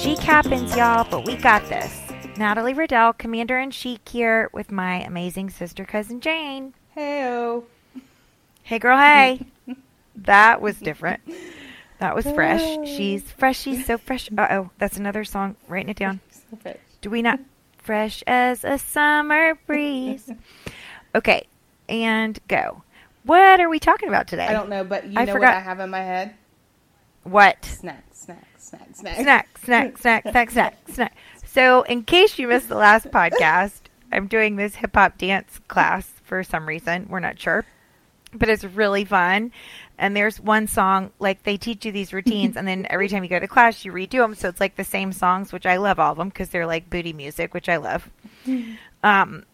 Chic 0.00 0.18
happens, 0.18 0.76
y'all, 0.76 1.06
but 1.10 1.24
we 1.24 1.36
got 1.36 1.68
this. 1.68 2.00
Natalie 2.36 2.74
Riddell, 2.74 3.12
Commander 3.12 3.58
in 3.58 3.70
Chic, 3.70 4.08
here 4.08 4.48
with 4.52 4.70
my 4.70 5.02
amazing 5.02 5.50
sister 5.50 5.84
cousin 5.84 6.20
Jane. 6.20 6.74
Heyo. 6.96 7.64
Hey, 8.62 8.78
girl, 8.78 8.96
hey. 8.96 9.40
that 10.16 10.60
was 10.60 10.78
different. 10.78 11.20
That 11.98 12.14
was 12.14 12.24
fresh. 12.26 12.62
She's 12.86 13.22
fresh. 13.32 13.58
She's 13.58 13.86
so 13.86 13.98
fresh. 13.98 14.30
Uh 14.36 14.46
oh, 14.50 14.70
that's 14.78 14.96
another 14.96 15.24
song. 15.24 15.56
Writing 15.66 15.88
it 15.88 15.96
down. 15.96 16.20
Do 17.00 17.10
we 17.10 17.22
not? 17.22 17.40
Fresh 17.78 18.22
as 18.26 18.64
a 18.64 18.78
summer 18.78 19.58
breeze. 19.66 20.30
Okay, 21.14 21.46
and 21.88 22.38
go. 22.48 22.82
What 23.24 23.60
are 23.60 23.68
we 23.68 23.78
talking 23.78 24.08
about 24.08 24.28
today? 24.28 24.46
I 24.46 24.52
don't 24.52 24.68
know, 24.68 24.84
but 24.84 25.06
you 25.06 25.18
I 25.18 25.24
know 25.24 25.32
forgot- 25.34 25.54
what 25.54 25.56
I 25.56 25.60
have 25.60 25.80
in 25.80 25.90
my 25.90 26.00
head? 26.00 26.34
What? 27.24 27.64
Snack, 27.64 28.04
snack, 28.12 28.46
snack, 28.58 28.88
snack. 28.94 29.16
snack, 29.18 29.58
snack, 29.58 29.98
snack, 29.98 30.22
snack, 30.30 30.50
snack, 30.50 30.76
snack. 30.88 31.16
So, 31.46 31.82
in 31.82 32.04
case 32.04 32.38
you 32.38 32.48
missed 32.48 32.68
the 32.68 32.76
last 32.76 33.08
podcast, 33.10 33.80
I'm 34.12 34.28
doing 34.28 34.56
this 34.56 34.76
hip 34.76 34.94
hop 34.94 35.18
dance 35.18 35.60
class 35.68 36.08
for 36.24 36.42
some 36.44 36.66
reason. 36.66 37.06
We're 37.10 37.20
not 37.20 37.38
sure, 37.38 37.64
but 38.32 38.48
it's 38.48 38.64
really 38.64 39.04
fun. 39.04 39.52
And 39.98 40.14
there's 40.16 40.38
one 40.40 40.68
song, 40.68 41.10
like 41.18 41.42
they 41.42 41.56
teach 41.56 41.84
you 41.84 41.90
these 41.92 42.12
routines, 42.12 42.56
and 42.56 42.68
then 42.68 42.86
every 42.88 43.08
time 43.08 43.24
you 43.24 43.30
go 43.30 43.40
to 43.40 43.48
class, 43.48 43.84
you 43.84 43.92
redo 43.92 44.18
them. 44.22 44.34
So 44.36 44.48
it's 44.48 44.60
like 44.60 44.76
the 44.76 44.84
same 44.84 45.12
songs, 45.12 45.52
which 45.52 45.66
I 45.66 45.78
love 45.78 45.98
all 45.98 46.12
of 46.12 46.18
them 46.18 46.28
because 46.28 46.50
they're 46.50 46.66
like 46.66 46.88
booty 46.88 47.12
music, 47.12 47.52
which 47.52 47.68
I 47.68 47.76
love. 47.76 48.08
Um, 49.04 49.44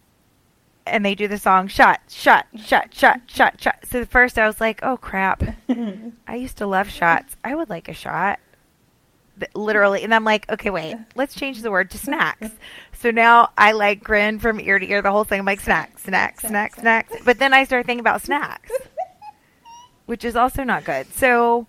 and 0.87 1.05
they 1.05 1.15
do 1.15 1.29
the 1.29 1.39
song 1.39 1.69
shot, 1.69 2.01
shot, 2.09 2.47
shot, 2.57 2.93
shot, 2.93 3.23
shot, 3.27 3.61
shot. 3.61 3.77
So 3.91 4.03
at 4.03 4.11
first 4.11 4.39
I 4.39 4.47
was 4.47 4.61
like, 4.61 4.81
oh 4.83 4.97
crap. 4.97 5.43
I 6.27 6.37
used 6.37 6.59
to 6.59 6.67
love 6.67 6.89
shots. 6.91 7.37
I 7.43 7.55
would 7.55 7.71
like 7.71 7.89
a 7.89 7.95
shot. 7.95 8.39
Literally. 9.55 10.03
And 10.05 10.15
I'm 10.15 10.25
like, 10.25 10.51
okay, 10.51 10.71
wait, 10.71 10.97
let's 11.17 11.35
change 11.35 11.63
the 11.63 11.71
word 11.71 11.91
to 11.91 11.99
snacks. 11.99 12.51
So 12.93 13.11
now 13.11 13.51
I 13.59 13.73
like 13.73 14.03
grin 14.03 14.39
from 14.39 14.61
ear 14.61 14.79
to 14.79 14.89
ear 14.89 15.03
the 15.03 15.11
whole 15.11 15.25
thing. 15.25 15.41
I'm 15.41 15.47
like, 15.47 15.61
snacks, 15.61 16.05
snacks, 16.05 16.45
snacks, 16.45 16.79
snacks. 16.79 17.13
But 17.25 17.39
then 17.39 17.53
I 17.53 17.65
start 17.65 17.87
thinking 17.87 18.01
about 18.01 18.23
snacks, 18.23 18.71
which 20.07 20.25
is 20.25 20.37
also 20.37 20.63
not 20.63 20.85
good. 20.85 21.13
So 21.13 21.67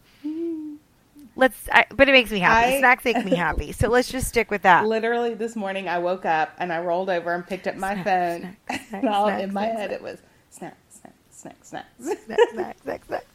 let's, 1.36 1.58
I, 1.72 1.86
but 1.94 2.08
it 2.10 2.12
makes 2.12 2.32
me 2.32 2.40
happy. 2.40 2.76
I- 2.76 2.80
snacks 2.80 3.06
make 3.06 3.24
me 3.26 3.36
happy. 3.36 3.72
So 3.72 3.88
let's 3.90 4.10
just 4.10 4.28
stick 4.28 4.50
with 4.52 4.62
that. 4.64 4.86
Literally 4.86 5.34
this 5.34 5.56
morning 5.56 5.88
I 5.88 6.00
woke 6.00 6.26
up 6.26 6.54
and 6.58 6.72
I 6.72 6.80
rolled 6.82 7.10
over 7.10 7.34
and 7.34 7.46
picked 7.46 7.68
up 7.68 7.76
my 7.76 7.94
Snack, 7.94 8.06
phone. 8.06 8.40
snack, 8.68 8.88
snack, 8.88 8.88
and 9.04 9.10
all 9.10 9.28
in 9.28 9.54
my 9.54 9.66
head 9.66 9.92
it 9.92 10.02
was 10.02 10.20
snack, 10.50 10.78
snack, 10.90 11.14
snack, 11.32 11.56
snack. 11.64 11.86
snack, 12.00 12.20
snack, 12.54 12.78
snack, 12.84 13.06
snack. 13.06 13.26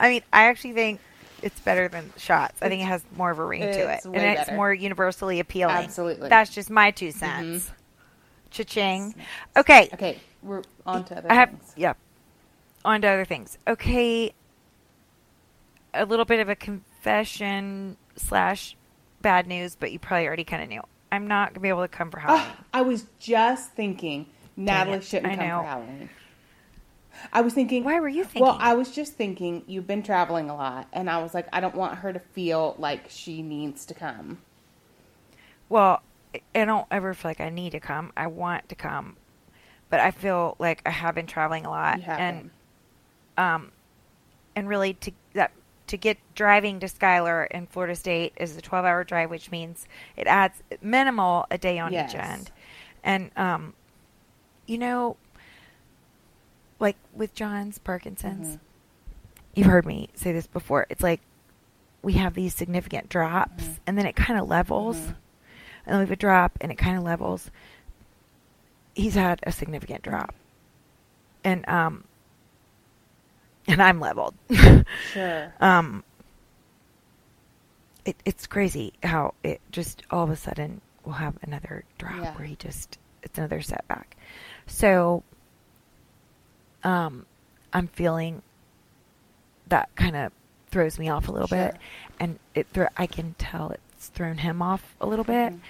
I 0.00 0.08
mean, 0.08 0.22
I 0.32 0.44
actually 0.44 0.72
think 0.72 1.00
it's 1.42 1.58
better 1.60 1.88
than 1.88 2.12
shots. 2.16 2.62
I 2.62 2.68
think 2.68 2.82
it 2.82 2.86
has 2.86 3.02
more 3.16 3.30
of 3.30 3.38
a 3.38 3.44
ring 3.44 3.60
to 3.62 3.66
it, 3.68 3.94
It's 3.96 4.04
and 4.06 4.14
way 4.14 4.30
it's 4.32 4.44
better. 4.46 4.56
more 4.56 4.72
universally 4.72 5.40
appealing. 5.40 5.74
Absolutely. 5.76 6.28
That's 6.28 6.54
just 6.54 6.70
my 6.70 6.90
two 6.90 7.08
mm-hmm. 7.08 7.18
cents. 7.18 7.70
Cha-ching. 8.50 9.14
Okay, 9.56 9.88
Okay, 9.94 10.20
we're 10.42 10.62
on 10.86 11.04
to 11.06 11.16
other 11.18 11.30
I 11.32 11.34
have 11.34 11.48
things. 11.50 11.72
yeah. 11.76 11.94
On 12.84 13.00
to 13.00 13.08
other 13.08 13.24
things. 13.24 13.56
Okay, 13.66 14.32
a 15.94 16.04
little 16.04 16.24
bit 16.24 16.40
of 16.40 16.48
a 16.48 16.56
confession 17.02 17.96
slash 18.16 18.76
bad 19.20 19.46
news, 19.46 19.76
but 19.78 19.90
you 19.92 19.98
probably 19.98 20.26
already 20.26 20.44
kind 20.44 20.62
of 20.62 20.68
knew. 20.68 20.82
I'm 21.10 21.26
not 21.26 21.50
gonna 21.52 21.60
be 21.60 21.68
able 21.68 21.82
to 21.82 21.88
come 21.88 22.10
for 22.10 22.20
Halloween. 22.20 22.46
Oh, 22.48 22.64
I 22.72 22.82
was 22.82 23.06
just 23.18 23.72
thinking 23.72 24.26
Natalie 24.56 24.98
it, 24.98 25.04
shouldn't 25.04 25.32
I 25.32 25.36
come 25.36 25.48
know. 25.48 25.58
for 25.60 25.66
Halloween. 25.66 26.10
I 27.32 27.40
was 27.42 27.52
thinking. 27.54 27.84
Why 27.84 28.00
were 28.00 28.08
you 28.08 28.22
thinking? 28.24 28.42
Well, 28.42 28.56
I 28.58 28.74
was 28.74 28.90
just 28.90 29.14
thinking 29.14 29.64
you've 29.66 29.86
been 29.86 30.02
traveling 30.02 30.48
a 30.48 30.54
lot, 30.56 30.88
and 30.92 31.10
I 31.10 31.22
was 31.22 31.34
like, 31.34 31.46
I 31.52 31.60
don't 31.60 31.74
want 31.74 31.98
her 31.98 32.12
to 32.12 32.18
feel 32.18 32.74
like 32.78 33.06
she 33.10 33.42
needs 33.42 33.84
to 33.86 33.94
come. 33.94 34.38
Well, 35.68 36.02
I- 36.54 36.64
don't 36.64 36.86
ever 36.90 37.12
feel 37.14 37.30
like 37.30 37.40
I 37.40 37.50
need 37.50 37.70
to 37.72 37.80
come. 37.80 38.12
I 38.16 38.28
want 38.28 38.68
to 38.70 38.74
come, 38.74 39.16
but 39.90 40.00
I 40.00 40.10
feel 40.12 40.56
like 40.58 40.80
I 40.86 40.90
have 40.90 41.14
been 41.14 41.26
traveling 41.26 41.66
a 41.66 41.70
lot, 41.70 42.00
and 42.06 42.50
um, 43.36 43.72
and 44.56 44.68
really 44.68 44.94
to 44.94 45.12
to 45.92 45.98
get 45.98 46.16
driving 46.34 46.80
to 46.80 46.88
Schuyler 46.88 47.44
in 47.44 47.66
Florida 47.66 47.94
State 47.94 48.32
is 48.38 48.56
a 48.56 48.62
12-hour 48.62 49.04
drive, 49.04 49.28
which 49.28 49.50
means 49.50 49.86
it 50.16 50.26
adds 50.26 50.54
minimal 50.80 51.44
a 51.50 51.58
day 51.58 51.78
on 51.78 51.92
Yes. 51.92 52.14
each 52.14 52.18
end, 52.18 52.50
and 53.04 53.30
um, 53.36 53.74
you 54.66 54.78
know, 54.78 55.18
like 56.80 56.96
with 57.12 57.34
John's 57.34 57.76
Parkinson's, 57.78 58.56
Mhm. 58.56 58.60
you've 59.54 59.66
heard 59.66 59.84
me 59.84 60.08
say 60.14 60.32
this 60.32 60.46
before. 60.46 60.86
It's 60.88 61.02
like 61.02 61.20
we 62.00 62.14
have 62.14 62.32
these 62.32 62.54
significant 62.54 63.10
drops, 63.10 63.64
Mhm. 63.64 63.78
and 63.86 63.98
then 63.98 64.06
it 64.06 64.16
kind 64.16 64.40
of 64.40 64.48
levels, 64.48 64.96
Mhm. 64.96 65.06
and 65.84 65.88
then 65.88 65.96
we 65.98 66.00
have 66.04 66.10
a 66.10 66.16
drop, 66.16 66.52
and 66.62 66.72
it 66.72 66.76
kind 66.76 66.96
of 66.96 67.02
levels. 67.04 67.50
He's 68.94 69.14
had 69.14 69.40
a 69.42 69.52
significant 69.52 70.02
drop, 70.02 70.34
and 71.44 71.68
um, 71.68 72.04
and 73.68 73.82
I'm 73.82 74.00
leveled. 74.00 74.34
Sure. 75.12 75.52
um, 75.60 76.02
it, 78.04 78.16
it's 78.24 78.46
crazy 78.46 78.92
how 79.02 79.34
it 79.44 79.60
just 79.70 80.02
all 80.10 80.24
of 80.24 80.30
a 80.30 80.36
sudden 80.36 80.80
will 81.04 81.12
have 81.14 81.34
another 81.42 81.84
drop 81.98 82.16
Yeah. 82.16 82.34
where 82.36 82.44
he 82.46 82.56
just 82.56 82.98
it's 83.22 83.38
another 83.38 83.62
setback. 83.62 84.16
So, 84.66 85.22
um, 86.82 87.26
I'm 87.72 87.86
feeling 87.88 88.42
that 89.68 89.88
kind 89.94 90.16
of 90.16 90.32
throws 90.70 90.98
me 90.98 91.08
off 91.08 91.28
a 91.28 91.32
little 91.32 91.48
bit, 91.48 91.76
and 92.18 92.38
it 92.54 92.66
thro- 92.72 92.88
I 92.96 93.06
can 93.06 93.34
tell 93.38 93.70
it's 93.70 94.08
thrown 94.08 94.38
him 94.38 94.60
off 94.62 94.94
a 95.00 95.06
little 95.06 95.24
bit. 95.24 95.52
Mhm. 95.52 95.60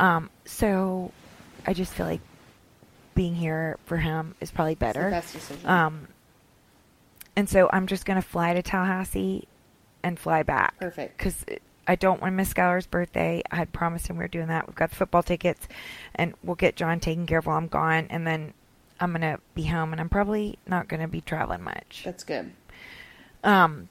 Um, 0.00 0.30
so 0.46 1.12
I 1.66 1.74
just 1.74 1.92
feel 1.92 2.06
like 2.06 2.20
being 3.14 3.34
here 3.34 3.76
for 3.84 3.98
him 3.98 4.34
is 4.40 4.50
probably 4.50 4.74
better. 4.74 5.10
best 5.10 5.32
decision. 5.34 5.68
Um, 5.68 6.08
and 7.36 7.48
so 7.48 7.68
I'm 7.72 7.86
just 7.86 8.04
going 8.04 8.20
to 8.20 8.26
fly 8.26 8.54
to 8.54 8.62
Tallahassee 8.62 9.48
and 10.02 10.18
fly 10.18 10.42
back. 10.42 10.78
Perfect. 10.78 11.16
Because 11.16 11.44
I 11.86 11.96
don't 11.96 12.20
want 12.20 12.32
to 12.32 12.36
miss 12.36 12.50
Schuyler's 12.50 12.86
birthday. 12.86 13.42
I 13.50 13.56
had 13.56 13.72
promised 13.72 14.08
him 14.08 14.16
we 14.16 14.24
were 14.24 14.28
doing 14.28 14.48
that. 14.48 14.66
We've 14.66 14.76
got 14.76 14.90
the 14.90 14.96
football 14.96 15.22
tickets, 15.22 15.66
and 16.14 16.34
we'll 16.42 16.56
get 16.56 16.76
John 16.76 17.00
taken 17.00 17.26
care 17.26 17.38
of 17.38 17.46
while 17.46 17.56
I'm 17.56 17.68
gone. 17.68 18.06
And 18.10 18.26
then 18.26 18.54
I'm 19.00 19.10
going 19.10 19.22
to 19.22 19.40
be 19.54 19.64
home, 19.64 19.92
and 19.92 20.00
I'm 20.00 20.08
probably 20.08 20.58
not 20.66 20.88
going 20.88 21.00
to 21.00 21.08
be 21.08 21.20
traveling 21.20 21.62
much. 21.62 22.02
That's 22.04 22.24
good. 22.24 22.52
Um, 23.42 23.88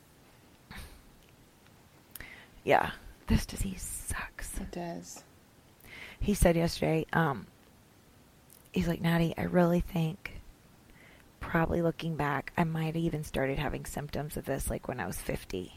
yeah, 2.63 2.91
this 3.27 3.45
disease 3.45 3.81
sucks. 3.81 4.57
It 4.59 4.71
does. 4.71 5.23
He 6.19 6.33
said 6.33 6.55
yesterday, 6.55 7.05
um, 7.13 7.47
he's 8.71 8.87
like, 8.87 9.01
Natty, 9.01 9.33
I 9.37 9.43
really 9.43 9.81
think, 9.81 10.40
probably 11.41 11.81
looking 11.81 12.15
back, 12.15 12.53
I 12.57 12.63
might 12.63 12.85
have 12.85 12.95
even 12.95 13.25
started 13.25 13.59
having 13.59 13.85
symptoms 13.85 14.37
of 14.37 14.45
this 14.45 14.69
like 14.69 14.87
when 14.87 15.01
I 15.01 15.07
was 15.07 15.17
50. 15.17 15.73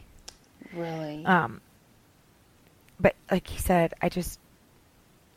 Really. 0.72 1.24
Um, 1.26 1.60
but 3.00 3.16
like 3.30 3.48
he 3.48 3.58
said, 3.58 3.94
I 4.00 4.08
just 4.08 4.38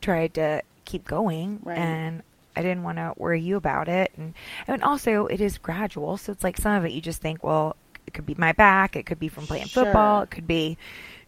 tried 0.02 0.36
to 0.36 0.62
keep 0.86 1.06
going 1.06 1.60
Right. 1.64 1.78
and 1.78 2.22
I 2.56 2.62
didn't 2.62 2.84
want 2.84 2.98
to 2.98 3.14
worry 3.18 3.42
you 3.42 3.56
about 3.58 3.88
it. 3.88 4.12
And, 4.16 4.34
and 4.68 4.84
also, 4.84 5.26
it 5.28 5.42
is 5.42 5.58
gradual. 5.58 6.18
So 6.18 6.32
it's 6.32 6.44
like 6.44 6.58
some 6.58 6.74
of 6.76 6.86
it 6.86 6.92
you 6.92 7.02
just 7.02 7.22
think, 7.22 7.44
well, 7.44 7.76
it 8.06 8.14
could 8.14 8.26
be 8.26 8.36
my 8.36 8.52
back, 8.54 8.96
it 8.96 9.06
could 9.06 9.20
be 9.20 9.28
from 9.28 9.48
playing 9.48 9.68
football, 9.68 10.22
it 10.22 10.32
could 10.32 10.48
be 10.48 10.78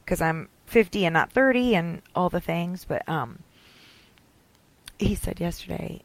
because 0.05 0.21
I'm 0.21 0.49
50 0.67 1.05
and 1.05 1.13
not 1.13 1.31
30 1.31 1.75
and 1.75 2.01
all 2.15 2.29
the 2.29 2.39
things. 2.39 2.85
But 2.85 3.07
um, 3.09 3.39
he 4.97 5.13
said 5.15 5.39
yesterday, 5.39 6.01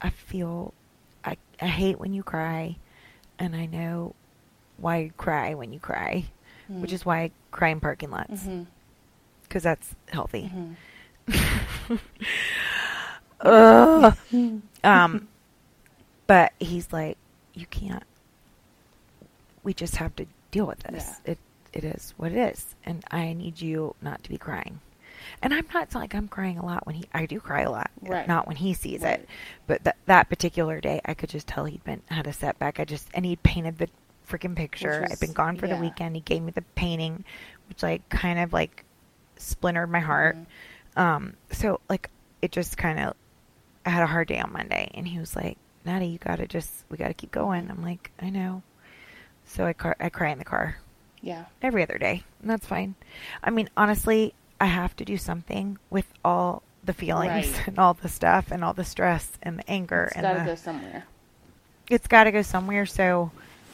I 0.00 0.10
feel, 0.10 0.72
I, 1.24 1.36
I 1.60 1.66
hate 1.66 1.98
when 1.98 2.12
you 2.14 2.22
cry, 2.22 2.76
and 3.38 3.54
I 3.56 3.66
know 3.66 4.14
why 4.78 4.98
you 4.98 5.10
cry 5.16 5.54
when 5.54 5.72
you 5.72 5.80
cry, 5.80 6.24
which 6.68 6.90
Mm. 6.90 6.94
is 6.94 7.04
why 7.06 7.20
I 7.22 7.30
cry 7.50 7.68
in 7.70 7.80
parking 7.80 8.10
lots 8.10 8.46
because 9.42 9.62
that's 9.62 9.94
healthy. 10.12 10.50
Mhm. 13.40 14.62
Um, 14.84 15.28
but 16.26 16.52
he's 16.60 16.92
like, 16.92 17.16
you 17.54 17.66
can't. 17.66 18.02
We 19.62 19.74
just 19.74 19.96
have 19.96 20.14
to 20.16 20.26
deal 20.50 20.66
with 20.66 20.80
this. 20.80 21.10
Yeah. 21.24 21.32
It 21.32 21.38
it 21.72 21.84
is 21.84 22.14
what 22.16 22.32
it 22.32 22.38
is, 22.38 22.74
and 22.84 23.04
I 23.10 23.32
need 23.34 23.60
you 23.60 23.94
not 24.00 24.22
to 24.24 24.30
be 24.30 24.38
crying. 24.38 24.80
And 25.42 25.52
I'm 25.54 25.66
not 25.72 25.94
like 25.94 26.14
I'm 26.14 26.28
crying 26.28 26.58
a 26.58 26.64
lot 26.64 26.86
when 26.86 26.96
he. 26.96 27.04
I 27.12 27.26
do 27.26 27.40
cry 27.40 27.62
a 27.62 27.70
lot, 27.70 27.90
Right. 28.02 28.26
not 28.28 28.46
when 28.46 28.56
he 28.56 28.74
sees 28.74 29.02
Right. 29.02 29.20
it. 29.20 29.28
But 29.66 29.84
that 29.84 29.96
that 30.06 30.28
particular 30.28 30.80
day, 30.80 31.00
I 31.04 31.14
could 31.14 31.28
just 31.30 31.46
tell 31.46 31.64
he'd 31.64 31.84
been 31.84 32.02
had 32.06 32.26
a 32.26 32.32
setback. 32.32 32.80
I 32.80 32.84
just 32.84 33.08
and 33.14 33.24
he 33.24 33.36
painted 33.36 33.78
the 33.78 33.88
freaking 34.28 34.54
picture. 34.56 35.06
I'd 35.10 35.20
been 35.20 35.32
gone 35.32 35.56
for 35.56 35.66
the 35.66 35.76
weekend. 35.76 36.14
He 36.14 36.20
gave 36.20 36.42
me 36.42 36.50
the 36.52 36.62
painting, 36.74 37.24
which 37.68 37.82
like 37.82 38.08
kind 38.08 38.38
of 38.38 38.52
like 38.52 38.84
splintered 39.36 39.90
my 39.90 40.00
heart. 40.00 40.36
Mhm. 40.36 41.00
Um, 41.00 41.34
so 41.50 41.80
like 41.88 42.10
it 42.42 42.52
just 42.52 42.76
kind 42.76 42.98
of, 43.00 43.14
I 43.86 43.90
had 43.90 44.02
a 44.02 44.06
hard 44.06 44.28
day 44.28 44.38
on 44.40 44.52
Monday, 44.52 44.90
and 44.94 45.06
he 45.08 45.18
was 45.18 45.34
like, 45.34 45.56
"Natty, 45.84 46.06
you 46.06 46.18
gotta 46.18 46.46
just, 46.46 46.84
we 46.88 46.96
gotta 46.96 47.14
keep 47.14 47.30
going." 47.30 47.70
I'm 47.70 47.82
like, 47.82 48.10
I 48.20 48.30
know, 48.30 48.62
So 49.44 49.64
I 49.64 49.72
car- 49.72 49.96
I 49.98 50.08
cry 50.10 50.28
in 50.30 50.38
the 50.38 50.44
car 50.44 50.76
Yeah. 51.22 51.46
every 51.62 51.82
other 51.82 51.96
day, 51.98 52.22
and 52.42 52.50
that's 52.50 52.66
fine. 52.66 52.94
I 53.42 53.48
mean, 53.50 53.70
honestly, 53.78 54.34
I 54.60 54.66
have 54.66 54.96
to 54.96 55.04
do 55.04 55.16
something 55.16 55.78
with 55.90 56.06
all 56.24 56.62
the 56.84 56.92
feelings 56.92 57.48
Right. 57.50 57.62
and 57.68 57.78
all 57.78 57.94
the 57.94 58.08
stuff 58.08 58.50
and 58.50 58.64
all 58.64 58.72
the 58.74 58.84
stress 58.84 59.32
and 59.42 59.58
the 59.58 59.70
anger 59.70 60.04
It's 60.04 60.16
and 60.16 60.22
got 60.22 60.32
to 60.34 60.38
the, 60.40 60.44
go 60.46 60.54
somewhere. 60.54 61.04
it's 61.90 62.06
got 62.06 62.24
to 62.24 62.32
go 62.32 62.42
somewhere. 62.42 62.86
So 62.86 63.30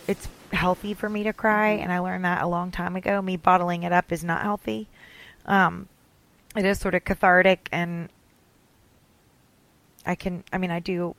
it's 0.06 0.28
healthy 0.52 0.94
for 0.94 1.08
me 1.08 1.22
to 1.24 1.32
cry, 1.32 1.76
Mhm. 1.78 1.82
and 1.84 1.92
I 1.92 1.98
learned 2.00 2.24
that 2.24 2.42
a 2.42 2.46
long 2.46 2.70
time 2.70 2.96
ago. 2.96 3.22
Me 3.22 3.36
bottling 3.36 3.82
it 3.82 3.92
up 3.92 4.12
is 4.12 4.22
not 4.24 4.42
healthy. 4.42 4.88
Um, 5.46 5.88
it 6.56 6.64
is 6.64 6.78
sort 6.78 6.94
of 6.94 7.04
cathartic, 7.04 7.68
and 7.72 8.08
I 10.06 10.14
can. 10.14 10.44
I 10.52 10.58
mean, 10.58 10.70
I 10.70 10.80
do 10.80 11.14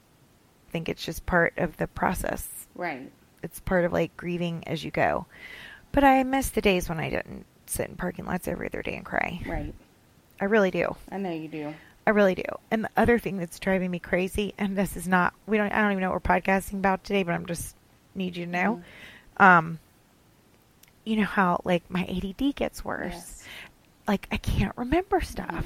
think 0.70 0.90
it's 0.90 1.04
just 1.04 1.26
part 1.26 1.54
of 1.58 1.78
the 1.78 1.88
process. 1.88 2.68
Right. 2.76 3.12
It's 3.42 3.60
part 3.60 3.86
of 3.86 3.94
like 3.94 4.16
grieving 4.18 4.64
as 4.68 4.84
you 4.84 4.92
go. 4.92 5.26
But 5.92 6.04
I 6.04 6.24
miss 6.24 6.50
the 6.50 6.62
days 6.62 6.90
when 6.90 7.00
I 7.00 7.10
didn't 7.10 7.46
sit 7.70 7.90
in 7.90 7.96
parking 7.96 8.26
lots 8.26 8.48
every 8.48 8.68
other 8.68 8.82
day 8.82 8.96
and 8.96 9.06
cry. 9.06 9.42
Right. 9.46 9.74
I 10.40 10.46
really 10.46 10.72
do. 10.72 10.96
I 11.12 11.18
know 11.18 11.32
you 11.32 11.48
do. 11.48 11.74
I 12.08 12.12
really 12.12 12.36
do. 12.36 12.44
And 12.70 12.84
the 12.84 12.90
other 12.98 13.18
thing 13.18 13.38
that's 13.38 13.58
driving 13.60 13.90
me 13.90 14.00
crazy, 14.00 14.54
and 14.58 14.78
this 14.78 14.96
is 14.96 15.08
not 15.08 15.34
we 15.48 15.58
don't 15.58 15.72
I 15.72 15.82
don't 15.82 15.92
even 15.92 16.02
know 16.02 16.12
what 16.12 16.24
we're 16.24 16.36
podcasting 16.42 16.76
about 16.76 17.04
today, 17.04 17.24
but 17.24 17.34
I'm 17.34 17.46
just 17.46 17.76
need 18.14 18.36
you 18.38 18.46
to 18.46 18.52
know. 18.52 18.84
Um 19.38 19.80
you 21.04 21.16
know 21.18 21.24
how 21.26 21.62
like 21.64 21.84
my 21.90 22.04
ADD 22.06 22.56
gets 22.56 22.84
worse. 22.84 23.14
Yes. 23.14 23.44
Like 24.08 24.28
I 24.32 24.38
can't 24.38 24.76
remember 24.78 25.22
stuff. 25.22 25.66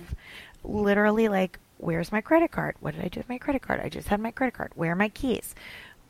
Literally 0.63 1.27
like 1.27 1.59
where's 1.77 2.11
my 2.11 2.21
credit 2.21 2.51
card? 2.51 2.75
What 2.81 2.93
did 2.95 3.03
I 3.03 3.07
do 3.07 3.19
with 3.21 3.29
my 3.29 3.37
credit 3.37 3.61
card? 3.61 3.79
I 3.83 3.89
just 3.89 4.07
had 4.09 4.19
my 4.19 4.31
credit 4.31 4.53
card. 4.53 4.71
Where 4.75 4.91
are 4.91 4.95
my 4.95 5.09
keys? 5.09 5.55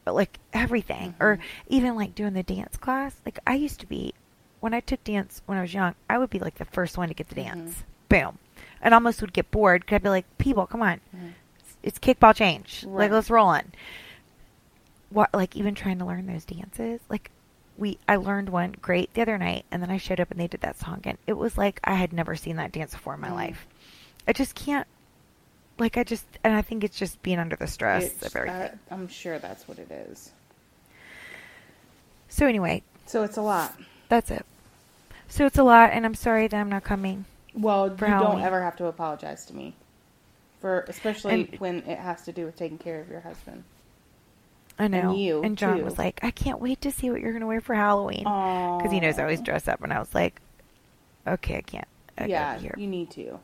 But 0.04 0.16
like 0.16 0.40
everything. 0.54 1.14
Or 1.20 1.38
Mhm. 1.38 1.42
even 1.68 1.96
like 1.96 2.16
doing 2.16 2.34
the 2.34 2.44
dance 2.44 2.78
class. 2.78 3.16
Like 3.26 3.40
I 3.48 3.56
used 3.56 3.80
to 3.82 3.86
be 3.88 4.14
when 4.60 4.74
I 4.74 4.80
took 4.80 5.04
dance 5.04 5.42
when 5.46 5.58
I 5.58 5.62
was 5.62 5.74
young, 5.74 5.96
I 6.10 6.18
would 6.18 6.30
be 6.30 6.40
like 6.40 6.56
the 6.56 6.66
first 6.66 6.98
one 6.98 7.08
to 7.08 7.14
get 7.14 7.30
the 7.30 7.36
Mhm. 7.36 7.44
dance. 7.46 7.84
Boom. 8.10 8.38
And 8.82 8.94
almost 8.94 9.22
would 9.22 9.34
get 9.34 9.52
bored 9.52 9.82
because 9.82 9.96
I'd 9.98 10.04
be 10.04 10.10
like, 10.10 10.26
people, 10.38 10.66
come 10.68 10.82
on. 10.82 11.00
Mhm. 11.16 11.34
It's 11.84 12.00
kickball 12.00 12.36
change. 12.36 12.84
Like, 12.84 13.12
let's 13.12 13.30
roll 13.30 13.48
on. 13.48 13.72
What, 15.10 15.34
like, 15.34 15.56
even 15.56 15.76
trying 15.76 16.00
to 16.00 16.06
learn 16.06 16.28
those 16.28 16.46
dances, 16.46 17.00
like, 17.10 17.32
we, 17.78 17.98
I 18.08 18.18
learned 18.18 18.50
one 18.50 18.74
great 18.82 19.14
the 19.14 19.22
other 19.22 19.38
night, 19.38 19.66
and 19.72 19.82
then 19.82 19.90
I 19.90 19.98
showed 19.98 20.20
up 20.20 20.30
and 20.32 20.40
they 20.40 20.48
did 20.48 20.62
that 20.62 20.78
song, 20.78 21.00
and 21.06 21.18
it 21.26 21.34
was 21.34 21.58
like 21.58 21.80
I 21.86 21.94
had 21.96 22.12
never 22.12 22.36
seen 22.36 22.58
that 22.58 22.74
dance 22.74 22.92
before 22.94 23.14
in 23.14 23.22
my 23.22 23.30
Mhm. 23.30 23.36
life. 23.36 23.68
I 24.28 24.34
just 24.34 24.54
can't, 24.56 24.86
like, 25.78 25.96
I 25.98 26.04
just, 26.04 26.26
and 26.44 26.54
I 26.54 26.62
think 26.62 26.84
it's 26.84 26.98
just 27.00 27.22
being 27.24 27.40
under 27.40 27.56
the 27.56 27.68
stress 27.68 28.04
It's- 28.04 28.24
of 28.26 28.36
everything. 28.36 28.62
uh, 28.62 28.76
I'm 28.92 29.08
sure 29.08 29.40
that's 29.40 29.68
what 29.68 29.80
it 29.80 29.90
is. 29.90 30.32
so 32.28 32.46
anyway, 32.46 32.84
So 33.06 33.24
it's 33.24 33.38
a 33.38 33.42
lot. 33.42 33.74
That's 34.10 34.30
it. 34.32 34.46
So 35.28 35.46
it's 35.46 35.58
a 35.58 35.64
lot, 35.64 35.92
and 35.94 36.06
I'm 36.06 36.16
sorry 36.16 36.48
that 36.48 36.58
I'm 36.60 36.70
not 36.70 36.84
coming. 36.84 37.26
Well, 37.54 37.96
For 37.96 38.06
you 38.08 38.12
Halloween. 38.14 38.38
don't 38.38 38.46
ever 38.46 38.62
have 38.62 38.76
to 38.78 38.86
apologize 38.88 39.46
to 39.46 39.56
me. 39.56 39.74
For 40.62 40.82
especially 40.88 41.34
And- 41.52 41.60
when 41.60 41.78
it 41.84 41.98
has 42.00 42.24
to 42.24 42.32
do 42.32 42.46
with 42.46 42.56
taking 42.58 42.78
care 42.78 43.00
of 43.00 43.10
your 43.10 43.22
husband. 43.22 43.64
I 44.78 44.88
know. 44.88 45.14
you, 45.14 45.42
and 45.44 45.58
John 45.58 45.78
too. 45.80 45.84
was 45.84 45.98
like, 45.98 46.22
I 46.24 46.32
can't 46.32 46.62
wait 46.62 46.82
to 46.82 46.92
see 46.92 47.10
what 47.10 47.20
you're 47.20 47.32
going 47.34 47.42
to 47.42 47.48
wear 47.48 47.60
for 47.60 47.76
Halloween. 47.76 48.24
Because 48.24 48.92
he 48.92 49.00
knows 49.02 49.20
I 49.20 49.24
always 49.24 49.42
dress 49.42 49.68
up, 49.68 49.84
and 49.84 49.92
I 49.92 50.00
was 50.00 50.14
like, 50.16 50.40
okay, 51.28 51.58
I 51.58 51.62
can't. 51.62 51.88
I 52.18 52.26
yeah, 52.26 52.60
you 52.78 52.88
need 52.88 53.12
to. 53.12 53.40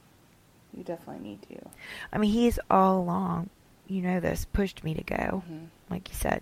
You 0.74 0.84
definitely 0.84 1.28
need 1.28 1.42
to. 1.50 1.70
I 2.14 2.18
mean, 2.20 2.32
he's 2.32 2.58
all 2.70 3.00
along, 3.00 3.50
you 3.88 4.02
know 4.02 4.20
this, 4.22 4.46
pushed 4.46 4.84
me 4.84 4.94
to 4.94 5.04
go. 5.04 5.44
Mhm. 5.50 5.68
Like 5.90 6.08
you 6.10 6.16
said, 6.16 6.42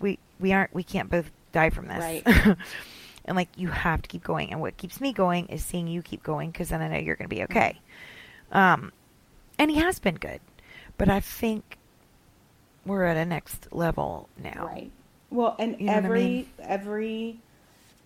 we 0.00 0.18
we 0.40 0.52
aren't 0.52 0.74
we 0.74 0.82
can't 0.82 1.08
both 1.10 1.30
die 1.52 1.70
from 1.70 1.88
this. 1.88 1.98
Right. 2.26 2.56
and 3.24 3.36
like 3.36 3.48
you 3.56 3.68
have 3.68 4.02
to 4.02 4.08
keep 4.08 4.24
going. 4.24 4.50
And 4.50 4.60
what 4.60 4.76
keeps 4.76 5.00
me 5.00 5.12
going 5.12 5.46
is 5.46 5.64
seeing 5.64 5.86
you 5.86 6.02
keep 6.02 6.22
going 6.22 6.50
because 6.50 6.68
then 6.70 6.82
I 6.82 6.88
know 6.88 6.98
you're 6.98 7.16
going 7.16 7.28
to 7.28 7.34
be 7.34 7.42
okay. 7.44 7.80
Um, 8.50 8.92
and 9.58 9.70
he 9.70 9.78
has 9.78 9.98
been 9.98 10.16
good, 10.16 10.40
but 10.98 11.08
I 11.08 11.20
think 11.20 11.78
we're 12.84 13.04
at 13.04 13.16
a 13.16 13.24
next 13.24 13.68
level 13.72 14.28
now. 14.36 14.66
Right. 14.66 14.90
Well, 15.30 15.56
and 15.58 15.80
You 15.80 15.86
know 15.86 16.00
what 16.00 16.04
I 16.04 16.06
every 16.06 16.20
mean? 16.20 16.46
every 16.60 17.40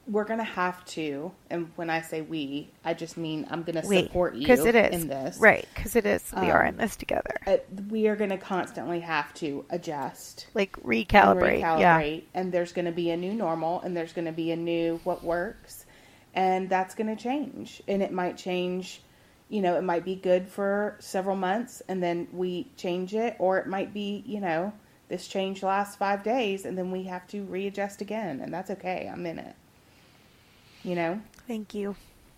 we're 0.07 0.25
gonna 0.25 0.45
have 0.45 0.85
to, 0.87 1.33
and 1.51 1.71
when 1.77 1.91
I 1.91 2.01
say 2.01 2.21
we, 2.23 2.71
I 2.85 2.95
just 2.95 3.17
mean 3.17 3.47
I'm 3.51 3.63
gonna 3.63 3.83
We, 3.83 4.03
support 4.05 4.35
you 4.35 4.41
because 4.41 4.65
it 4.65 4.75
is 4.77 4.95
in 4.95 5.09
this. 5.09 5.39
right 5.39 5.67
because 5.75 5.97
it 5.97 6.07
is. 6.07 6.33
We 6.37 6.51
are 6.51 6.65
Um, 6.65 6.67
in 6.67 6.77
this 6.77 6.97
together. 6.97 7.35
Uh, 7.47 7.59
we 7.91 8.09
are 8.09 8.17
gonna 8.17 8.39
constantly 8.39 9.01
have 9.01 9.33
to 9.35 9.65
adjust, 9.71 10.49
like 10.55 10.77
and 11.23 11.39
recalibrate. 11.39 11.61
Yeah. 11.77 12.01
recalibrate, 12.01 12.25
and 12.35 12.53
there's 12.53 12.73
gonna 12.73 12.93
be 12.93 13.11
a 13.11 13.17
new 13.17 13.35
normal, 13.35 13.81
and 13.83 13.97
there's 13.97 14.13
gonna 14.13 14.33
be 14.33 14.53
a 14.53 14.57
new 14.57 15.01
what 15.05 15.25
works, 15.25 15.87
and 16.35 16.69
that's 16.69 16.95
gonna 16.95 17.17
change, 17.17 17.83
and 17.89 18.03
it 18.03 18.13
might 18.13 18.37
change. 18.37 19.03
You 19.49 19.61
know, 19.63 19.77
it 19.77 19.83
might 19.83 20.05
be 20.05 20.17
good 20.17 20.49
for 20.49 20.97
several 21.01 21.37
months, 21.37 21.83
and 21.89 22.03
then 22.03 22.29
we 22.33 22.73
change 22.77 23.15
it, 23.15 23.37
or 23.39 23.59
it 23.59 23.67
might 23.69 23.95
be, 23.95 24.23
you 24.27 24.41
know, 24.41 24.73
this 25.09 25.29
change 25.29 25.63
lasts 25.63 25.97
five 25.97 26.23
days, 26.25 26.65
and 26.65 26.77
then 26.77 26.91
we 26.91 27.05
have 27.05 27.27
to 27.29 27.45
readjust 27.45 28.01
again, 28.01 28.41
and 28.41 28.53
that's 28.53 28.71
okay. 28.71 29.09
I'm 29.13 29.25
in 29.27 29.39
it. 29.39 29.55
You 30.87 30.95
know, 30.95 31.21
Thank 31.49 31.75
you. 31.75 31.97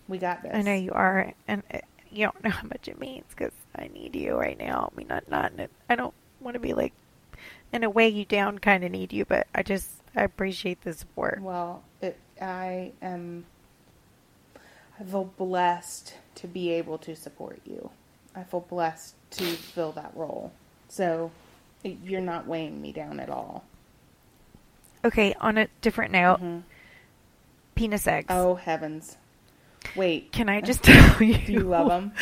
we 0.08 0.16
got 0.16 0.42
this. 0.42 0.52
I 0.54 0.62
know 0.62 0.72
you 0.74 0.92
are, 0.92 1.34
and 1.46 1.62
uh, 1.72 1.80
you 2.10 2.24
don't 2.24 2.42
know 2.42 2.48
how 2.48 2.66
much 2.66 2.88
it 2.88 2.98
means 2.98 3.26
because 3.28 3.52
I 3.76 3.88
need 3.88 4.16
you 4.16 4.36
right 4.36 4.58
now. 4.58 4.90
I 4.90 4.96
mean, 4.96 5.06
not 5.08 5.28
not. 5.30 5.52
In 5.52 5.60
a, 5.60 5.68
I 5.90 5.96
don't 5.96 6.14
want 6.40 6.54
to 6.54 6.58
be 6.58 6.72
like 6.72 6.94
in 7.74 7.84
a 7.84 7.90
way 7.90 8.08
you 8.08 8.24
down 8.24 8.58
kind 8.58 8.84
of 8.84 8.90
need 8.90 9.12
you, 9.12 9.26
but 9.26 9.46
I 9.54 9.62
just 9.62 9.90
I 10.16 10.22
appreciate 10.22 10.80
the 10.82 10.94
support. 10.94 11.42
Well, 11.42 11.82
it, 12.00 12.16
I 12.40 12.92
am. 13.02 13.44
I 14.98 15.04
feel 15.04 15.24
blessed 15.36 16.14
to 16.36 16.46
be 16.46 16.70
able 16.70 16.96
to 16.98 17.14
support 17.14 17.60
you. 17.66 17.90
I 18.34 18.44
feel 18.44 18.60
blessed 18.60 19.14
to 19.32 19.44
fill 19.44 19.92
that 19.92 20.12
role. 20.14 20.52
So, 20.88 21.32
you're 21.82 22.22
not 22.22 22.46
weighing 22.46 22.80
me 22.80 22.92
down 22.92 23.20
at 23.20 23.28
all. 23.28 23.64
Okay, 25.04 25.34
on 25.38 25.58
a 25.58 25.68
different 25.82 26.12
note, 26.12 26.40
Mhm. 26.40 26.62
Penis 27.78 28.08
eggs. 28.08 28.26
Oh 28.28 28.56
heavens! 28.56 29.16
Wait, 29.94 30.32
Can 30.32 30.48
I 30.48 30.60
just 30.70 30.82
tell 30.82 31.22
you? 31.22 31.38
do 31.38 31.52
you 31.52 31.60
love 31.60 31.88
them? 31.88 32.12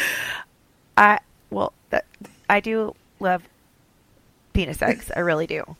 I 0.96 1.20
well, 1.50 1.72
that, 1.90 2.04
I 2.48 2.60
do 2.60 2.94
love 3.20 3.42
penis 4.52 4.82
eggs. 4.82 5.10
I 5.16 5.20
really 5.20 5.46
do. 5.46 5.76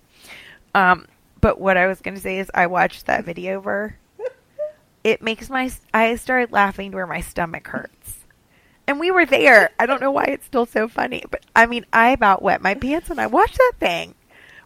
Um, 0.75 1.07
but 1.41 1.61
what 1.61 1.77
I 1.77 1.87
was 1.87 2.01
going 2.01 2.15
to 2.15 2.21
say 2.21 2.39
is, 2.39 2.51
I 2.55 2.67
watched 2.67 3.07
that 3.07 3.25
video 3.25 3.59
of 3.59 3.65
her. 3.65 3.99
It 5.05 5.23
makes 5.23 5.49
my 5.51 5.71
I 5.95 6.17
started 6.17 6.53
laughing 6.53 6.91
to 6.91 6.97
where 6.97 7.07
my 7.07 7.21
stomach 7.21 7.69
hurts, 7.69 8.25
and 8.89 8.99
we 8.99 9.11
were 9.11 9.27
there. 9.27 9.71
I 9.79 9.87
don't 9.87 10.01
know 10.01 10.11
why 10.11 10.25
it's 10.25 10.47
still 10.47 10.67
so 10.67 10.89
funny, 10.89 11.23
but 11.31 11.45
I 11.55 11.67
mean, 11.67 11.85
I 11.93 12.11
about 12.11 12.43
wet 12.43 12.63
my 12.63 12.75
pants 12.75 13.09
when 13.09 13.19
I 13.19 13.27
watched 13.27 13.59
that 13.59 13.75
thing. 13.79 14.15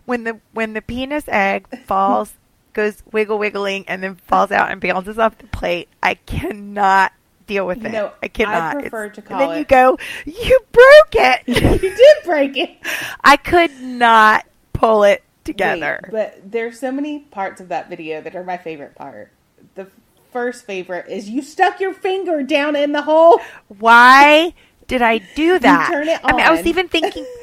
When 0.06 0.24
the 0.24 0.40
when 0.52 0.72
the 0.72 0.80
penis 0.82 1.24
egg 1.28 1.66
falls, 1.84 2.34
goes 2.72 3.02
wiggle 3.12 3.38
wiggling, 3.38 3.84
and 3.88 4.02
then 4.02 4.16
falls 4.16 4.50
out 4.50 4.70
and 4.70 4.80
bounces 4.80 5.18
off 5.18 5.38
the 5.38 5.46
plate. 5.46 5.88
I 6.02 6.14
cannot 6.14 7.12
deal 7.46 7.66
with 7.66 7.84
it. 7.84 7.90
know, 7.92 8.12
I 8.22 8.28
cannot. 8.28 8.76
I 8.76 8.80
prefer 8.80 9.04
It's- 9.06 9.14
to 9.16 9.20
and 9.22 9.28
call 9.28 9.48
then 9.48 9.58
you 9.58 9.64
go, 9.64 9.98
you 10.24 10.58
broke 10.72 11.14
it. 11.14 11.42
you 11.46 11.78
did 11.90 12.16
break 12.24 12.56
it. 12.56 12.78
I 13.22 13.36
could 13.36 13.80
not 13.80 14.46
pull 14.72 15.04
it 15.04 15.22
together. 15.44 16.00
Wait, 16.04 16.12
but 16.12 16.52
there's 16.52 16.78
so 16.78 16.92
many 16.92 17.20
parts 17.20 17.60
of 17.60 17.68
that 17.68 17.88
video 17.88 18.20
that 18.20 18.36
are 18.36 18.44
my 18.44 18.56
favorite 18.56 18.94
part. 18.94 19.32
The 19.74 19.88
first 20.32 20.64
favorite 20.64 21.08
is 21.08 21.28
you 21.28 21.42
stuck 21.42 21.80
your 21.80 21.92
finger 21.92 22.42
down 22.42 22.76
in 22.76 22.92
the 22.92 23.02
hole. 23.02 23.40
Why 23.78 24.54
did 24.86 25.02
I 25.02 25.18
do 25.18 25.58
that? 25.58 25.88
turn 25.90 26.08
it 26.08 26.20
I 26.22 26.32
mean, 26.32 26.46
I 26.46 26.50
was 26.50 26.66
even 26.66 26.88
thinking, 26.88 27.26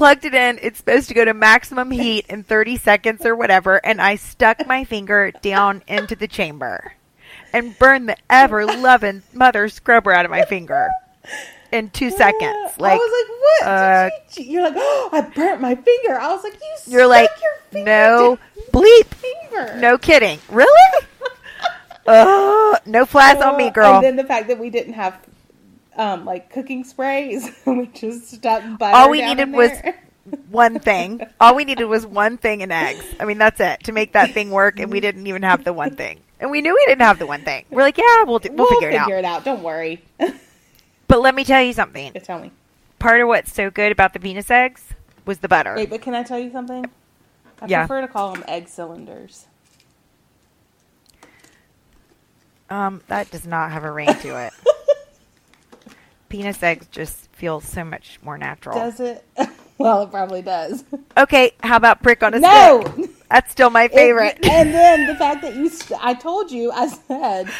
plugged 0.00 0.24
it 0.24 0.32
in. 0.32 0.58
It's 0.62 0.78
supposed 0.78 1.08
to 1.08 1.14
go 1.14 1.26
to 1.26 1.34
maximum 1.34 1.90
heat 1.90 2.24
in 2.30 2.42
30 2.42 2.78
seconds 2.78 3.26
or 3.26 3.36
whatever, 3.36 3.84
and 3.84 4.00
I 4.00 4.16
stuck 4.16 4.66
my 4.66 4.82
finger 4.82 5.30
down 5.42 5.82
into 5.86 6.16
the 6.16 6.26
chamber 6.26 6.94
and 7.52 7.78
burned 7.78 8.08
the 8.08 8.16
ever 8.30 8.64
loving 8.64 9.22
mother 9.34 9.68
scrubber 9.68 10.10
out 10.10 10.24
of 10.24 10.30
my 10.30 10.46
finger 10.46 10.88
in 11.70 11.90
two 11.90 12.10
seconds. 12.10 12.78
Like, 12.78 12.94
I 12.94 12.96
was 12.96 13.12
like, 13.12 13.38
"What?" 13.40 13.68
uh, 13.68 14.10
you? 14.36 14.44
You're 14.44 14.62
like, 14.62 14.72
"Oh, 14.78 15.10
I 15.12 15.20
burnt 15.20 15.60
my 15.60 15.74
finger." 15.74 16.18
I 16.18 16.32
was 16.32 16.44
like, 16.44 16.54
"You 16.54 16.92
you're 16.92 17.06
like, 17.06 17.28
your 17.42 17.52
finger 17.70 17.90
no 17.90 18.38
bleep, 18.72 19.04
finger." 19.04 19.76
no 19.80 19.98
kidding, 19.98 20.38
really? 20.48 21.06
Oh, 22.06 22.74
no 22.86 23.04
flies 23.04 23.42
on 23.42 23.58
me, 23.58 23.66
Uh, 23.66 23.70
girl. 23.72 23.94
And 23.96 24.04
then 24.04 24.16
the 24.16 24.24
fact 24.24 24.48
that 24.48 24.58
we 24.58 24.70
didn't 24.70 24.94
have 24.94 25.18
um 26.00 26.24
like 26.24 26.50
cooking 26.50 26.82
sprays, 26.82 27.48
we 27.66 27.86
just 27.88 28.28
stuck 28.30 28.62
butter. 28.78 28.96
All 28.96 29.10
we 29.10 29.22
needed 29.22 29.52
was 29.52 29.70
one 30.50 30.80
thing. 30.80 31.20
All 31.38 31.54
we 31.54 31.64
needed 31.64 31.84
was 31.84 32.04
one 32.06 32.38
thing 32.38 32.62
and 32.62 32.72
eggs. 32.72 33.04
I 33.20 33.24
mean, 33.26 33.38
that's 33.38 33.60
it 33.60 33.84
to 33.84 33.92
make 33.92 34.12
that 34.14 34.32
thing 34.32 34.50
work, 34.50 34.80
and 34.80 34.90
we 34.90 34.98
didn't 35.00 35.26
even 35.26 35.42
have 35.42 35.62
the 35.62 35.72
one 35.72 35.94
thing. 35.94 36.20
And 36.40 36.50
we 36.50 36.62
knew 36.62 36.74
we 36.74 36.84
didn't 36.86 37.02
have 37.02 37.18
the 37.18 37.26
one 37.26 37.42
thing. 37.42 37.66
We're 37.68 37.82
like, 37.82 37.98
yeah, 37.98 38.22
we'll 38.22 38.38
do, 38.38 38.50
we'll, 38.50 38.66
figure, 38.66 38.88
it 38.88 38.94
out. 38.94 39.10
it 39.10 39.24
out. 39.26 39.44
Don't 39.44 39.62
worry. 39.62 40.02
But 41.06 41.22
let 41.22 41.34
me 41.34 41.42
tell 41.42 41.60
you 41.60 41.72
something. 41.72 42.12
Tell 42.12 42.38
me. 42.38 42.52
Part 43.00 43.20
of 43.20 43.26
what's 43.26 43.52
so 43.52 43.68
good 43.68 43.90
about 43.90 44.12
the 44.12 44.20
penis 44.20 44.48
eggs 44.48 44.84
was 45.26 45.38
the 45.38 45.48
butter. 45.48 45.74
Wait, 45.74 45.90
but 45.90 46.00
can 46.00 46.14
I 46.14 46.22
tell 46.22 46.38
you 46.38 46.52
something? 46.52 46.88
I 47.60 47.66
Yeah. 47.66 47.80
prefer 47.80 48.02
to 48.02 48.06
call 48.06 48.32
them 48.32 48.44
egg 48.46 48.68
cylinders. 48.68 49.46
Um, 52.70 53.02
that 53.08 53.28
does 53.32 53.44
not 53.44 53.72
have 53.72 53.82
a 53.82 53.90
ring 53.90 54.06
to 54.06 54.40
it. 54.46 54.52
Penis 56.30 56.62
eggs 56.62 56.86
just 56.86 57.30
feel 57.32 57.60
so 57.60 57.84
much 57.84 58.18
more 58.22 58.38
natural. 58.38 58.76
Does 58.78 59.00
it? 59.00 59.24
well, 59.78 60.04
it 60.04 60.10
probably 60.10 60.40
does. 60.40 60.84
Okay, 61.16 61.52
how 61.62 61.76
about 61.76 62.02
prick 62.02 62.22
on 62.22 62.32
a 62.32 62.38
stick? 62.38 62.50
No! 62.50 62.82
stick? 62.94 63.10
That's 63.30 63.52
still 63.52 63.68
my 63.70 63.88
favorite. 63.88 64.38
It- 64.38 64.46
and 64.50 64.72
then 64.72 65.06
the 65.06 65.14
fact 65.18 65.42
that 65.42 65.54
you, 65.56 65.70
I 66.00 66.14
told 66.14 66.50
you, 66.50 66.70
I 66.72 66.86
said, 66.86 67.50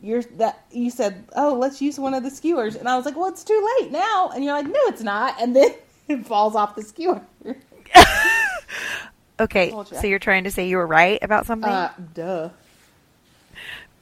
you're 0.00 0.22
that 0.38 0.64
you 0.70 0.90
said, 0.90 1.24
oh, 1.36 1.54
let's 1.54 1.82
use 1.82 1.98
one 1.98 2.14
of 2.14 2.22
the 2.22 2.30
skewers, 2.30 2.76
and 2.76 2.88
I 2.88 2.96
was 2.96 3.04
like, 3.04 3.16
well, 3.16 3.28
it's 3.28 3.44
too 3.44 3.68
late 3.80 3.90
now, 3.90 4.30
and 4.34 4.42
you're 4.44 4.54
like, 4.54 4.66
no, 4.66 4.80
it's 4.86 5.02
not, 5.02 5.40
and 5.42 5.54
then 5.54 5.74
it 6.08 6.24
falls 6.24 6.54
off 6.54 6.76
the 6.76 6.82
skewer. 6.82 7.20
okay, 9.40 9.74
so 10.00 10.06
you're 10.06 10.18
trying 10.20 10.44
to 10.44 10.50
say 10.50 10.68
you 10.68 10.76
were 10.76 10.86
right 10.86 11.18
about 11.22 11.46
something? 11.46 11.70
Uh, 11.70 11.92
duh. 12.14 12.48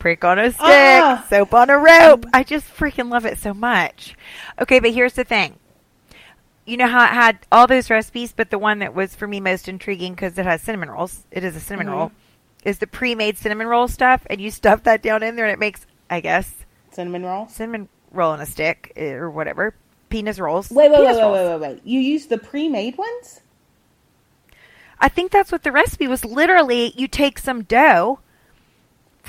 Prick 0.00 0.24
on 0.24 0.38
a 0.40 0.50
stick, 0.50 0.60
Ah. 0.62 1.24
soap 1.30 1.54
on 1.54 1.70
a 1.70 1.78
rope. 1.78 2.26
I 2.34 2.42
just 2.42 2.66
freaking 2.66 3.08
love 3.10 3.24
it 3.24 3.38
so 3.38 3.54
much. 3.54 4.16
Okay, 4.60 4.80
but 4.80 4.90
here's 4.90 5.12
the 5.12 5.22
thing. 5.24 5.54
You 6.66 6.76
know 6.76 6.88
how 6.88 7.04
it 7.04 7.10
had 7.10 7.38
all 7.52 7.66
those 7.68 7.88
recipes, 7.90 8.32
but 8.36 8.50
the 8.50 8.58
one 8.58 8.80
that 8.80 8.94
was 8.94 9.14
for 9.14 9.26
me 9.28 9.40
most 9.40 9.68
intriguing 9.68 10.14
because 10.14 10.36
it 10.38 10.44
has 10.46 10.60
cinnamon 10.62 10.90
rolls. 10.90 11.24
It 11.30 11.44
is 11.44 11.54
a 11.54 11.60
cinnamon 11.60 11.86
Mhm. 11.86 11.96
roll. 11.96 12.12
Is 12.64 12.78
the 12.78 12.86
pre-made 12.86 13.38
cinnamon 13.38 13.66
roll 13.68 13.88
stuff, 13.88 14.22
and 14.28 14.40
you 14.40 14.50
stuff 14.50 14.82
that 14.82 15.02
down 15.02 15.22
in 15.22 15.36
there, 15.36 15.46
and 15.46 15.52
it 15.52 15.58
makes, 15.58 15.86
I 16.10 16.20
guess, 16.20 16.52
Cinnamon 16.90 17.24
rolls. 17.24 17.54
cinnamon 17.54 17.88
roll 18.12 18.32
on 18.32 18.40
a 18.40 18.46
stick 18.46 18.92
eh, 18.96 19.12
or 19.12 19.30
whatever. 19.30 19.74
Penis 20.10 20.38
rolls. 20.38 20.70
Wait, 20.70 20.90
wait, 20.90 20.98
wait, 21.00 21.06
Penis 21.06 21.16
wait, 21.16 21.32
wait, 21.32 21.48
wait, 21.48 21.60
wait. 21.60 21.80
You 21.84 22.00
use 22.00 22.26
the 22.26 22.36
pre-made 22.38 22.98
ones? 22.98 23.40
I 25.00 25.08
think 25.08 25.30
that's 25.32 25.50
what 25.50 25.62
the 25.62 25.72
recipe 25.72 26.06
was. 26.06 26.24
Literally, 26.24 26.92
you 26.96 27.08
take 27.08 27.38
some 27.38 27.62
dough 27.62 28.18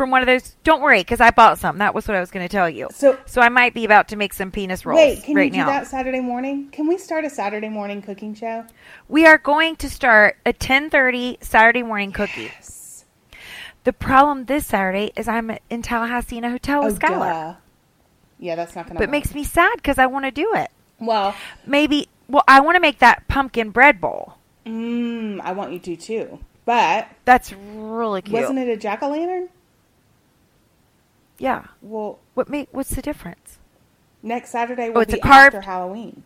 from 0.01 0.09
one 0.09 0.21
of 0.21 0.25
those. 0.25 0.55
Don't 0.63 0.81
worry, 0.81 1.01
because 1.01 1.21
I 1.21 1.29
bought 1.29 1.59
some. 1.59 1.77
That 1.77 1.93
was 1.93 2.07
what 2.07 2.17
I 2.17 2.19
was 2.19 2.31
going 2.31 2.43
to 2.43 2.51
tell 2.51 2.67
you. 2.67 2.87
So- 2.91 3.19
so 3.27 3.39
I 3.39 3.49
might 3.49 3.75
be 3.75 3.85
about 3.85 4.07
to 4.07 4.15
make 4.15 4.33
some 4.33 4.49
penis 4.49 4.83
rolls 4.83 4.97
Wait, 4.97 5.23
can 5.23 5.35
right 5.35 5.45
you 5.45 5.51
do 5.51 5.57
now. 5.57 5.67
that 5.67 5.85
Saturday 5.85 6.19
morning? 6.21 6.69
Can 6.71 6.87
we 6.87 6.97
start 6.97 7.23
a 7.23 7.29
Saturday 7.29 7.69
morning 7.69 8.01
cooking 8.01 8.33
show? 8.33 8.65
We 9.07 9.27
are 9.27 9.37
going 9.37 9.75
to 9.75 9.89
start 9.91 10.37
a 10.43 10.53
10:30 10.53 11.37
Saturday 11.43 11.83
morning 11.83 12.11
cookie. 12.11 12.45
Yes. 12.45 13.05
The 13.83 13.93
problem 13.93 14.45
this 14.45 14.65
Saturday 14.65 15.11
is 15.15 15.27
I'm 15.27 15.55
in 15.69 15.83
Tallahassee 15.83 16.37
in 16.39 16.43
a 16.45 16.49
hotel 16.49 16.83
with 16.83 16.99
Skylar. 16.99 17.15
Oh, 17.15 17.51
duh. 17.51 17.55
Yeah, 18.39 18.55
that's 18.55 18.75
not 18.75 18.87
gonna. 18.87 18.95
But 18.97 19.03
it 19.03 19.07
work. 19.07 19.11
makes 19.11 19.35
me 19.35 19.43
sad 19.43 19.75
because 19.75 19.99
I 19.99 20.07
want 20.07 20.25
to 20.25 20.31
do 20.31 20.51
it. 20.55 20.71
well. 20.99 21.35
Maybe. 21.67 22.09
Well, 22.27 22.43
I 22.47 22.61
want 22.61 22.75
to 22.75 22.79
make 22.79 22.97
that 22.99 23.27
pumpkin 23.27 23.69
bread 23.69 24.01
bowl. 24.01 24.33
Mm, 24.65 25.41
I 25.41 25.51
want 25.51 25.73
you 25.73 25.79
to 25.79 25.95
too. 25.95 26.39
But 26.65 27.07
That's 27.25 27.53
really 27.53 28.21
cute. 28.23 28.33
wasn't 28.41 28.57
it 28.59 28.67
a 28.69 28.77
jack 28.77 29.03
o' 29.03 29.09
lantern? 29.09 29.49
Yeah. 31.41 31.65
Well, 31.81 32.19
What 32.35 32.49
make? 32.49 32.69
What's 32.71 32.91
the 32.91 33.01
difference? 33.01 33.57
next 34.23 34.51
Saturday 34.51 34.89
oh, 34.89 34.91
will 34.91 34.97
Oh, 34.99 35.01
it's 35.01 35.13
be 35.13 35.19
a 35.19 35.23
carved- 35.23 35.55
after 35.55 35.61
Halloween. 35.65 36.21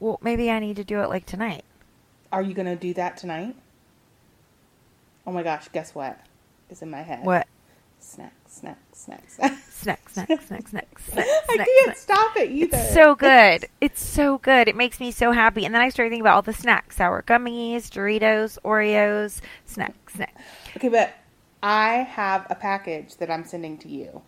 Well, 0.00 0.18
maybe 0.20 0.50
I 0.50 0.58
need 0.58 0.74
to 0.76 0.84
do 0.84 1.00
it 1.00 1.08
like 1.08 1.24
tonight. 1.24 1.64
Are 2.32 2.42
you 2.42 2.52
gonna 2.54 2.74
do 2.76 2.92
that 2.94 3.16
tonight? 3.16 3.54
Oh 5.26 5.30
my 5.32 5.42
gosh! 5.44 5.68
Guess 5.72 5.94
what? 5.94 6.18
Is 6.68 6.82
in 6.82 6.90
my 6.90 7.02
head. 7.02 7.24
What? 7.24 7.46
Snack, 8.00 8.32
snack, 8.46 8.78
snack, 8.92 9.22
snack. 9.30 9.54
Snack, 9.70 10.08
snack, 10.10 10.28
snack, 10.42 10.68
snack, 10.68 10.98
snack, 10.98 11.26
I 11.48 11.54
snack, 11.54 11.66
can't 11.66 11.84
snack. 11.84 11.96
stop 11.96 12.36
it 12.36 12.50
either. 12.50 12.76
It's 12.76 12.92
so 12.94 13.14
good. 13.14 13.66
It's 13.80 14.02
so 14.04 14.38
good. 14.38 14.68
It 14.68 14.76
makes 14.76 14.98
me 15.00 15.10
so 15.12 15.30
happy. 15.32 15.64
And 15.64 15.72
then 15.74 15.80
I 15.82 15.88
started 15.90 16.10
thinking 16.10 16.22
about 16.22 16.34
all 16.34 16.42
the 16.42 16.52
snacks: 16.52 16.96
sour 16.96 17.22
gummies, 17.22 17.84
Doritos, 17.88 18.58
Oreos, 18.64 19.40
snack, 19.64 19.94
snack. 20.10 20.34
Okay, 20.76 20.88
but 20.88 21.14
I 21.68 21.94
have 22.10 22.46
a 22.48 22.54
package 22.54 23.16
that 23.16 23.28
I'm 23.28 23.44
sending 23.44 23.76
to 23.78 23.88
you 23.88 24.22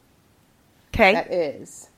Okay. 0.93 1.13
that 1.13 1.33
is 1.33 1.89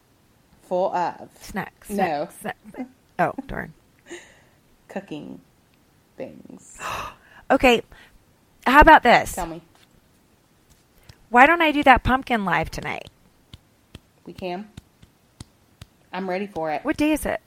full 0.65 0.95
of 0.95 1.31
snacks. 1.41 1.89
snack, 1.89 1.97
No. 2.19 2.29
snacks. 2.43 2.91
Oh, 3.19 3.33
darn. 3.47 3.73
cooking 4.89 5.41
things. 6.17 6.79
Okay. 7.51 7.83
How 8.67 8.81
about 8.81 9.03
this? 9.03 9.33
Tell 9.33 9.47
me, 9.47 9.61
Why 11.31 11.47
don't 11.47 11.61
I 11.63 11.73
do 11.73 11.83
that 11.85 12.05
pumpkin 12.05 12.45
live 12.45 12.71
tonight? 12.71 13.09
we 14.25 14.33
can. 14.35 14.69
I'm 16.13 16.29
ready 16.31 16.47
for 16.47 16.71
it. 16.71 16.85
What 16.85 16.97
day 16.97 17.11
is 17.13 17.25
it? 17.27 17.41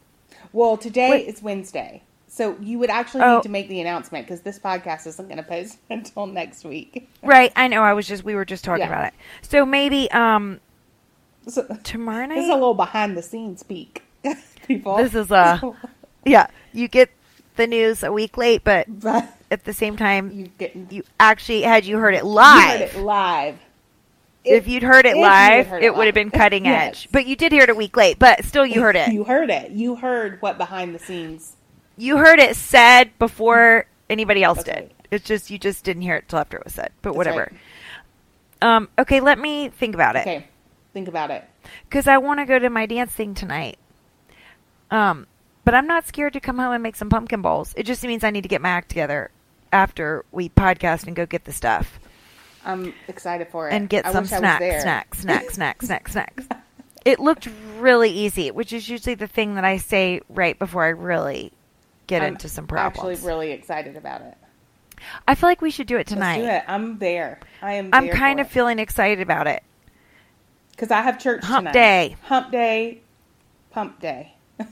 Well, 0.52 0.76
today 0.78 1.10
Wait. 1.12 1.28
is 1.30 1.42
Wednesday. 1.42 2.02
So 2.36 2.58
you 2.60 2.80
would 2.80 2.90
actually 2.90 3.22
Oh. 3.22 3.36
need 3.36 3.44
to 3.44 3.50
make 3.50 3.70
the 3.70 3.80
announcement 3.80 4.26
because 4.26 4.42
this 4.42 4.58
podcast 4.58 5.06
isn't 5.06 5.28
going 5.28 5.38
to 5.38 5.44
post 5.44 5.78
until 5.92 6.26
next 6.26 6.66
week. 6.66 7.08
Right. 7.22 7.54
I 7.56 7.68
know. 7.68 7.84
I 7.84 7.94
was 7.94 8.08
just 8.08 8.24
we 8.24 8.34
were 8.34 8.44
just 8.44 8.64
talking 8.64 8.82
Yeah. 8.82 8.88
about 8.88 9.06
it. 9.06 9.14
So 9.44 9.68
maybe 9.68 10.10
um 10.10 10.60
So, 11.48 11.62
tomorrow 11.84 12.26
night. 12.26 12.36
this 12.36 12.46
is 12.46 12.50
a 12.50 12.56
little 12.56 12.74
behind 12.74 13.16
the 13.16 13.22
scenes 13.22 13.62
peek, 13.62 14.02
people. 14.68 14.98
This 14.98 15.14
is, 15.14 15.30
a, 15.30 15.62
yeah. 16.26 16.48
You 16.72 16.88
get 16.88 17.12
the 17.56 17.68
news 17.68 18.02
a 18.02 18.12
week 18.12 18.36
late, 18.36 18.64
but 18.64 18.88
but 18.88 19.32
at 19.52 19.64
the 19.66 19.74
same 19.74 19.96
time, 19.96 20.32
you 20.32 20.48
getting 20.58 20.88
you 20.90 21.04
actually 21.20 21.62
had 21.62 21.86
you 21.86 21.98
heard 22.00 22.16
it 22.16 22.24
you 22.24 22.30
live. 22.30 22.80
heard 22.80 22.82
it 22.82 22.96
live. 23.04 23.60
if 24.44 24.68
you'd 24.68 24.82
heard 24.82 25.06
it 25.06 25.18
live, 25.18 25.68
heard 25.68 25.84
it 25.84 25.96
would 25.96 26.08
have 26.08 26.16
been 26.16 26.32
cutting 26.32 26.66
Yes. 26.66 26.88
edge. 26.88 27.10
But 27.12 27.28
you 27.28 27.36
did 27.36 27.52
hear 27.52 27.62
it 27.64 27.70
a 27.70 27.76
week 27.76 27.96
late, 27.96 28.18
but 28.18 28.44
still 28.44 28.66
you 28.66 28.82
heard 28.82 28.96
it. 28.96 29.12
You 29.14 29.24
heard 29.26 29.52
it. 29.52 29.70
You 29.70 29.98
heard 29.98 30.42
what 30.42 30.58
behind 30.58 30.96
the 30.96 31.00
scenes. 31.00 31.58
You 31.98 32.18
heard 32.18 32.40
it 32.40 32.56
said 32.56 33.18
before 33.20 33.86
anybody 34.10 34.44
else 34.44 34.64
did. 34.64 34.92
It's 35.12 35.26
just 35.26 35.50
you 35.52 35.58
just 35.60 35.84
didn't 35.84 36.02
hear 36.02 36.16
it 36.16 36.28
till 36.28 36.40
after 36.40 36.58
it 36.58 36.64
was 36.66 36.74
said. 36.74 36.92
But 37.02 37.10
That's 37.10 37.18
whatever. 37.18 37.52
right. 38.62 38.76
Um, 38.76 38.90
okay, 38.98 39.20
let 39.20 39.38
me 39.40 39.70
think 39.70 39.94
about 39.94 40.16
it 40.16 40.22
Okay, 40.22 40.48
think 40.94 41.08
about 41.10 41.32
it. 41.32 41.44
because 41.90 42.08
I 42.08 42.18
want 42.18 42.40
to 42.40 42.46
go 42.46 42.58
to 42.58 42.70
my 42.70 42.86
dance 42.86 43.12
thing 43.12 43.34
tonight. 43.34 43.78
Um, 44.90 45.28
but 45.66 45.74
I'm 45.76 45.88
not 45.88 46.08
scared 46.08 46.34
to 46.34 46.40
come 46.40 46.58
home 46.58 46.72
and 46.72 46.82
make 46.82 46.96
some 46.96 47.10
pumpkin 47.10 47.42
bowls. 47.42 47.74
It 47.76 47.84
just 47.84 48.04
means 48.04 48.24
I 48.24 48.30
need 48.30 48.44
to 48.44 48.50
get 48.50 48.62
my 48.62 48.70
act 48.70 48.90
together 48.90 49.32
after 49.72 50.24
we 50.32 50.50
podcast 50.50 51.08
and 51.08 51.16
go 51.16 51.26
get 51.26 51.46
the 51.46 51.52
stuff 51.52 52.00
I'm 52.66 52.94
excited 53.08 53.48
for 53.50 53.68
it 53.70 53.74
and 53.74 53.90
get 53.90 54.06
I 54.06 54.14
some 54.14 54.24
wish 54.24 54.32
I 54.32 54.36
was 54.36 54.40
snacks, 54.40 54.82
snacks, 54.84 55.20
snacks, 55.20 55.54
snacks, 55.56 55.86
snacks, 55.88 56.12
snacks. 56.14 56.48
It 57.06 57.20
looked 57.20 57.50
really 57.80 58.10
easy, 58.12 58.52
which 58.52 58.72
is 58.72 58.88
usually 58.88 59.16
the 59.16 59.28
thing 59.28 59.56
that 59.56 59.66
I 59.66 59.78
say 59.78 60.22
right 60.30 60.58
before 60.58 60.86
I 60.86 60.90
really 60.90 61.52
get 62.08 62.22
I'm 62.22 62.34
into 62.34 62.48
some 62.50 62.68
problems. 62.68 62.98
Actually, 63.18 63.28
really 63.28 63.52
excited 63.52 63.96
about 63.98 64.22
it. 64.22 64.38
I 65.28 65.36
feel 65.36 65.50
like 65.50 65.62
we 65.62 65.72
should 65.72 65.88
do 65.88 65.98
it 65.98 66.08
tonight. 66.08 66.42
Let's 66.42 66.66
do 66.66 66.72
it. 66.72 66.74
I'm 66.74 66.98
there. 67.00 67.40
I 67.62 67.74
am. 67.74 67.90
I'm 67.94 68.10
kind 68.10 68.40
of 68.40 68.48
feeling 68.50 68.80
excited 68.80 69.20
about 69.22 69.48
it. 69.48 69.62
because 70.72 70.92
I 70.92 71.02
have 71.02 71.20
church 71.20 71.44
Hump 71.44 71.60
tonight. 71.68 71.74
day. 71.74 72.16
Hump 72.24 72.52
day. 72.52 73.02
Pump 73.72 74.00
day. 74.00 74.34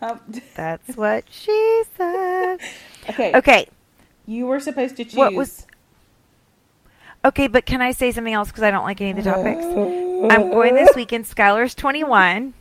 Hump. 0.00 0.32
Day. 0.32 0.42
That's 0.54 0.96
what 0.96 1.24
she 1.30 1.82
said. 1.96 2.58
Okay. 3.10 3.32
Okay, 3.34 3.66
You 4.26 4.46
were 4.46 4.60
supposed 4.60 4.96
to 4.98 5.04
choose. 5.04 5.14
What 5.16 5.34
was- 5.34 5.66
okay, 7.24 7.48
but 7.48 7.66
can 7.66 7.82
I 7.82 7.90
say 7.90 8.12
something 8.12 8.32
else 8.32 8.46
because 8.48 8.62
I 8.62 8.70
don't 8.70 8.84
like 8.84 9.00
any 9.00 9.10
of 9.10 9.16
the 9.16 9.24
topics? 9.24 9.64
I'm 10.32 10.50
going 10.52 10.76
this 10.76 10.94
weekend. 10.94 11.24
Skylar's 11.24 11.74
21 11.74 12.54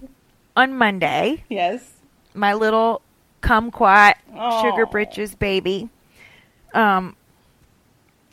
on 0.58 0.74
Monday. 0.74 1.44
Yes. 1.48 1.94
My 2.34 2.54
little 2.54 3.02
kumquat 3.42 4.14
sugar 4.62 4.86
britches 4.86 5.36
baby. 5.36 5.90
Um, 6.74 7.16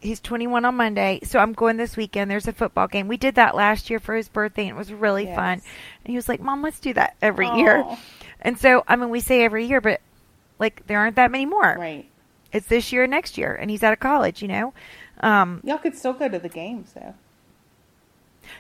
he's 0.00 0.20
21 0.20 0.64
on 0.64 0.76
Monday, 0.76 1.20
so 1.24 1.38
I'm 1.38 1.52
going 1.52 1.76
this 1.76 1.96
weekend. 1.96 2.30
There's 2.30 2.46
a 2.46 2.52
football 2.52 2.86
game. 2.86 3.08
We 3.08 3.16
did 3.16 3.34
that 3.34 3.54
last 3.56 3.90
year 3.90 3.98
for 3.98 4.14
his 4.14 4.28
birthday, 4.28 4.62
and 4.68 4.70
it 4.70 4.76
was 4.78 4.92
really 4.92 5.24
Yes. 5.24 5.36
fun. 5.36 5.52
And 5.54 5.62
he 6.06 6.14
was 6.14 6.28
like, 6.28 6.40
"Mom, 6.40 6.62
let's 6.62 6.78
do 6.78 6.92
that 6.94 7.16
every 7.20 7.48
year." 7.48 7.84
And 8.40 8.58
so, 8.58 8.84
I 8.86 8.94
mean, 8.96 9.10
we 9.10 9.20
say 9.20 9.42
every 9.44 9.66
year, 9.66 9.80
but 9.80 10.00
like 10.60 10.86
there 10.86 10.98
aren't 11.00 11.16
that 11.16 11.30
many 11.32 11.46
more. 11.46 11.76
Right. 11.78 12.08
It's 12.52 12.66
this 12.68 12.92
year, 12.92 13.02
and 13.04 13.10
next 13.10 13.36
year, 13.36 13.54
and 13.54 13.70
he's 13.70 13.82
out 13.82 13.92
of 13.92 13.98
college. 14.00 14.40
You 14.42 14.48
know. 14.48 14.74
Um, 15.20 15.60
Y'all 15.64 15.78
could 15.78 15.96
still 15.96 16.12
go 16.12 16.28
to 16.28 16.38
the 16.38 16.48
game, 16.48 16.84
so. 16.86 17.14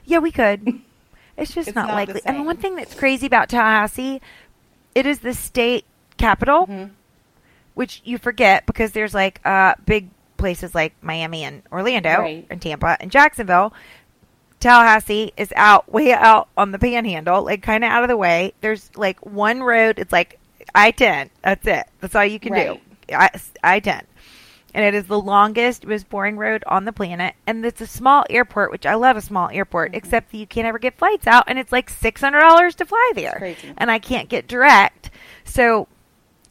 Yeah, 0.04 0.18
we 0.18 0.32
could. 0.32 0.80
It's 1.36 1.54
just 1.54 1.68
It's 1.68 1.76
not, 1.76 1.86
not 1.86 1.94
likely. 1.94 2.20
And 2.24 2.44
one 2.46 2.56
thing 2.56 2.74
that's 2.74 2.96
crazy 2.96 3.24
about 3.28 3.48
Tallahassee, 3.48 4.20
it 4.94 5.06
is 5.06 5.20
the 5.20 5.34
state 5.34 5.84
capital, 6.16 6.66
Mhm. 6.66 6.90
which 7.74 8.00
you 8.04 8.18
forget 8.18 8.66
because 8.66 8.92
there's 8.92 9.14
like 9.14 9.40
uh, 9.44 9.74
big 9.86 10.08
places 10.36 10.74
like 10.74 10.92
Miami 11.02 11.44
and 11.44 11.62
Orlando 11.72 12.20
Right. 12.20 12.46
and 12.50 12.60
Tampa 12.62 12.96
and 13.00 13.10
Jacksonville. 13.10 13.72
Tallahassee 14.60 15.32
is 15.36 15.52
out 15.54 15.90
way 15.92 16.12
out 16.12 16.48
on 16.56 16.72
the 16.72 16.78
panhandle, 16.78 17.44
like 17.44 17.62
kind 17.62 17.84
of 17.84 17.90
out 17.90 18.02
of 18.02 18.08
the 18.08 18.16
way. 18.16 18.52
There's 18.60 18.90
like 18.96 19.24
one 19.24 19.62
road. 19.62 19.98
It's 20.00 20.12
like 20.12 20.38
I 20.74 20.90
ten. 20.90 21.30
That's 21.42 21.66
it. 21.66 21.86
That's 22.00 22.14
all 22.16 22.24
you 22.24 22.40
can 22.40 22.52
Right. 22.52 22.80
do. 23.08 23.14
I 23.14 23.30
I 23.62 23.80
ten, 23.80 24.02
and 24.74 24.84
it 24.84 24.94
is 24.94 25.06
the 25.06 25.20
longest, 25.20 25.86
most 25.86 26.08
boring 26.08 26.36
road 26.36 26.62
on 26.66 26.84
the 26.84 26.92
planet. 26.92 27.34
And 27.46 27.64
it's 27.64 27.80
a 27.80 27.86
small 27.86 28.24
airport, 28.28 28.70
which 28.70 28.84
I 28.86 28.94
love 28.94 29.16
a 29.16 29.22
small 29.22 29.48
airport, 29.50 29.90
Mm-hmm. 29.92 29.96
except 29.98 30.30
that 30.32 30.38
you 30.38 30.46
can't 30.46 30.66
ever 30.66 30.78
get 30.78 30.98
flights 30.98 31.26
out, 31.26 31.44
and 31.46 31.58
it's 31.58 31.72
like 31.72 31.88
six 31.90 32.20
hundred 32.20 32.40
dollars 32.40 32.74
to 32.76 32.84
fly 32.86 33.12
there, 33.14 33.38
and 33.78 33.90
I 33.90 33.98
can't 33.98 34.28
get 34.28 34.46
direct. 34.46 35.10
So 35.44 35.88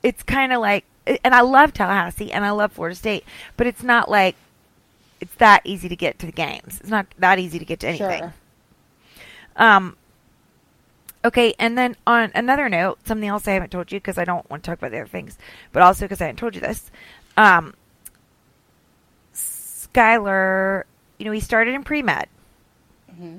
it's 0.04 0.24
kind 0.24 0.52
of 0.54 0.62
like, 0.62 0.86
and 1.24 1.34
I 1.36 1.42
love 1.42 1.74
Tallahassee 1.74 2.32
and 2.32 2.44
I 2.46 2.52
love 2.52 2.72
Florida 2.74 2.96
State, 2.96 3.24
but 3.56 3.68
it's 3.68 3.84
not 3.84 4.10
like 4.10 4.36
it's 5.22 5.34
that 5.36 5.62
easy 5.64 5.88
to 5.90 5.96
get 5.96 6.20
to 6.20 6.26
the 6.26 6.32
games. 6.32 6.80
It's 6.80 6.90
not 6.90 7.08
that 7.18 7.40
easy 7.40 7.60
to 7.60 7.66
get 7.66 7.80
to 7.82 7.88
anything. 7.88 8.20
Sure. 8.20 8.34
Um. 9.56 9.96
Okay, 11.26 11.54
and 11.60 11.78
then 11.78 11.96
on 12.06 12.32
another 12.36 12.70
note, 12.70 13.00
something 13.06 13.28
else 13.28 13.48
I 13.48 13.52
haven't 13.54 13.72
told 13.72 13.92
you 13.92 14.00
because 14.00 14.18
I 14.18 14.24
don't 14.24 14.48
want 14.50 14.64
to 14.64 14.70
talk 14.70 14.78
about 14.78 14.92
the 14.92 15.00
other 15.02 15.08
things, 15.08 15.38
but 15.74 15.82
also 15.84 16.06
because 16.06 16.22
I 16.22 16.26
haven't 16.26 16.38
told 16.38 16.56
you 16.56 16.62
this. 16.62 16.90
Um, 17.36 17.74
Skylar, 19.98 20.84
you 21.18 21.26
know, 21.26 21.32
he 21.32 21.40
started 21.40 21.74
in 21.74 21.84
pre 21.84 22.02
med, 22.02 22.28
hmm 23.16 23.38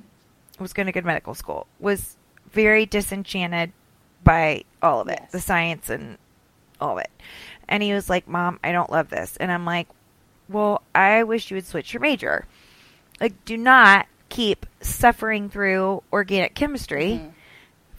was 0.58 0.72
going 0.72 0.86
to 0.86 0.92
go 0.92 1.00
to 1.00 1.06
medical 1.06 1.34
school, 1.34 1.68
was 1.78 2.16
very 2.50 2.84
disenchanted 2.84 3.70
by 4.24 4.64
all 4.82 5.00
of 5.00 5.06
it, 5.08 5.18
Yes. 5.22 5.30
the 5.30 5.38
science 5.38 5.88
and 5.88 6.18
all 6.80 6.98
of 6.98 7.04
it. 7.04 7.10
And 7.68 7.80
he 7.80 7.92
was 7.92 8.10
like, 8.10 8.26
Mom, 8.26 8.58
I 8.64 8.72
don't 8.72 8.90
love 8.90 9.08
this. 9.08 9.36
And 9.36 9.52
I'm 9.52 9.64
like, 9.64 9.86
Well, 10.48 10.82
I 10.96 11.22
wish 11.22 11.50
you 11.50 11.56
would 11.56 11.66
switch 11.66 11.92
your 11.92 12.00
major. 12.00 12.46
Like, 13.20 13.44
do 13.44 13.56
not 13.56 14.06
keep 14.30 14.66
suffering 14.80 15.48
through 15.48 16.02
organic 16.12 16.54
chemistry 16.56 17.20
Mhm. 17.22 17.30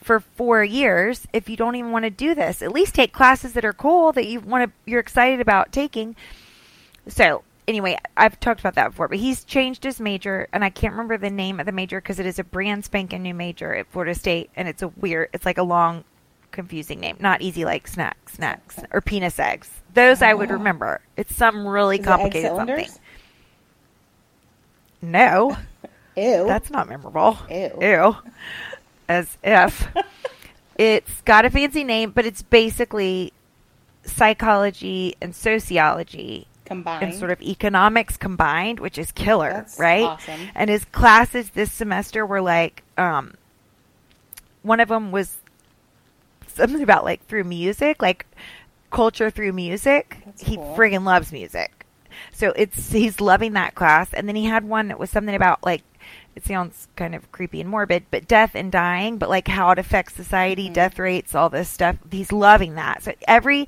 for 0.04 0.20
four 0.20 0.64
years 0.64 1.28
if 1.32 1.48
you 1.48 1.56
don't 1.56 1.76
even 1.76 1.92
want 1.92 2.04
to 2.04 2.10
do 2.10 2.36
this. 2.36 2.62
At 2.62 2.74
least 2.74 2.94
take 2.96 3.14
classes 3.14 3.54
that 3.54 3.64
are 3.64 3.74
cool 3.74 4.12
that 4.12 4.26
you 4.28 4.42
want 4.42 4.66
to 4.66 4.72
you're 4.90 5.00
excited 5.00 5.40
about 5.40 5.72
taking. 5.72 6.16
So 7.08 7.44
anyway, 7.70 7.98
I've 8.18 8.40
talked 8.40 8.60
about 8.60 8.76
that 8.76 8.90
before, 8.90 9.08
but 9.08 9.20
he's 9.20 9.46
changed 9.46 9.84
his 9.84 10.00
major, 10.02 10.48
and 10.52 10.66
I 10.66 10.70
can't 10.70 10.92
remember 10.94 11.18
the 11.18 11.30
name 11.30 11.60
of 11.60 11.66
the 11.66 11.72
major 11.72 12.02
because 12.02 12.20
it 12.20 12.26
is 12.26 12.40
a 12.40 12.44
brand 12.44 12.84
spanking 12.84 13.22
new 13.22 13.34
major 13.34 13.74
at 13.76 13.88
Florida 13.92 14.16
State, 14.16 14.50
and 14.56 14.68
it's 14.68 14.82
a 14.82 14.88
weird, 14.90 15.30
it's 15.32 15.46
like 15.46 15.58
a 15.60 15.64
long, 15.64 16.04
confusing 16.52 17.00
name, 17.00 17.16
not 17.20 17.42
easy 17.42 17.64
like 17.64 17.88
snacks, 17.88 18.34
snacks 18.34 18.80
or 18.92 19.02
penis 19.02 19.40
eggs. 19.40 19.70
Those 19.94 20.22
I 20.24 20.34
would 20.34 20.50
Oh. 20.50 20.56
remember. 20.56 21.00
It's 21.16 21.34
some 21.36 21.66
really 21.68 22.00
Is 22.00 22.06
complicated 22.06 22.56
something. 22.56 22.88
No, 25.02 25.56
Ew. 26.18 26.46
that's 26.48 26.70
not 26.70 26.90
memorable. 26.90 27.38
Ew. 27.50 27.72
Ew. 27.82 28.16
As 29.08 29.38
if. 29.44 29.88
it's 30.78 31.22
got 31.22 31.46
a 31.46 31.50
fancy 31.50 31.84
name, 31.84 32.12
but 32.12 32.26
it's 32.26 32.42
basically 32.42 33.32
psychology 34.04 35.16
and 35.22 35.36
sociology 35.36 36.48
combined. 36.70 37.04
and 37.04 37.14
sort 37.14 37.32
of 37.32 37.42
economics 37.42 38.16
combined, 38.16 38.80
which 38.80 38.98
is 38.98 39.12
killer, 39.12 39.52
That's 39.52 39.78
right? 39.78 40.04
awesome. 40.04 40.40
And 40.56 40.70
his 40.70 40.86
classes 40.86 41.50
this 41.50 41.72
semester 41.72 42.26
were 42.26 42.40
like, 42.42 42.84
um, 42.98 43.34
one 44.62 44.80
of 44.80 44.88
them 44.88 45.12
was 45.12 45.38
something 46.48 46.82
about 46.82 47.04
like 47.04 47.26
through 47.28 47.44
music, 47.46 48.02
like 48.02 48.26
culture 48.92 49.30
through 49.30 49.54
music. 49.54 50.18
That's 50.26 50.42
he 50.44 50.56
cool. 50.56 50.76
friggin' 50.76 51.04
loves 51.06 51.32
music. 51.32 51.86
So 52.34 52.52
it's 52.56 52.92
he's 52.92 53.22
loving 53.22 53.54
that 53.54 53.76
class. 53.76 54.14
And 54.14 54.28
then 54.28 54.36
he 54.36 54.46
had 54.46 54.64
one 54.68 54.88
that 54.90 55.00
was 55.00 55.10
something 55.10 55.36
about 55.36 55.64
like 55.66 55.84
it 56.36 56.46
sounds 56.46 56.88
kind 56.96 57.16
of 57.16 57.32
creepy 57.32 57.60
and 57.60 57.70
morbid, 57.70 58.06
but 58.12 58.28
death 58.28 58.52
and 58.56 58.72
dying, 58.72 59.18
but 59.18 59.30
like 59.30 59.48
how 59.48 59.72
it 59.72 59.80
affects 59.80 60.14
society, 60.16 60.70
Mhm. 60.70 60.74
death 60.74 61.00
rates, 61.00 61.36
all 61.36 61.50
this 61.50 61.70
stuff. 61.70 61.98
He's 62.12 62.32
loving 62.32 62.76
that. 62.76 63.04
So 63.04 63.14
every 63.28 63.68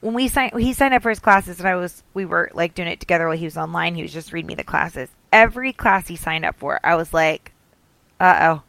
when 0.00 0.14
we 0.14 0.28
signed 0.28 0.58
he 0.58 0.72
signed 0.72 0.94
up 0.94 1.02
for 1.02 1.10
his 1.10 1.18
classes 1.20 1.58
and 1.58 1.68
I 1.68 1.76
was 1.76 2.02
we 2.14 2.24
were 2.24 2.50
like 2.54 2.74
doing 2.74 2.88
it 2.88 3.00
together 3.00 3.26
while 3.28 3.36
he 3.36 3.44
was 3.44 3.56
online, 3.56 3.94
he 3.94 4.02
was 4.02 4.12
just 4.12 4.32
reading 4.32 4.48
me 4.48 4.54
the 4.54 4.64
classes. 4.64 5.08
Every 5.32 5.72
class 5.72 6.08
he 6.08 6.16
signed 6.16 6.44
up 6.44 6.56
for, 6.58 6.80
I 6.84 6.96
was 6.96 7.12
like, 7.14 7.52
Uh 8.18 8.38
oh, 8.58 8.62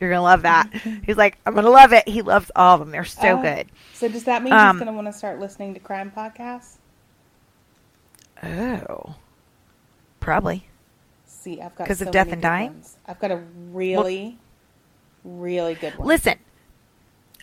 you're 0.00 0.10
gonna 0.10 0.22
love 0.22 0.42
that. 0.42 0.68
He's 1.04 1.16
like, 1.16 1.38
I'm 1.46 1.54
gonna 1.54 1.70
love 1.70 1.92
it. 1.92 2.08
He 2.08 2.22
loves 2.22 2.50
all 2.56 2.74
of 2.74 2.80
them. 2.80 2.90
They're 2.90 3.04
so 3.04 3.38
Oh. 3.38 3.42
good. 3.42 3.68
So 3.94 4.08
does 4.08 4.24
that 4.24 4.42
mean 4.42 4.52
Um, 4.52 4.76
he's 4.76 4.84
going 4.84 4.92
to 4.92 4.96
want 4.96 5.08
to 5.08 5.12
start 5.12 5.40
listening 5.40 5.74
to 5.74 5.80
crime 5.80 6.12
podcasts? 6.16 6.76
Oh. 8.42 9.16
Probably. 10.20 10.66
See, 11.26 11.60
I've 11.60 11.74
got 11.74 11.86
'Cause 11.88 12.00
of 12.00 12.06
so 12.08 12.12
death 12.12 12.26
many 12.28 12.34
and 12.34 12.42
dying? 12.42 12.82
I've 13.06 13.18
got 13.18 13.30
a 13.32 13.36
really, 13.72 14.38
really 15.24 15.74
good 15.74 15.96
one. 15.98 16.06
Listen. 16.08 16.38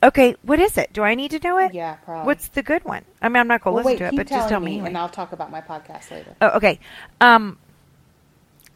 Okay, 0.04 0.36
what 0.44 0.60
is 0.60 0.78
it? 0.78 0.94
Do 0.94 1.04
I 1.04 1.16
need 1.16 1.32
to 1.32 1.40
know 1.40 1.58
it? 1.58 1.74
Yeah, 1.74 1.96
probably. 1.96 2.28
What's 2.28 2.50
the 2.50 2.62
good 2.62 2.84
one? 2.84 3.04
I 3.22 3.30
mean, 3.30 3.38
I'm 3.38 3.48
not 3.48 3.62
gonna 3.62 3.76
well, 3.76 3.86
listen 3.86 4.06
wait, 4.06 4.10
to 4.10 4.14
it, 4.14 4.18
but 4.18 4.28
just 4.28 4.50
tell 4.50 4.60
me, 4.60 4.74
anyway. 4.74 4.90
and 4.90 4.98
I'll 4.98 5.10
talk 5.10 5.32
about 5.32 5.52
my 5.52 5.62
podcast 5.62 6.12
later. 6.12 6.36
Oh, 6.42 6.50
okay. 6.58 6.80
Um, 7.22 7.58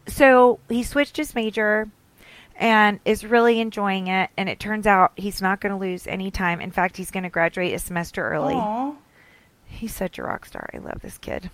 so 0.06 0.58
he 0.68 0.82
switched 0.82 1.16
his 1.16 1.34
major 1.34 1.88
and 2.56 3.00
is 3.04 3.24
really 3.24 3.60
enjoying 3.60 4.08
it. 4.08 4.30
And 4.36 4.48
it 4.48 4.60
turns 4.60 4.86
out 4.86 5.12
he's 5.16 5.40
not 5.40 5.60
going 5.60 5.72
to 5.72 5.78
lose 5.78 6.06
any 6.06 6.30
time. 6.30 6.60
In 6.60 6.70
fact, 6.70 6.96
he's 6.96 7.10
going 7.10 7.22
to 7.22 7.30
graduate 7.30 7.74
a 7.74 7.78
semester 7.78 8.28
early. 8.28 8.54
Aw. 8.54 8.92
He's 9.66 9.94
such 9.94 10.18
a 10.18 10.22
rock 10.22 10.44
star. 10.44 10.68
I 10.74 10.78
love 10.78 11.00
this 11.00 11.16
kid. 11.16 11.50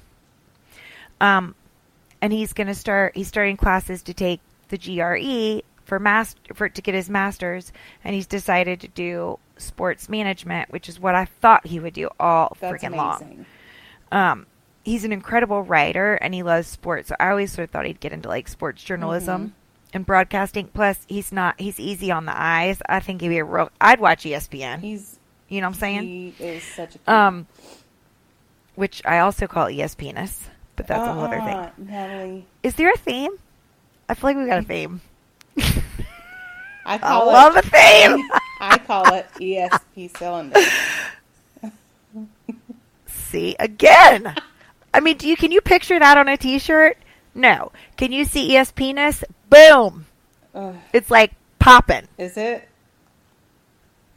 Um, 1.20 1.54
and 2.20 2.32
he's 2.32 2.52
going 2.52 2.66
to 2.66 2.74
start. 2.74 3.16
He's 3.16 3.28
starting 3.28 3.56
classes 3.56 4.02
to 4.02 4.14
take 4.14 4.40
the 4.68 4.78
GRE 4.78 5.62
for 5.86 5.98
master 5.98 6.38
for 6.54 6.68
to 6.68 6.82
get 6.82 6.94
his 6.94 7.08
master's, 7.08 7.72
and 8.04 8.14
he's 8.14 8.26
decided 8.26 8.80
to 8.80 8.88
do 8.88 9.38
sports 9.56 10.08
management, 10.10 10.70
which 10.70 10.86
is 10.88 11.00
what 11.00 11.14
I 11.14 11.24
thought 11.24 11.66
he 11.66 11.80
would 11.80 11.94
do 11.94 12.10
all 12.20 12.54
That's 12.60 12.84
freaking 12.84 12.94
long 12.94 13.46
um, 14.12 14.46
he's 14.84 15.02
an 15.04 15.12
incredible 15.12 15.62
writer 15.62 16.14
and 16.14 16.32
he 16.32 16.42
loves 16.44 16.68
sports. 16.68 17.08
So 17.08 17.16
I 17.18 17.30
always 17.30 17.50
sort 17.52 17.64
of 17.64 17.70
thought 17.70 17.86
he'd 17.86 17.98
get 17.98 18.12
into 18.12 18.28
like 18.28 18.46
sports 18.46 18.84
journalism 18.84 19.46
Mhm. 19.48 19.94
and 19.94 20.06
broadcasting. 20.06 20.68
Plus, 20.68 21.04
he's 21.08 21.32
not, 21.32 21.58
he's 21.60 21.80
easy 21.80 22.12
on 22.12 22.24
the 22.26 22.32
eyes. 22.40 22.80
I 22.88 23.00
think 23.00 23.20
he'd 23.20 23.30
be 23.30 23.38
a 23.38 23.44
real, 23.44 23.70
I'd 23.80 23.98
watch 23.98 24.22
ESPN. 24.24 24.80
He's 24.80 25.18
you 25.48 25.60
know 25.60 25.66
what 25.68 25.74
I'm 25.74 25.80
saying? 25.80 26.02
He 26.02 26.34
is 26.38 26.62
such 26.62 26.96
a 27.06 27.12
Um, 27.12 27.46
which 28.76 29.02
I 29.04 29.18
also 29.18 29.46
call 29.48 29.66
ESPNus, 29.66 30.42
but 30.76 30.86
that's 30.86 31.02
a 31.02 31.12
whole 31.12 31.24
other 31.24 31.40
thing. 31.40 31.48
Uh-uh, 31.56 31.70
Natalie. 31.78 32.46
Is 32.62 32.74
there 32.76 32.92
a 32.92 32.96
theme? 32.98 33.32
I 34.08 34.14
feel 34.14 34.30
like 34.30 34.36
we 34.36 34.46
got 34.46 34.58
a 34.58 34.62
theme. 34.62 35.00
I 36.86 36.94
I 36.94 36.98
call 36.98 37.26
love 37.26 37.56
it. 37.56 37.64
a 37.64 37.68
theme. 37.68 38.28
I 38.60 38.78
call 38.78 39.12
it 39.12 39.26
ESP 39.40 40.16
cylinder. 40.16 40.60
see 43.06 43.56
again. 43.58 44.34
I 44.94 45.00
mean, 45.00 45.16
do 45.16 45.28
you 45.28 45.36
can 45.36 45.50
you 45.52 45.60
picture 45.60 45.98
that 45.98 46.16
on 46.16 46.28
a 46.28 46.36
T-shirt? 46.36 46.96
No. 47.34 47.72
Can 47.96 48.12
you 48.12 48.24
see 48.24 48.52
E 48.52 48.56
ESPNus? 48.56 49.24
Boom! 49.50 50.06
Ugh, 50.54 50.74
It's 50.92 51.10
like 51.10 51.32
popping. 51.58 52.08
is 52.16 52.36
it? 52.36 52.66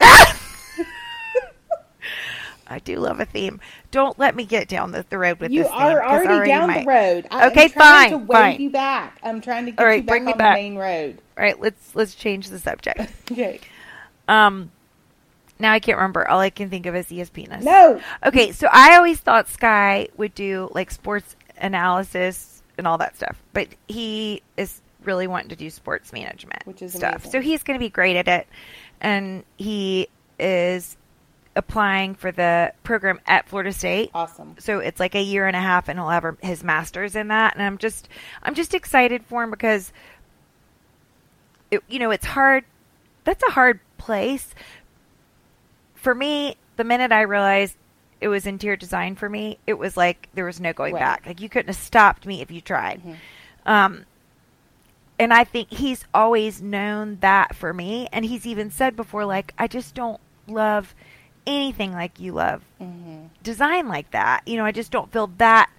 I 2.66 2.78
do 2.84 2.96
love 3.00 3.20
a 3.20 3.24
theme. 3.26 3.60
Don't 3.90 4.18
let 4.18 4.36
me 4.36 4.44
get 4.44 4.68
down 4.68 4.92
the, 4.92 5.04
the 5.10 5.18
road 5.18 5.40
with 5.40 5.50
you 5.50 5.62
this. 5.64 5.72
theme, 5.72 5.80
are 5.80 6.00
'cause 6.00 6.26
already 6.26 6.48
down 6.50 6.68
my- 6.68 6.80
the 6.80 6.86
road. 6.86 7.26
I, 7.30 7.46
Okay, 7.48 7.64
I'm 7.64 7.70
trying 7.70 7.70
fine, 7.70 8.10
to 8.10 8.16
wave 8.18 8.28
fine. 8.28 8.60
you 8.60 8.70
back. 8.70 9.18
I'm 9.22 9.40
trying 9.40 9.64
to 9.66 9.72
get 9.72 9.80
All 9.80 9.86
right, 9.86 9.96
you 9.96 10.02
back 10.02 10.08
bring 10.08 10.24
me 10.26 10.32
on 10.32 10.38
back. 10.38 10.56
the 10.56 10.62
main 10.62 10.76
road. 10.76 11.18
All 11.36 11.44
right, 11.44 11.60
let's 11.60 11.94
let's 11.96 12.14
change 12.14 12.48
the 12.50 12.58
subject. 12.58 13.00
Okay. 13.32 13.60
Um, 14.28 14.70
now 15.58 15.72
I 15.72 15.80
can't 15.80 15.98
remember. 15.98 16.28
All 16.28 16.38
I 16.38 16.50
can 16.50 16.70
think 16.70 16.86
of 16.86 16.94
is 16.94 17.06
ESPN. 17.06 17.62
No. 17.62 18.00
Okay, 18.24 18.52
so 18.52 18.68
I 18.72 18.96
always 18.96 19.18
thought 19.18 19.48
Sky 19.48 20.08
would 20.16 20.34
do 20.34 20.68
like 20.72 20.90
sports 20.90 21.34
analysis 21.58 22.62
and 22.78 22.86
all 22.86 22.98
that 22.98 23.16
stuff, 23.16 23.42
but 23.52 23.68
he 23.88 24.42
is 24.56 24.80
really 25.04 25.26
wanting 25.26 25.48
to 25.48 25.56
do 25.56 25.68
sports 25.70 26.12
management, 26.12 26.62
Which 26.66 26.82
is 26.82 26.92
stuff. 26.94 27.14
amazing. 27.16 27.30
So 27.32 27.40
he's 27.40 27.62
going 27.62 27.78
to 27.78 27.84
be 27.84 27.90
great 27.90 28.16
at 28.16 28.28
it, 28.28 28.46
and 29.00 29.42
he 29.56 30.08
is 30.38 30.96
applying 31.56 32.14
for 32.14 32.30
the 32.30 32.72
program 32.84 33.18
at 33.26 33.48
Florida 33.48 33.72
State. 33.72 34.10
Awesome. 34.14 34.54
so 34.58 34.78
it's 34.78 35.00
like 35.00 35.14
a 35.14 35.22
year 35.22 35.46
and 35.48 35.56
a 35.56 35.60
half 35.60 35.88
and 35.88 35.98
he'll 35.98 36.08
have 36.08 36.36
his 36.42 36.62
masters 36.62 37.16
in 37.16 37.28
that 37.28 37.54
and 37.54 37.62
i'm 37.64 37.76
just 37.76 38.08
i'm 38.44 38.54
just 38.54 38.72
excited 38.72 39.24
for 39.26 39.42
him 39.42 39.50
because 39.50 39.92
it, 41.70 41.82
you 41.88 41.98
know 41.98 42.10
it's 42.10 42.24
hard 42.26 42.64
that's 43.24 43.42
a 43.42 43.50
hard 43.52 43.80
place 43.98 44.54
for 45.94 46.14
me 46.14 46.56
the 46.76 46.84
minute 46.84 47.12
i 47.12 47.20
realized 47.22 47.76
it 48.20 48.28
was 48.28 48.46
interior 48.46 48.76
design 48.76 49.16
for 49.16 49.28
me 49.28 49.58
it 49.66 49.74
was 49.74 49.96
like 49.96 50.28
there 50.34 50.44
was 50.44 50.60
no 50.60 50.72
going 50.72 50.94
Right. 50.94 51.00
back 51.00 51.26
like 51.26 51.40
you 51.40 51.48
couldn't 51.48 51.68
have 51.74 51.76
stopped 51.76 52.26
me 52.26 52.40
if 52.40 52.50
you 52.50 52.60
tried 52.60 53.02
Mhm. 53.04 53.16
um 53.66 54.04
and 55.18 55.32
i 55.34 55.44
think 55.44 55.70
he's 55.72 56.04
always 56.14 56.62
known 56.62 57.18
that 57.20 57.54
for 57.56 57.72
me 57.74 58.08
and 58.12 58.24
he's 58.24 58.46
even 58.46 58.70
said 58.70 58.94
before 58.96 59.24
like 59.24 59.52
i 59.58 59.66
just 59.66 59.94
don't 59.94 60.20
love 60.46 60.94
anything 61.56 61.92
like 61.92 62.18
you 62.20 62.32
love 62.32 62.62
hmm 62.78 63.26
design 63.42 63.88
like 63.88 64.10
that. 64.10 64.42
You 64.46 64.56
know, 64.58 64.66
I 64.66 64.72
just 64.72 64.90
don't 64.90 65.10
feel 65.10 65.28
that 65.38 65.70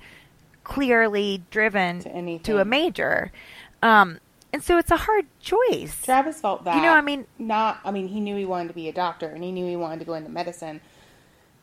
clearly 0.64 1.44
driven 1.52 2.00
To 2.02 2.40
to 2.40 2.60
a 2.60 2.66
major. 2.66 3.32
Um, 3.84 4.20
and 4.54 4.64
so 4.64 4.78
it's 4.78 4.92
a 4.92 4.98
hard 4.98 5.28
choice. 5.40 6.02
Travis 6.04 6.42
felt 6.42 6.64
that. 6.66 6.76
You 6.76 6.82
know, 6.82 6.92
I 6.94 7.02
mean- 7.02 7.28
not. 7.38 7.80
I 7.86 7.92
mean, 7.92 8.08
he 8.08 8.20
knew 8.20 8.36
he 8.36 8.46
wanted 8.46 8.70
to 8.70 8.74
be 8.74 8.90
a 8.90 8.94
doctor, 8.94 9.28
and 9.28 9.44
he 9.44 9.52
knew 9.52 9.66
he 9.66 9.76
wanted 9.76 10.00
to 10.00 10.06
go 10.06 10.14
into 10.14 10.30
medicine. 10.30 10.82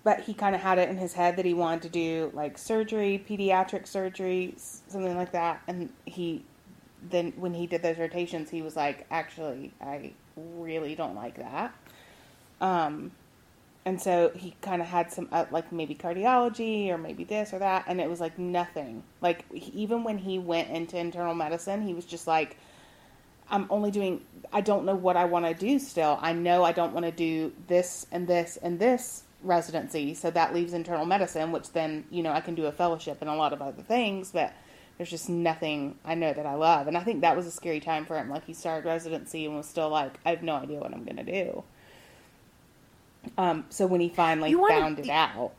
But 0.05 0.21
he 0.21 0.35
kind 0.35 0.55
of 0.55 0.61
had 0.61 0.79
it 0.79 0.89
in 0.89 0.97
his 0.97 1.15
head 1.15 1.37
that 1.37 1.45
he 1.45 1.53
wanted 1.53 1.83
to 1.83 1.89
do 1.89 2.31
like 2.33 2.57
surgery, 2.57 3.23
pediatric 3.29 3.87
surgery, 3.87 4.55
something 4.57 5.17
like 5.17 5.33
that. 5.33 5.63
And 5.67 5.91
he 6.07 6.45
then, 7.11 7.33
when 7.37 7.55
he 7.55 7.67
did 7.67 7.83
those 7.83 7.99
rotations, 7.99 8.51
he 8.51 8.63
was 8.63 8.75
like, 8.77 9.07
"Actually, 9.11 9.73
I 9.81 10.13
really 10.37 10.95
don't 10.95 11.15
like 11.15 11.37
that." 11.37 11.75
Um, 12.61 13.11
and 13.85 14.01
so 14.01 14.31
he 14.35 14.55
kind 14.61 14.83
of 14.83 14.89
had 14.89 15.11
some 15.11 15.29
uh, 15.33 15.47
like 15.51 15.73
maybe 15.73 15.95
cardiology 15.95 16.91
or 16.91 16.99
maybe 16.99 17.25
this 17.25 17.53
or 17.53 17.59
that 17.59 17.85
and 17.87 18.01
it 18.01 18.09
was 18.11 18.21
like 18.21 18.39
nothing. 18.39 19.03
Like 19.21 19.51
he, 19.53 19.71
even 19.83 20.05
when 20.05 20.19
he 20.19 20.39
went 20.39 20.69
into 20.71 20.99
internal 20.99 21.35
medicine 21.35 21.83
he 21.83 21.95
was 21.95 22.05
just 22.05 22.27
like 22.27 22.57
i'm 23.51 23.67
only 23.71 23.91
doing 23.91 24.21
i 24.53 24.61
don't 24.61 24.85
know 24.85 24.95
what 24.95 25.17
i 25.17 25.25
want 25.25 25.47
to 25.47 25.55
do 25.55 25.79
still. 25.79 26.19
I 26.21 26.33
know 26.33 26.65
i 26.65 26.73
don't 26.73 26.93
want 26.93 27.07
to 27.07 27.13
do 27.13 27.53
this 27.67 28.07
and 28.13 28.27
this 28.29 28.59
and 28.61 28.79
this 28.79 29.23
residency 29.43 30.15
so 30.15 30.31
that 30.33 30.53
leaves 30.53 30.73
internal 30.73 31.07
medicine 31.07 31.53
which 31.53 31.71
then 31.73 32.05
you 32.11 32.23
know 32.23 32.33
i 32.33 32.41
can 32.41 32.57
do 32.57 32.67
a 32.67 32.73
fellowship 32.73 33.19
and 33.21 33.31
a 33.31 33.35
lot 33.35 33.53
of 33.53 33.63
other 33.63 33.83
things 33.83 34.33
but 34.33 34.53
there's 34.97 35.11
just 35.11 35.29
nothing 35.29 35.97
i 36.05 36.15
know 36.15 36.33
that 36.33 36.45
i 36.45 36.55
love. 36.55 36.89
And 36.89 36.97
i 36.99 37.01
think 37.05 37.23
that 37.23 37.37
was 37.37 37.47
a 37.47 37.51
scary 37.53 37.81
time 37.81 38.05
for 38.05 38.19
him. 38.19 38.29
Like 38.29 38.45
he 38.45 38.53
started 38.53 38.87
residency 38.87 39.47
and 39.47 39.57
was 39.57 39.67
still 39.67 39.89
like 39.89 40.19
i 40.27 40.31
have 40.31 40.43
no 40.43 40.57
idea 40.57 40.79
what 40.79 40.93
i'm 40.93 41.05
going 41.05 41.25
to 41.25 41.45
do 41.45 41.65
um, 43.37 43.65
so 43.69 43.87
when 43.87 44.01
he 44.01 44.09
finally 44.09 44.55
wanna- 44.55 44.75
found 44.81 44.99
it 44.99 45.09
out, 45.09 45.53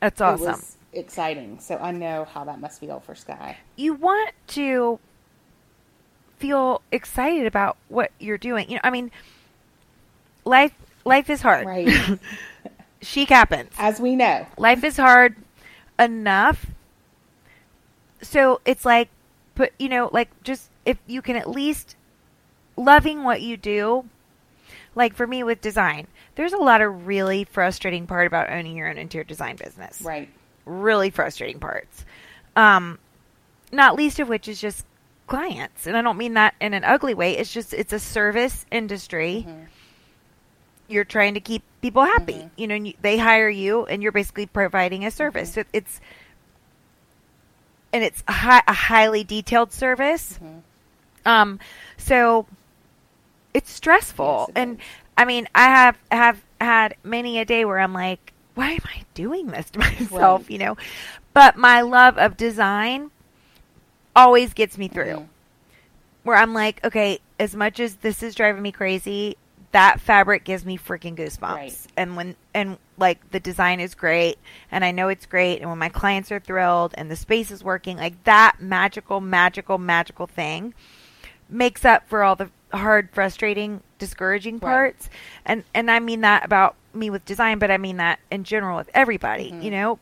That's 0.00 0.20
it 0.20 0.24
awesome. 0.24 0.46
was 0.46 0.76
exciting. 0.92 1.58
So 1.60 1.76
I 1.78 1.90
know 1.92 2.24
how 2.24 2.44
that 2.44 2.60
must 2.60 2.80
feel 2.80 3.00
for 3.00 3.14
Sky. 3.14 3.56
you 3.76 3.94
want 3.94 4.32
to 4.48 4.98
feel 6.38 6.80
excited 6.90 7.46
about 7.46 7.76
what 7.88 8.10
you're 8.18 8.38
doing. 8.38 8.68
You 8.68 8.76
know, 8.76 8.80
I 8.84 8.90
mean, 8.90 9.10
life 10.44 10.72
life 11.04 11.28
is 11.30 11.42
hard. 11.42 11.66
Right. 11.66 12.18
Chic 13.02 13.28
happens. 13.30 13.72
As 13.78 14.00
we 14.00 14.14
know. 14.16 14.46
Life 14.58 14.84
is 14.84 14.96
hard 14.96 15.36
enough. 15.98 16.66
So 18.22 18.60
it's 18.64 18.84
like, 18.84 19.08
but 19.54 19.72
you 19.78 19.88
know, 19.88 20.10
like 20.12 20.28
just 20.42 20.70
if 20.84 20.98
you 21.06 21.22
can 21.22 21.36
at 21.36 21.48
least 21.48 21.96
loving 22.76 23.24
what 23.24 23.40
you 23.42 23.56
do. 23.56 24.04
Like 24.94 25.14
for 25.14 25.26
me 25.26 25.42
with 25.42 25.60
design, 25.60 26.06
there's 26.34 26.52
a 26.52 26.58
lot 26.58 26.80
of 26.80 27.06
really 27.06 27.44
frustrating 27.44 28.06
part 28.06 28.26
about 28.26 28.50
owning 28.50 28.76
your 28.76 28.88
own 28.88 28.98
interior 28.98 29.24
design 29.24 29.56
business 29.56 30.00
Right. 30.02 30.28
really 30.64 31.10
frustrating 31.10 31.60
parts. 31.60 32.04
Um, 32.56 32.98
not 33.72 33.94
least 33.94 34.18
of 34.18 34.28
which 34.28 34.48
is 34.48 34.60
just 34.60 34.84
clients, 35.28 35.86
and 35.86 35.96
I 35.96 36.02
don't 36.02 36.16
mean 36.18 36.34
that 36.34 36.54
in 36.60 36.74
an 36.74 36.82
ugly 36.82 37.14
way. 37.14 37.36
It's 37.38 37.52
just 37.52 37.72
it's 37.72 37.92
a 37.92 38.00
service 38.00 38.66
industry. 38.72 39.46
Mhm. 39.48 39.66
You're 40.88 41.04
trying 41.04 41.34
to 41.34 41.40
keep 41.40 41.62
people 41.80 42.04
happy. 42.04 42.32
Mhm. 42.34 42.50
You 42.56 42.66
know, 42.66 42.74
you, 42.74 42.94
they 43.00 43.16
hire 43.16 43.48
you, 43.48 43.86
and 43.86 44.02
you're 44.02 44.10
basically 44.10 44.46
providing 44.46 45.04
a 45.04 45.10
service. 45.12 45.52
So 45.54 45.62
it's 45.72 46.00
and 47.92 48.02
it's 48.04 48.22
a, 48.28 48.32
hi- 48.32 48.62
a 48.66 48.72
highly 48.72 49.24
detailed 49.24 49.72
service. 49.72 50.38
Mhm. 50.42 50.62
Um, 51.28 51.60
so 51.96 52.46
it's 53.54 53.70
stressful, 53.70 54.46
Yes, 54.48 54.48
it 54.48 54.60
and 54.60 54.78
is. 54.78 54.84
I 55.16 55.24
mean, 55.24 55.48
I 55.54 55.64
have 55.64 55.98
have 56.10 56.42
had 56.60 56.94
many 57.02 57.38
a 57.38 57.44
day 57.44 57.64
where 57.64 57.78
I'm 57.78 57.92
like, 57.92 58.32
why 58.54 58.70
am 58.72 58.80
I 58.84 59.02
doing 59.14 59.48
this 59.48 59.70
to 59.70 59.78
myself? 59.80 60.42
Right. 60.42 60.50
You 60.50 60.58
know, 60.58 60.76
but 61.34 61.56
my 61.56 61.80
love 61.82 62.18
of 62.18 62.36
design 62.36 63.10
always 64.14 64.52
gets 64.54 64.76
me 64.78 64.88
through. 64.88 65.04
Mhm. 65.16 65.26
Where 66.22 66.36
I'm 66.36 66.52
like, 66.52 66.84
okay, 66.84 67.20
as 67.38 67.56
much 67.56 67.80
as 67.80 67.96
this 67.96 68.22
is 68.22 68.34
driving 68.34 68.60
me 68.62 68.72
crazy, 68.72 69.36
that 69.72 70.00
fabric 70.00 70.44
gives 70.44 70.64
me 70.66 70.76
freaking 70.76 71.16
goosebumps. 71.16 71.54
Right. 71.54 71.86
And 71.96 72.16
when 72.16 72.36
and 72.52 72.76
like 72.98 73.30
the 73.30 73.40
design 73.40 73.80
is 73.80 73.94
great, 73.94 74.38
and 74.70 74.84
I 74.84 74.90
know 74.90 75.08
it's 75.08 75.24
great, 75.26 75.60
and 75.60 75.70
when 75.70 75.78
my 75.78 75.88
clients 75.88 76.30
are 76.30 76.40
thrilled, 76.40 76.92
and 76.98 77.10
the 77.10 77.16
space 77.16 77.50
is 77.50 77.64
working, 77.64 77.96
like 77.96 78.22
that 78.24 78.56
magical, 78.60 79.20
magical, 79.20 79.78
magical 79.78 80.26
thing 80.26 80.74
makes 81.48 81.84
up 81.84 82.08
for 82.08 82.22
all 82.22 82.36
the 82.36 82.50
hard, 82.72 83.08
frustrating, 83.12 83.82
discouraging 83.98 84.54
Right. 84.54 84.60
parts. 84.60 85.10
And 85.44 85.64
and 85.74 85.90
I 85.90 85.98
mean 86.00 86.20
that 86.22 86.44
about 86.44 86.76
me 86.94 87.10
with 87.10 87.24
design, 87.24 87.58
but 87.58 87.70
I 87.70 87.76
mean 87.78 87.96
that 87.98 88.18
in 88.30 88.44
general 88.44 88.76
with 88.76 88.90
everybody. 88.94 89.52
Mhm. 89.52 89.62
You 89.62 89.70
know, 89.70 89.98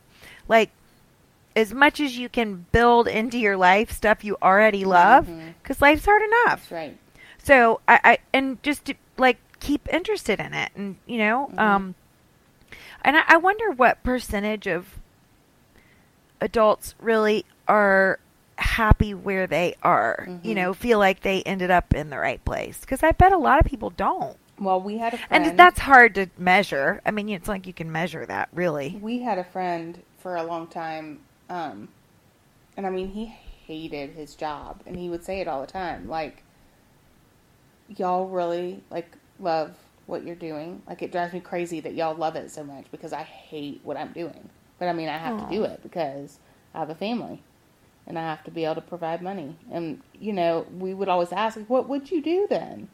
like 0.49 0.71
as 1.57 1.73
much 1.75 1.99
as 2.01 2.17
you 2.17 2.29
can 2.29 2.67
build 2.73 3.09
into 3.09 3.39
your 3.39 3.57
life 3.57 3.91
stuff 3.91 4.23
you 4.23 4.37
already 4.43 4.85
love, 4.85 5.27
Mhm. 5.27 5.55
because 5.63 5.81
life's 5.83 6.05
hard 6.05 6.23
enough. 6.23 6.61
That's 6.69 6.73
right. 6.73 6.99
So 7.43 7.81
I, 7.89 8.01
I 8.05 8.19
and 8.33 8.63
just 8.63 8.85
to 8.87 8.95
like 9.17 9.39
keep 9.61 9.89
interested 9.93 10.39
in 10.41 10.55
it, 10.55 10.71
and 10.77 10.97
you 11.07 11.19
know, 11.19 11.51
Mhm. 11.55 11.59
um, 11.59 11.95
and 13.03 13.17
I, 13.17 13.23
I 13.29 13.37
wonder 13.39 13.71
what 13.73 14.03
percentage 14.03 14.67
of 14.67 14.99
adults 16.41 16.95
really 17.01 17.45
are 17.67 18.19
happy 18.59 19.15
where 19.15 19.47
they 19.47 19.75
are. 19.83 20.27
You 20.43 20.53
Mhm. 20.53 20.57
know, 20.57 20.75
feel 20.75 20.99
like 20.99 21.21
they 21.21 21.43
ended 21.43 21.71
up 21.71 21.95
in 21.95 22.11
the 22.11 22.19
right 22.19 22.45
place. 22.45 22.81
Because 22.81 23.03
I 23.03 23.13
bet 23.13 23.33
a 23.33 23.39
lot 23.39 23.61
of 23.61 23.67
people 23.67 23.91
don't, 23.91 24.37
Well, 24.59 24.81
we 24.81 24.99
had 24.99 25.15
a 25.15 25.19
friend. 25.19 25.47
and 25.47 25.59
that's 25.59 25.79
hard 25.81 26.15
to 26.17 26.27
measure. 26.37 27.01
I 27.07 27.11
mean, 27.13 27.29
it's 27.29 27.49
like 27.49 27.67
you 27.67 27.73
can 27.73 27.91
measure 27.93 28.27
that, 28.27 28.49
really. 28.53 28.99
we 29.01 29.21
had 29.21 29.39
a 29.39 29.45
friend 29.45 30.03
for 30.19 30.37
a 30.37 30.43
long 30.43 30.67
time, 30.67 31.21
um, 31.49 31.89
and 32.77 32.87
I 32.87 32.91
mean, 32.91 33.09
he 33.11 33.27
hated 33.27 34.11
his 34.11 34.35
job, 34.35 34.83
and 34.87 34.97
he 34.97 35.09
would 35.09 35.25
say 35.25 35.41
it 35.41 35.49
all 35.49 35.61
the 35.61 35.67
time, 35.67 36.09
like, 36.09 36.43
"Y'all 37.97 38.27
really 38.29 38.83
like 38.91 39.17
love 39.39 39.75
what 40.07 40.25
you're 40.25 40.35
doing. 40.35 40.83
Like, 40.89 41.03
it 41.03 41.13
drives 41.13 41.33
me 41.35 41.41
crazy 41.41 41.81
that 41.81 41.95
y'all 41.95 42.15
love 42.15 42.35
it 42.35 42.51
so 42.51 42.65
much 42.65 42.87
because 42.91 43.13
I 43.13 43.23
hate 43.23 43.81
what 43.85 43.97
I'm 43.97 44.13
doing. 44.13 44.49
But 44.79 44.89
I 44.89 44.93
mean, 44.95 45.09
I 45.09 45.19
have 45.19 45.39
Aw. 45.41 45.47
to 45.49 45.55
do 45.55 45.65
it 45.65 45.83
because 45.83 46.39
I 46.75 46.79
have 46.79 46.89
a 46.91 46.95
family, 46.95 47.43
and 48.09 48.19
I 48.19 48.23
have 48.23 48.43
to 48.45 48.51
be 48.51 48.65
able 48.65 48.77
to 48.77 48.81
provide 48.81 49.23
money. 49.23 49.55
And 49.71 50.01
you 50.19 50.33
know, 50.33 50.67
we 50.77 50.95
would 50.95 51.09
always 51.09 51.31
ask, 51.31 51.57
like, 51.57 51.71
"What 51.71 51.89
would 51.89 52.11
you 52.11 52.21
do 52.21 52.47
then?" 52.51 52.89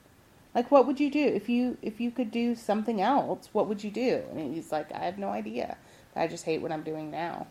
Like, 0.55 0.70
what 0.70 0.87
would 0.87 1.00
you 1.00 1.11
do 1.11 1.24
if 1.24 1.48
you 1.48 1.79
if 1.83 2.00
you 2.00 2.11
could 2.11 2.31
do 2.31 2.55
something 2.55 3.00
else? 3.00 3.48
What 3.53 3.66
would 3.68 3.83
you 3.83 3.90
do? 3.90 4.22
And 4.31 4.55
he's 4.55 4.70
like, 4.70 4.92
I 4.92 5.05
have 5.05 5.18
no 5.18 5.31
idea. 5.31 5.77
I 6.14 6.29
just 6.29 6.44
hate 6.44 6.62
what 6.62 6.70
I'm 6.70 6.83
doing 6.83 7.11
now. 7.11 7.48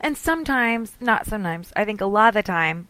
And 0.00 0.16
sometimes, 0.16 0.92
not 1.00 1.26
sometimes, 1.26 1.72
I 1.76 1.84
think 1.84 2.00
a 2.00 2.06
lot 2.06 2.28
of 2.28 2.34
the 2.34 2.42
time, 2.42 2.88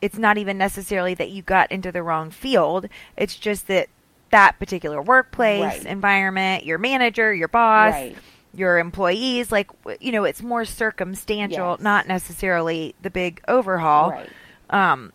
it's 0.00 0.18
not 0.18 0.38
even 0.38 0.56
necessarily 0.58 1.14
that 1.14 1.30
you 1.30 1.42
got 1.42 1.70
into 1.72 1.90
the 1.90 2.02
wrong 2.02 2.30
field. 2.30 2.88
It's 3.16 3.36
just 3.36 3.66
that 3.66 3.88
that 4.30 4.58
particular 4.58 5.00
workplace, 5.02 5.78
Right. 5.78 5.86
environment, 5.86 6.64
your 6.64 6.78
manager, 6.78 7.32
your 7.34 7.48
boss, 7.48 7.94
Right. 7.94 8.16
Your 8.56 8.78
employees, 8.78 9.52
like, 9.52 9.70
you 10.00 10.12
know, 10.12 10.24
it's 10.24 10.42
more 10.42 10.64
circumstantial, 10.64 11.72
Yes. 11.72 11.80
not 11.80 12.08
necessarily 12.08 12.94
the 13.02 13.10
big 13.10 13.40
overhaul. 13.48 14.10
Right. 14.10 14.30
Um, 14.70 15.12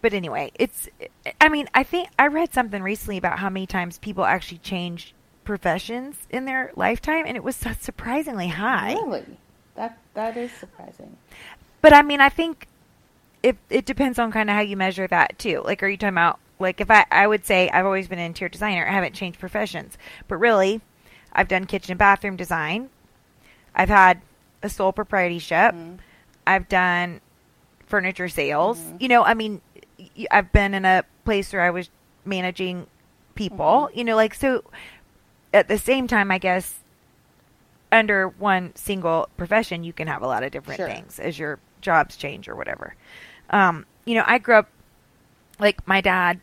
but 0.00 0.12
anyway, 0.12 0.50
it's, 0.54 0.88
I 1.40 1.48
mean, 1.48 1.68
I 1.74 1.82
think 1.82 2.08
I 2.18 2.26
read 2.28 2.52
something 2.52 2.82
recently 2.82 3.16
about 3.18 3.38
how 3.38 3.48
many 3.50 3.66
times 3.66 3.98
people 3.98 4.24
actually 4.24 4.58
change 4.58 5.14
professions 5.44 6.16
in 6.30 6.44
their 6.44 6.72
lifetime, 6.76 7.24
and 7.26 7.36
it 7.36 7.44
was 7.44 7.56
surprisingly 7.56 8.48
high. 8.48 8.94
Really? 8.94 9.24
That 9.74 9.98
that 10.14 10.36
is 10.36 10.52
surprising. 10.52 11.16
But 11.80 11.92
I 11.92 12.02
mean, 12.02 12.20
I 12.20 12.28
think 12.28 12.66
it 13.42 13.56
it 13.70 13.84
depends 13.86 14.18
on 14.18 14.30
kind 14.32 14.50
of 14.50 14.54
how 14.56 14.62
you 14.62 14.76
measure 14.76 15.06
that 15.08 15.38
too. 15.38 15.62
Like, 15.64 15.82
are 15.82 15.88
you 15.88 15.96
talking 15.96 16.14
about 16.14 16.38
like 16.58 16.80
if 16.80 16.90
I 16.90 17.06
I 17.10 17.26
would 17.26 17.44
say 17.44 17.68
I've 17.70 17.86
always 17.86 18.06
been 18.08 18.18
an 18.18 18.26
interior 18.26 18.50
designer, 18.50 18.86
I 18.86 18.92
haven't 18.92 19.14
changed 19.14 19.40
professions, 19.40 19.96
but 20.28 20.36
really, 20.36 20.80
I've 21.32 21.48
done 21.48 21.64
kitchen 21.66 21.92
and 21.92 21.98
bathroom 21.98 22.36
design. 22.36 22.90
I've 23.74 23.88
had 23.88 24.20
a 24.62 24.68
sole 24.68 24.92
proprietorship. 24.92 25.74
Mhm. 25.74 25.98
I've 26.46 26.68
done 26.68 27.20
furniture 27.86 28.28
sales. 28.28 28.78
Mhm. 28.80 29.00
You 29.02 29.08
know, 29.08 29.24
I 29.24 29.34
mean, 29.34 29.60
I've 30.30 30.52
been 30.52 30.74
in 30.74 30.84
a 30.84 31.04
place 31.24 31.52
where 31.52 31.62
I 31.62 31.70
was 31.70 31.90
managing 32.24 32.86
people. 33.34 33.88
Mhm. 33.92 33.96
You 33.96 34.04
know, 34.04 34.16
like 34.16 34.34
so. 34.34 34.64
At 35.54 35.68
the 35.68 35.78
same 35.78 36.06
time, 36.06 36.30
I 36.30 36.38
guess 36.38 36.80
under 37.90 38.28
one 38.28 38.74
single 38.74 39.28
profession, 39.36 39.84
you 39.84 39.92
can 39.92 40.08
have 40.08 40.22
a 40.22 40.26
lot 40.26 40.42
of 40.42 40.50
different 40.50 40.78
Sure. 40.78 40.86
things 40.88 41.18
as 41.18 41.38
your 41.38 41.58
jobs 41.82 42.16
change 42.16 42.48
or 42.48 42.54
whatever. 42.54 42.94
Um, 43.50 43.84
you 44.06 44.14
know, 44.14 44.24
I 44.26 44.38
grew 44.38 44.54
up 44.56 44.68
like 45.58 45.86
my 45.86 46.00
dad 46.00 46.40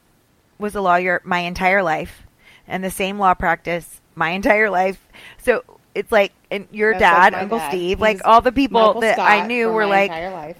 was 0.59 0.75
a 0.75 0.81
lawyer 0.81 1.21
my 1.23 1.39
entire 1.39 1.81
life 1.81 2.23
and 2.67 2.83
the 2.83 2.91
same 2.91 3.17
law 3.17 3.33
practice 3.33 3.98
my 4.19 4.29
entire 4.31 4.69
life. 4.69 4.99
So 5.39 5.63
it's 5.95 6.11
like, 6.11 6.33
and 6.51 6.67
your 6.71 6.91
That's 6.93 7.01
dad, 7.01 7.33
my 7.33 7.39
Uncle 7.41 7.57
dad. 7.57 7.69
Steve, 7.71 7.99
like 7.99 8.21
all 8.25 8.41
the 8.41 8.51
people 8.51 8.79
Michael 8.81 9.01
that 9.01 9.17
I 9.19 9.47
knew 9.47 9.65
for 9.67 9.73
were 9.73 9.83
my 9.87 9.89
like 9.89 10.11
entire 10.11 10.31
life. 10.31 10.57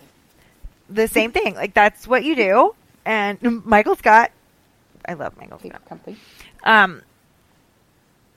the 0.90 1.08
same 1.08 1.32
thing. 1.32 1.54
Like 1.56 1.74
that's 1.76 2.08
what 2.08 2.24
you 2.24 2.36
do. 2.36 2.76
And 3.06 3.38
Michael 3.66 3.96
Scott, 3.96 4.32
I 5.08 5.14
love 5.14 5.38
Michael 5.38 5.58
Keep 5.60 5.74
Scott. 5.74 5.86
company. 5.88 6.18
Um, 6.64 7.02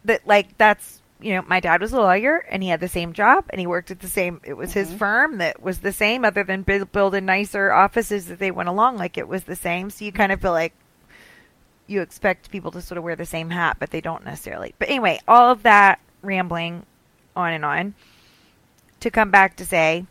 that 0.04 0.26
like 0.26 0.56
that's 0.58 1.00
you 1.20 1.34
know 1.34 1.42
my 1.46 1.60
dad 1.60 1.80
was 1.80 1.92
a 1.92 1.96
lawyer 2.00 2.44
and 2.50 2.62
he 2.62 2.68
had 2.68 2.80
the 2.80 2.88
same 2.88 3.12
job 3.12 3.44
and 3.50 3.60
he 3.60 3.66
worked 3.66 3.90
at 3.90 4.00
the 4.00 4.08
same. 4.08 4.40
It 4.44 4.54
was 4.54 4.72
his 4.72 4.90
Mhm. 4.92 4.98
firm 4.98 5.38
that 5.38 5.62
was 5.62 5.78
the 5.80 5.92
same, 5.92 6.24
other 6.24 6.42
than 6.44 6.62
bu- 6.62 6.84
building 6.86 7.24
nicer 7.26 7.72
offices 7.72 8.26
that 8.26 8.38
they 8.38 8.50
went 8.50 8.68
along. 8.68 8.96
Like 8.96 9.16
it 9.16 9.28
was 9.28 9.44
the 9.44 9.56
same. 9.56 9.90
So 9.90 10.04
you 10.04 10.12
kind 10.12 10.32
of 10.32 10.40
feel 10.40 10.52
like 10.52 10.72
you 11.92 12.00
expect 12.00 12.50
people 12.50 12.70
to 12.72 12.80
sort 12.82 12.98
of 12.98 13.04
wear 13.04 13.14
the 13.16 13.26
same 13.26 13.50
hat, 13.50 13.76
but 13.78 13.90
they 13.90 14.00
don't 14.00 14.24
necessarily. 14.24 14.74
But 14.78 14.88
anyway, 14.88 15.20
all 15.28 15.50
of 15.52 15.62
that 15.62 16.00
rambling 16.22 16.84
on 17.36 17.52
and 17.52 17.64
on 17.64 17.94
to 19.00 19.10
come 19.10 19.30
back 19.30 19.56
to 19.56 19.64
say 19.66 20.06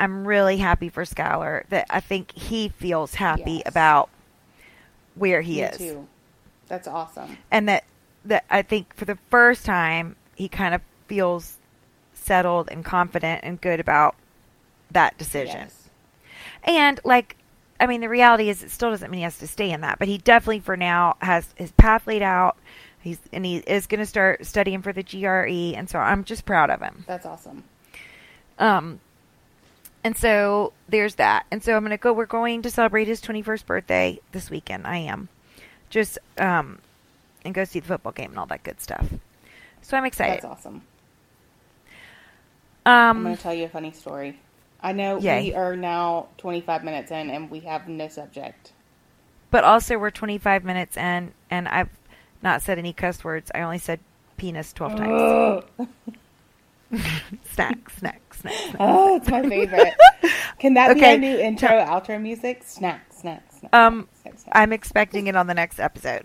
I'm 0.00 0.26
really 0.26 0.58
happy 0.58 0.88
for 0.88 1.04
Skylar 1.04 1.66
that 1.68 1.86
I 1.90 2.00
think 2.00 2.32
he 2.32 2.68
feels 2.68 3.14
happy 3.14 3.54
Yes. 3.54 3.62
about 3.66 4.08
where 5.14 5.40
he 5.40 5.56
Me 5.56 5.62
is 5.62 5.78
too. 5.78 6.08
That's 6.68 6.86
awesome. 6.86 7.38
and 7.50 7.68
that 7.68 7.84
that 8.24 8.44
I 8.50 8.62
think 8.62 8.94
for 8.94 9.04
the 9.04 9.18
first 9.30 9.64
time 9.64 10.16
he 10.36 10.48
kind 10.48 10.74
of 10.74 10.82
feels 11.06 11.56
settled 12.14 12.68
and 12.70 12.84
confident 12.84 13.40
and 13.42 13.60
good 13.60 13.80
about 13.80 14.14
that 14.90 15.16
decision. 15.18 15.56
Yes. 15.62 15.88
And 16.64 17.00
like, 17.04 17.36
I 17.80 17.86
mean, 17.86 18.00
the 18.00 18.08
reality 18.08 18.48
is, 18.48 18.62
it 18.62 18.70
still 18.70 18.90
doesn't 18.90 19.10
mean 19.10 19.18
he 19.18 19.24
has 19.24 19.38
to 19.38 19.46
stay 19.46 19.70
in 19.70 19.82
that, 19.82 19.98
but 19.98 20.08
he 20.08 20.18
definitely, 20.18 20.60
for 20.60 20.76
now, 20.76 21.16
has 21.20 21.46
his 21.56 21.70
path 21.72 22.06
laid 22.06 22.22
out. 22.22 22.56
He's 23.00 23.18
and 23.32 23.46
he 23.46 23.58
is 23.58 23.86
going 23.86 24.00
to 24.00 24.06
start 24.06 24.44
studying 24.44 24.82
for 24.82 24.92
the 24.92 25.04
GRE, 25.04 25.76
and 25.78 25.88
so 25.88 25.98
I'm 26.00 26.24
just 26.24 26.44
proud 26.44 26.70
of 26.70 26.80
him. 26.80 27.04
That's 27.06 27.24
awesome. 27.24 27.62
Um, 28.58 28.98
and 30.02 30.16
so 30.16 30.72
there's 30.88 31.14
that. 31.16 31.46
And 31.50 31.62
so 31.62 31.74
I'm 31.76 31.82
going 31.82 31.90
to 31.90 31.96
go. 31.96 32.12
We're 32.12 32.26
going 32.26 32.62
to 32.62 32.70
celebrate 32.70 33.06
his 33.06 33.20
21st 33.20 33.66
birthday 33.66 34.18
this 34.32 34.50
weekend. 34.50 34.86
I 34.86 34.98
am 34.98 35.28
just 35.90 36.18
um, 36.38 36.80
and 37.44 37.54
go 37.54 37.64
see 37.64 37.78
the 37.80 37.86
football 37.86 38.12
game 38.12 38.30
and 38.30 38.38
all 38.38 38.46
that 38.46 38.64
good 38.64 38.80
stuff. 38.80 39.06
So 39.82 39.96
I'm 39.96 40.04
excited. 40.04 40.42
That's 40.42 40.44
awesome. 40.44 40.82
I'm 42.84 43.22
going 43.22 43.26
Um, 43.32 43.36
to 43.36 43.42
tell 43.42 43.54
you 43.54 43.64
a 43.66 43.68
funny 43.68 43.92
story. 43.92 44.40
I 44.80 44.92
know 44.92 45.18
Yay. 45.18 45.42
we 45.44 45.54
are 45.54 45.74
now 45.76 46.28
25 46.38 46.84
minutes 46.84 47.10
in 47.10 47.30
and 47.30 47.50
we 47.50 47.60
have 47.60 47.88
no 47.88 48.08
subject. 48.08 48.72
but 49.50 49.64
also 49.64 49.98
we're 49.98 50.10
25 50.10 50.64
minutes 50.64 50.96
in, 50.96 51.32
and 51.50 51.66
I've 51.68 51.88
not 52.42 52.62
said 52.62 52.78
any 52.78 52.92
cuss 52.92 53.24
words. 53.24 53.50
I 53.54 53.62
only 53.62 53.78
said 53.78 53.98
penis 54.36 54.72
12 54.72 54.96
times. 54.96 55.64
Snack, 57.52 57.90
snack, 57.90 58.20
snack. 58.34 58.54
snack. 58.54 58.76
Oh, 58.80 59.16
it's 59.16 59.28
my 59.28 59.42
favorite. 59.42 59.94
Can 60.58 60.74
that 60.74 60.94
be 60.94 61.00
Okay. 61.00 61.12
our 61.12 61.18
new 61.18 61.36
intro, 61.38 61.68
outro 61.68 62.20
music? 62.20 62.62
Snack, 62.64 63.12
snack, 63.12 63.42
snack. 63.52 63.74
Um, 63.74 64.08
snack, 64.22 64.38
snack. 64.38 64.52
I'm 64.56 64.72
expecting 64.72 65.26
it 65.26 65.36
on 65.36 65.46
the 65.48 65.54
next 65.54 65.80
episode. 65.80 66.24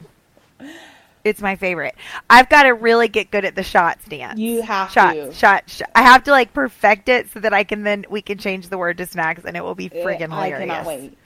It's 1.24 1.42
my 1.42 1.56
favorite. 1.56 1.96
I've 2.30 2.50
got 2.50 2.64
to 2.64 2.72
really 2.72 3.08
get 3.08 3.32
good 3.32 3.46
at 3.46 3.56
the 3.56 3.64
shots 3.64 4.06
dance. 4.06 4.38
You 4.38 4.62
have 4.62 4.92
shots, 4.92 5.18
to. 5.18 5.34
shot, 5.34 5.70
shot. 5.70 5.90
I 5.96 6.02
have 6.02 6.24
to 6.26 6.32
like 6.32 6.54
perfect 6.54 7.08
it 7.08 7.32
so 7.32 7.40
that 7.40 7.54
I 7.54 7.64
can 7.64 7.84
then 7.84 8.06
we 8.10 8.22
can 8.22 8.38
change 8.38 8.68
the 8.68 8.78
word 8.78 8.98
to 8.98 9.06
snacks 9.06 9.46
and 9.46 9.56
it 9.56 9.64
will 9.64 9.76
be 9.76 9.86
eh, 9.94 10.04
friggin' 10.04 10.32
I 10.34 10.48
hilarious. 10.48 10.60
cannot 10.60 10.86
wait. 10.86 11.18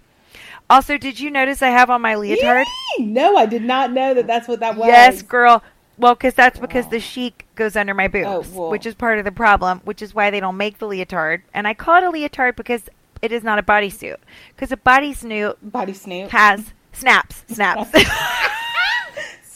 Also, 0.69 0.97
did 0.97 1.19
you 1.19 1.31
notice 1.31 1.61
I 1.61 1.69
have 1.69 1.89
on 1.89 2.01
my 2.01 2.15
leotard? 2.15 2.65
No, 2.99 3.37
I 3.37 3.45
did 3.45 3.63
not 3.63 3.91
know 3.91 4.13
that 4.13 4.27
that's 4.27 4.47
what 4.47 4.59
that 4.59 4.75
was. 4.75 4.87
Yes, 4.87 5.21
girl. 5.21 5.63
Well, 5.97 6.13
because 6.13 6.35
that's 6.35 6.59
because 6.59 6.87
the 6.89 6.99
chic 6.99 7.45
goes 7.55 7.75
under 7.75 7.93
my 7.93 8.07
boobs, 8.07 8.49
Oh, 8.53 8.69
which 8.69 8.85
is 8.85 8.93
part 8.93 9.17
of 9.17 9.25
the 9.25 9.31
problem, 9.31 9.81
which 9.83 10.01
is 10.01 10.13
why 10.13 10.29
they 10.29 10.39
don't 10.39 10.57
make 10.57 10.77
the 10.77 10.85
leotard. 10.87 11.41
And 11.53 11.67
I 11.67 11.73
call 11.73 11.95
it 11.95 12.03
a 12.03 12.09
leotard 12.11 12.55
because 12.55 12.83
it 13.21 13.31
is 13.31 13.43
not 13.43 13.57
a 13.57 13.63
bodysuit. 13.63 14.17
Because 14.55 14.71
a 14.71 14.77
bodysuit 14.77 15.55
Body 15.61 15.93
snoop. 15.93 16.29
has 16.29 16.73
snaps, 16.93 17.43
snaps. 17.47 17.89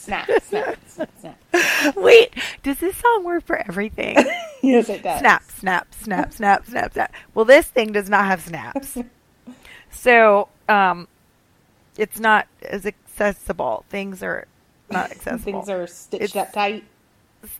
snap, 0.02 0.28
snap, 0.42 0.78
snap, 0.88 1.10
snap. 1.20 1.96
Wait, 1.96 2.32
does 2.62 2.78
this 2.78 2.96
song 2.96 3.24
work 3.24 3.44
for 3.46 3.56
everything? 3.56 4.16
yes, 4.62 4.88
it 4.88 5.02
does. 5.02 5.20
snap, 5.20 5.42
snap, 5.50 5.94
snap, 5.94 6.32
snap, 6.34 6.66
snap, 6.66 6.92
snap. 6.92 7.14
Well, 7.34 7.44
this 7.44 7.66
thing 7.66 7.92
does 7.92 8.08
not 8.10 8.24
have 8.26 8.40
snaps. 8.42 8.98
So, 9.90 10.48
um, 10.68 11.08
it's 11.96 12.18
not 12.18 12.46
as 12.62 12.86
accessible. 12.86 13.84
Things 13.90 14.22
are 14.22 14.46
not 14.90 15.10
accessible. 15.10 15.60
Things 15.62 15.68
are 15.68 15.86
stitched 15.86 16.22
It's- 16.24 16.36
up 16.48 16.52
tight. 16.52 16.84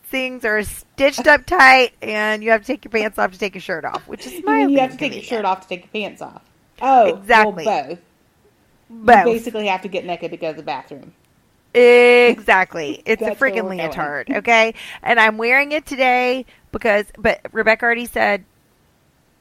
things 0.09 0.45
are 0.45 0.63
stitched 0.63 1.27
up 1.27 1.45
tight, 1.45 1.91
and 2.01 2.43
you 2.43 2.51
have 2.51 2.61
to 2.61 2.67
take 2.67 2.85
your 2.85 2.91
pants 2.91 3.19
off 3.19 3.31
to 3.33 3.39
take 3.39 3.53
your 3.55 3.61
shirt 3.61 3.85
off, 3.85 4.07
which 4.07 4.25
is 4.25 4.43
my 4.43 4.61
you 4.65 4.79
have 4.79 4.91
to 4.91 4.97
take 4.97 5.13
your 5.13 5.23
shirt 5.23 5.45
off 5.45 5.61
to 5.61 5.67
take 5.67 5.81
your 5.81 5.89
pants 6.03 6.21
off. 6.21 6.41
Oh, 6.81 7.15
Exactly. 7.17 7.65
Well, 7.65 7.87
both. 7.89 7.99
Both. 8.89 9.17
You 9.27 9.33
basically 9.33 9.67
have 9.67 9.81
to 9.81 9.87
get 9.87 10.05
naked 10.05 10.31
to 10.31 10.37
go 10.37 10.51
to 10.51 10.57
the 10.57 10.63
bathroom. 10.63 11.13
Exactly. 11.73 13.01
It's 13.05 13.21
a 13.21 13.31
freaking 13.31 13.63
going. 13.63 13.79
leotard, 13.79 14.29
okay? 14.29 14.73
And 15.01 15.19
I'm 15.19 15.37
wearing 15.37 15.71
it 15.71 15.85
today 15.85 16.45
because, 16.71 17.05
but 17.17 17.41
Rebecca 17.51 17.85
already 17.85 18.05
said, 18.05 18.45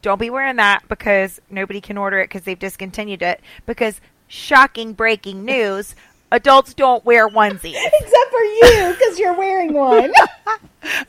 don't 0.03 0.19
be 0.19 0.31
wearing 0.31 0.57
that 0.57 0.83
because 0.89 1.41
nobody 1.49 1.81
can 1.81 1.97
order 1.97 2.19
it 2.19 2.25
because 2.29 2.43
they've 2.43 2.59
discontinued 2.59 3.23
it. 3.23 3.41
Because, 3.67 4.01
shocking 4.29 4.93
breaking 4.95 5.45
news, 5.47 5.95
adults 6.33 6.75
don't 6.75 7.05
wear 7.05 7.29
onesies. 7.29 7.75
Except 8.01 8.31
for 8.31 8.41
you, 8.43 8.95
because 8.99 9.19
you're 9.19 9.37
wearing 9.37 9.75
one. 9.75 10.13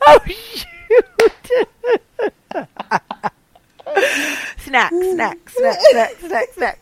oh, 0.06 0.20
shoot. 0.26 0.66
snack, 4.58 4.92
snack, 4.92 5.48
snack, 5.50 5.78
snack, 5.90 6.14
snack, 6.20 6.48
snack. 6.54 6.80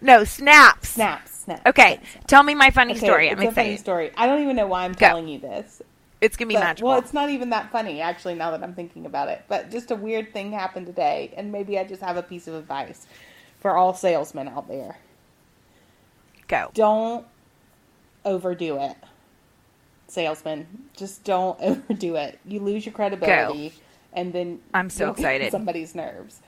No, 0.00 0.24
snaps. 0.24 0.90
snaps. 0.90 1.33
Okay, 1.66 2.00
tell 2.26 2.42
me 2.42 2.54
my 2.54 2.70
funny 2.70 2.92
Okay, 2.92 3.06
story. 3.06 3.28
it's 3.28 3.40
I'm 3.40 3.48
a 3.48 3.52
funny 3.52 3.76
story. 3.76 4.10
I 4.16 4.26
don't 4.26 4.42
even 4.42 4.56
know 4.56 4.66
why 4.66 4.84
I'm 4.84 4.92
Go. 4.92 5.06
telling 5.06 5.28
you 5.28 5.38
this. 5.38 5.82
It's 6.20 6.36
gonna 6.36 6.48
be 6.48 6.54
But- 6.54 6.60
magical. 6.60 6.88
Well, 6.90 6.98
it's 6.98 7.12
not 7.12 7.28
even 7.30 7.50
that 7.50 7.70
funny, 7.70 8.00
actually, 8.00 8.34
now 8.34 8.50
that 8.52 8.62
I'm 8.62 8.74
thinking 8.74 9.04
about 9.04 9.28
it. 9.28 9.42
But 9.48 9.70
just 9.70 9.90
a 9.90 9.94
weird 9.96 10.32
thing 10.32 10.52
happened 10.52 10.86
today, 10.86 11.34
and 11.36 11.52
maybe 11.52 11.78
I 11.78 11.84
just 11.84 12.00
have 12.02 12.16
a 12.16 12.22
piece 12.22 12.46
of 12.48 12.54
advice 12.54 13.06
for 13.60 13.76
all 13.76 13.92
salesmen 13.94 14.48
out 14.48 14.68
there. 14.68 14.96
Go. 16.48 16.70
Don't 16.74 17.26
overdo 18.24 18.78
it, 18.80 18.96
salesman. 20.08 20.88
Just 20.96 21.24
don't 21.24 21.60
overdo 21.60 22.16
it. 22.16 22.38
You 22.46 22.60
lose 22.60 22.86
your 22.86 22.94
credibility, 22.94 23.74
and 24.12 24.32
then 24.32 24.60
I'm 24.72 24.88
so 24.90 25.10
excited. 25.10 25.50
Somebody's 25.52 25.94
nerves. 25.94 26.40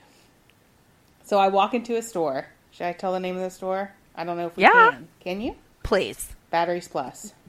So 1.25 1.39
I 1.39 1.49
walk 1.49 1.75
into 1.75 1.97
a 1.97 2.03
store. 2.03 2.47
Should 2.71 2.87
I 2.87 2.93
tell 2.93 3.13
the 3.13 3.21
name 3.21 3.37
of 3.37 3.43
the 3.43 3.51
store? 3.51 3.93
I 4.17 4.25
don't 4.25 4.37
know 4.37 4.47
if 4.47 4.57
we 4.57 4.63
Yeah. 4.63 4.91
can. 4.93 5.09
Can 5.21 5.41
you? 5.41 5.57
Please. 5.83 6.35
Batteries 6.51 6.89
Plus. 6.89 7.33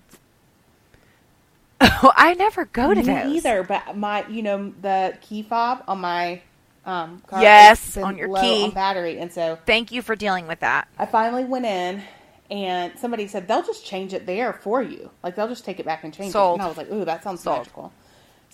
Oh, 1.79 2.11
I 2.15 2.33
never 2.33 2.65
go 2.65 2.93
to 2.93 2.99
Me 3.01 3.05
those. 3.05 3.35
either, 3.37 3.63
but 3.63 3.95
my, 3.97 4.27
you 4.27 4.41
know, 4.43 4.73
the 4.81 5.15
key 5.21 5.43
fob 5.43 5.83
on 5.87 5.99
my 5.99 6.41
um, 6.85 7.21
car 7.27 7.41
Yes, 7.41 7.97
on 7.97 8.17
your 8.17 8.27
low 8.29 8.41
key. 8.41 8.63
on 8.63 8.71
battery, 8.71 9.19
and 9.19 9.31
so 9.31 9.57
Thank 9.65 9.91
you 9.91 10.01
for 10.01 10.15
dealing 10.15 10.47
with 10.47 10.59
that. 10.61 10.87
I 10.97 11.05
finally 11.05 11.43
went 11.43 11.65
in, 11.65 12.01
and 12.49 12.97
somebody 12.97 13.27
said 13.27 13.47
they'll 13.47 13.63
just 13.63 13.85
change 13.85 14.13
it 14.13 14.25
there 14.25 14.53
for 14.53 14.81
you, 14.81 15.11
like 15.23 15.35
they'll 15.35 15.47
just 15.47 15.65
take 15.65 15.79
it 15.79 15.85
back 15.85 16.03
and 16.03 16.13
change 16.13 16.33
Sold. 16.33 16.51
it. 16.51 16.53
And 16.55 16.61
I 16.63 16.67
was 16.67 16.77
like, 16.77 16.91
ooh, 16.91 17.05
that 17.05 17.23
sounds 17.23 17.41
Sold. 17.41 17.57
magical. 17.59 17.93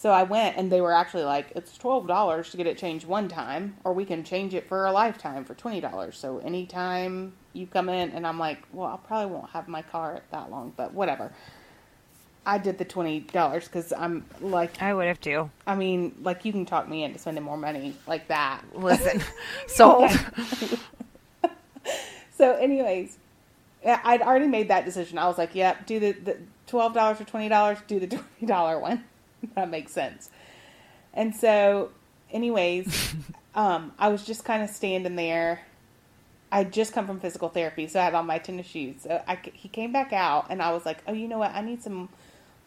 So 0.03 0.11
I 0.11 0.23
went, 0.23 0.57
and 0.57 0.69
they 0.69 0.81
were 0.81 0.91
actually 0.91 1.23
like, 1.23 1.53
it's 1.55 1.77
twelve 1.77 2.09
dollars 2.09 2.49
to 2.49 2.57
get 2.57 2.67
it 2.67 2.77
changed 2.77 3.07
one 3.07 3.29
time, 3.29 3.77
or 3.85 3.93
we 3.93 4.03
can 4.03 4.25
change 4.25 4.53
it 4.53 4.67
for 4.67 4.85
a 4.85 4.91
lifetime 4.91 5.45
for 5.45 5.53
twenty 5.53 5.79
dollars. 5.79 6.17
So 6.17 6.39
anytime 6.39 7.31
you 7.53 7.67
come 7.67 7.87
in, 7.87 8.09
and 8.09 8.27
I'm 8.27 8.37
like, 8.37 8.57
well, 8.73 8.87
I 8.87 8.97
probably 9.07 9.33
won't 9.33 9.51
have 9.51 9.69
my 9.69 9.81
car 9.81 10.19
that 10.31 10.51
long, 10.51 10.73
but 10.75 10.93
whatever. 10.93 11.31
I 12.45 12.57
did 12.57 12.79
the 12.79 12.83
twenty 12.83 13.21
dollars 13.21 13.69
because 13.69 13.93
I'm 13.93 14.25
like 14.41 14.81
I 14.81 14.93
would 14.93 15.07
have 15.07 15.21
too. 15.21 15.49
I 15.65 15.75
mean, 15.75 16.13
like 16.21 16.43
you 16.43 16.51
can 16.51 16.65
talk 16.65 16.89
me 16.89 17.05
into 17.05 17.17
spending 17.17 17.45
more 17.45 17.55
money 17.55 17.95
like 18.05 18.27
that. 18.27 18.61
Listen, 18.73 19.23
sold. 19.67 20.11
So, 22.35 22.55
anyways, 22.55 23.19
I'd 23.85 24.21
already 24.21 24.47
made 24.47 24.67
that 24.67 24.83
decision. 24.83 25.17
I 25.17 25.27
was 25.27 25.37
like, 25.37 25.55
"Yep, 25.55 25.85
do 25.85 25.99
the, 25.99 26.11
the 26.11 26.37
twelve 26.67 26.93
dollars 26.93 27.21
or 27.21 27.23
twenty 27.23 27.47
dollars. 27.47 27.77
Do 27.87 28.01
the 28.01 28.07
twenty 28.07 28.47
dollar 28.47 28.79
one. 28.79 29.05
that 29.55 29.69
makes 29.69 29.91
sense." 29.91 30.29
And 31.13 31.35
so, 31.35 31.91
anyways, 32.31 33.13
um, 33.55 33.93
I 33.99 34.09
was 34.09 34.25
just 34.25 34.43
kind 34.43 34.63
of 34.63 34.69
standing 34.69 35.15
there. 35.15 35.61
I'd 36.51 36.71
just 36.71 36.93
come 36.93 37.07
from 37.07 37.19
physical 37.19 37.49
therapy, 37.49 37.87
so 37.87 37.99
I 37.99 38.03
had 38.03 38.13
on 38.13 38.27
my 38.27 38.37
tennis 38.37 38.67
shoes. 38.67 39.01
So 39.01 39.21
I, 39.27 39.39
he 39.53 39.69
came 39.69 39.91
back 39.91 40.13
out, 40.13 40.47
and 40.49 40.61
I 40.61 40.71
was 40.71 40.85
like, 40.85 40.99
"Oh, 41.07 41.13
you 41.13 41.27
know 41.27 41.39
what? 41.39 41.51
I 41.53 41.61
need 41.61 41.81
some. 41.81 42.09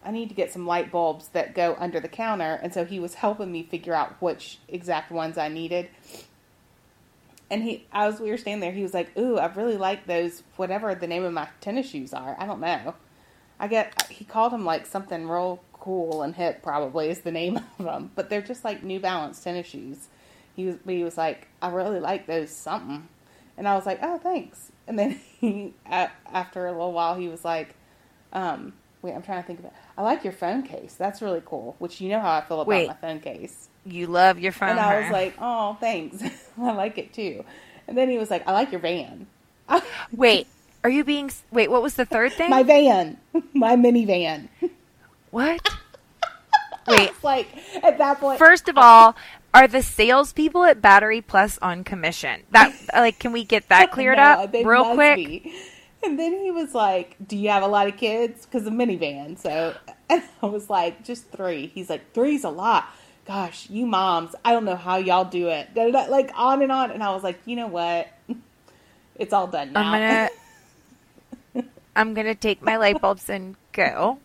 I 0.04 0.10
need 0.10 0.28
to 0.28 0.34
get 0.34 0.52
some 0.52 0.66
light 0.66 0.90
bulbs 0.92 1.28
that 1.28 1.54
go 1.54 1.76
under 1.78 2.00
the 2.00 2.08
counter." 2.08 2.58
And 2.62 2.72
so 2.72 2.84
he 2.84 2.98
was 2.98 3.14
helping 3.14 3.52
me 3.52 3.62
figure 3.62 3.94
out 3.94 4.20
which 4.20 4.58
exact 4.68 5.10
ones 5.10 5.38
I 5.38 5.48
needed. 5.48 5.88
And 7.48 7.62
he, 7.62 7.86
as 7.92 8.18
we 8.18 8.30
were 8.30 8.36
standing 8.36 8.60
there, 8.60 8.72
he 8.72 8.82
was 8.82 8.92
like, 8.92 9.16
"Ooh, 9.16 9.38
I 9.38 9.46
really 9.54 9.76
like 9.76 10.06
those. 10.06 10.42
Whatever 10.56 10.94
the 10.96 11.06
name 11.06 11.24
of 11.24 11.32
my 11.32 11.48
tennis 11.60 11.88
shoes 11.88 12.12
are, 12.12 12.36
I 12.40 12.46
don't 12.46 12.60
know. 12.60 12.94
I 13.60 13.68
get." 13.68 14.10
He 14.10 14.24
called 14.24 14.52
them 14.52 14.64
like 14.64 14.86
something 14.86 15.28
real 15.28 15.60
cool 15.86 16.22
and 16.22 16.34
hip. 16.34 16.62
Probably 16.62 17.08
is 17.08 17.20
the 17.20 17.30
name 17.30 17.56
of 17.78 17.84
them, 17.84 18.10
but 18.14 18.28
they're 18.28 18.42
just 18.42 18.64
like 18.64 18.82
New 18.82 18.98
Balance 19.00 19.42
tennis 19.42 19.68
shoes. 19.68 20.08
He 20.56 20.66
was, 20.66 20.76
he 20.86 21.04
was 21.04 21.16
like, 21.16 21.48
"I 21.62 21.68
really 21.70 22.00
like 22.00 22.26
those 22.26 22.50
something," 22.50 23.08
and 23.56 23.68
I 23.68 23.74
was 23.76 23.86
like, 23.86 24.00
"Oh, 24.02 24.18
thanks." 24.18 24.72
And 24.88 24.98
then 24.98 25.20
he, 25.40 25.74
after 25.86 26.66
a 26.66 26.72
little 26.72 26.92
while, 26.92 27.14
he 27.14 27.28
was 27.28 27.44
like, 27.44 27.74
um, 28.32 28.72
"Wait, 29.00 29.14
I'm 29.14 29.22
trying 29.22 29.42
to 29.42 29.46
think 29.46 29.60
of 29.60 29.66
it. 29.66 29.72
I 29.96 30.02
like 30.02 30.24
your 30.24 30.32
phone 30.32 30.64
case. 30.64 30.94
That's 30.98 31.22
really 31.22 31.42
cool." 31.44 31.76
Which 31.78 32.00
you 32.00 32.08
know 32.08 32.20
how 32.20 32.32
I 32.32 32.40
feel 32.40 32.60
about 32.60 32.68
Wait. 32.68 32.88
my 32.88 32.94
phone 32.94 33.20
case. 33.20 33.68
You 33.84 34.08
love 34.08 34.40
your 34.40 34.50
phone. 34.50 34.70
And 34.70 34.80
I 34.80 35.00
was 35.00 35.12
like, 35.12 35.34
oh, 35.40 35.76
thanks. 35.78 36.20
I 36.60 36.72
like 36.72 36.98
it 36.98 37.12
too. 37.12 37.44
And 37.86 37.96
then 37.96 38.10
he 38.10 38.18
was 38.18 38.32
like, 38.32 38.46
I 38.48 38.50
like 38.50 38.72
your 38.72 38.80
van. 38.80 39.28
wait, 40.10 40.48
are 40.82 40.90
you 40.90 41.04
being? 41.04 41.30
Wait, 41.52 41.70
what 41.70 41.82
was 41.82 41.94
the 41.94 42.04
third 42.04 42.32
thing? 42.32 42.50
My 42.50 42.64
van. 42.64 43.16
My 43.54 43.76
minivan. 43.76 44.48
What? 45.36 45.60
Wait, 46.88 47.10
It's 47.10 47.24
like, 47.24 47.48
at 47.84 47.98
that 47.98 48.20
point. 48.20 48.38
first 48.38 48.68
of 48.68 48.78
all, 48.78 49.16
are 49.52 49.66
the 49.66 49.82
salespeople 49.82 50.64
at 50.64 50.80
Battery 50.80 51.20
Plus 51.20 51.58
on 51.60 51.84
commission? 51.84 52.42
That 52.52 52.72
like, 52.94 53.18
can 53.18 53.32
we 53.32 53.44
get 53.44 53.68
that 53.68 53.90
cleared 53.90 54.18
No, 54.18 54.22
up 54.22 54.52
real 54.52 54.94
quick? 54.94 55.16
be. 55.16 55.54
And 56.04 56.18
then 56.18 56.32
he 56.40 56.50
was 56.50 56.74
like, 56.74 57.16
do 57.26 57.36
you 57.36 57.48
have 57.48 57.62
a 57.62 57.66
lot 57.66 57.88
of 57.88 57.96
kids? 57.96 58.46
Because 58.46 58.66
a 58.66 58.70
minivan. 58.70 59.38
So 59.38 59.74
And 60.08 60.22
I 60.42 60.46
was 60.46 60.70
like, 60.70 61.04
just 61.04 61.30
three. 61.30 61.66
He's 61.74 61.90
like, 61.90 62.12
three's 62.12 62.44
a 62.44 62.50
lot. 62.50 62.86
Gosh, 63.26 63.68
you 63.68 63.86
moms, 63.86 64.36
I 64.44 64.52
don't 64.52 64.64
know 64.64 64.76
how 64.76 64.98
y'all 64.98 65.24
do 65.24 65.48
it. 65.48 65.68
Like 65.74 66.30
on 66.36 66.62
and 66.62 66.70
on. 66.70 66.92
And 66.92 67.02
I 67.02 67.10
was 67.12 67.24
like, 67.24 67.40
you 67.44 67.56
know 67.56 67.66
what? 67.66 68.08
It's 69.16 69.32
all 69.32 69.48
done 69.48 69.72
now. 69.72 69.80
I'm 69.92 70.30
gonna 71.54 71.64
I'm 71.96 72.14
gonna 72.14 72.34
take 72.36 72.62
my 72.62 72.76
light 72.76 73.00
bulbs 73.00 73.28
and 73.28 73.56
go. 73.72 74.18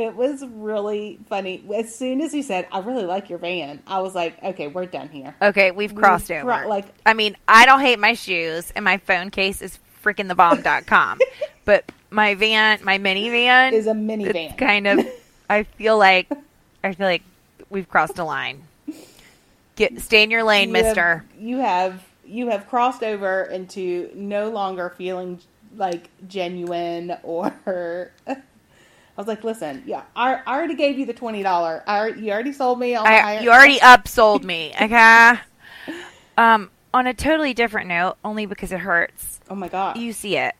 It 0.00 0.16
was 0.16 0.44
really 0.46 1.18
funny. 1.28 1.62
As 1.74 1.94
soon 1.94 2.20
as 2.20 2.32
he 2.32 2.42
said, 2.42 2.66
"I 2.72 2.80
really 2.80 3.04
like 3.04 3.28
your 3.30 3.38
van," 3.38 3.80
I 3.86 4.00
was 4.00 4.14
like, 4.14 4.42
"Okay, 4.42 4.66
we're 4.68 4.86
done 4.86 5.08
here." 5.08 5.34
Okay, 5.42 5.70
we've 5.70 5.94
crossed 5.94 6.28
We've 6.30 6.38
over. 6.38 6.58
cro- 6.60 6.68
like- 6.68 6.86
I 7.06 7.14
mean, 7.14 7.36
I 7.46 7.66
don't 7.66 7.80
hate 7.80 7.98
my 7.98 8.14
shoes, 8.14 8.72
and 8.74 8.84
my 8.84 8.96
phone 8.98 9.30
case 9.30 9.60
is 9.62 9.78
freaking 10.04 10.28
the 10.28 10.34
bomb.com. 10.34 11.18
but 11.64 11.90
my 12.10 12.34
van, 12.34 12.80
my 12.82 12.98
minivan, 12.98 13.72
Is 13.72 13.86
a 13.86 13.90
it's 13.90 13.98
minivan. 13.98 14.56
kind 14.58 14.86
of. 14.86 15.06
I 15.48 15.64
feel 15.64 15.98
like, 15.98 16.28
I 16.82 16.94
feel 16.94 17.06
like 17.06 17.22
we've 17.68 17.88
crossed 17.88 18.18
a 18.18 18.24
line. 18.24 18.62
Get 19.76 20.00
stay 20.00 20.22
in 20.22 20.30
your 20.30 20.42
lane, 20.44 20.70
You 20.70 20.74
have- 20.76 20.84
Mister. 20.86 21.24
you 21.38 21.58
have 21.58 22.02
you 22.26 22.48
have 22.50 22.68
crossed 22.68 23.02
over 23.02 23.42
into 23.44 24.10
no 24.14 24.50
longer 24.50 24.94
feeling 24.96 25.40
like 25.76 26.08
genuine 26.28 27.16
or. 27.22 28.10
I 29.20 29.22
was 29.22 29.28
like, 29.28 29.44
listen, 29.44 29.82
yeah, 29.84 30.04
I, 30.16 30.40
I 30.46 30.56
already 30.56 30.74
gave 30.74 30.98
you 30.98 31.04
the 31.04 31.12
twenty 31.12 31.42
dollar. 31.42 31.84
I 31.86 32.08
you 32.08 32.32
already 32.32 32.54
sold 32.54 32.80
me 32.80 32.94
on. 32.94 33.06
I, 33.06 33.40
you 33.40 33.50
already 33.50 33.78
upsold 33.78 34.44
me, 34.44 34.72
okay? 34.80 35.34
Um, 36.38 36.70
on 36.94 37.06
a 37.06 37.12
totally 37.12 37.52
different 37.52 37.88
note, 37.88 38.16
only 38.24 38.46
because 38.46 38.72
it 38.72 38.80
hurts. 38.80 39.40
Oh 39.50 39.54
my 39.54 39.68
god! 39.68 39.98
You 39.98 40.14
see 40.14 40.38
it. 40.38 40.54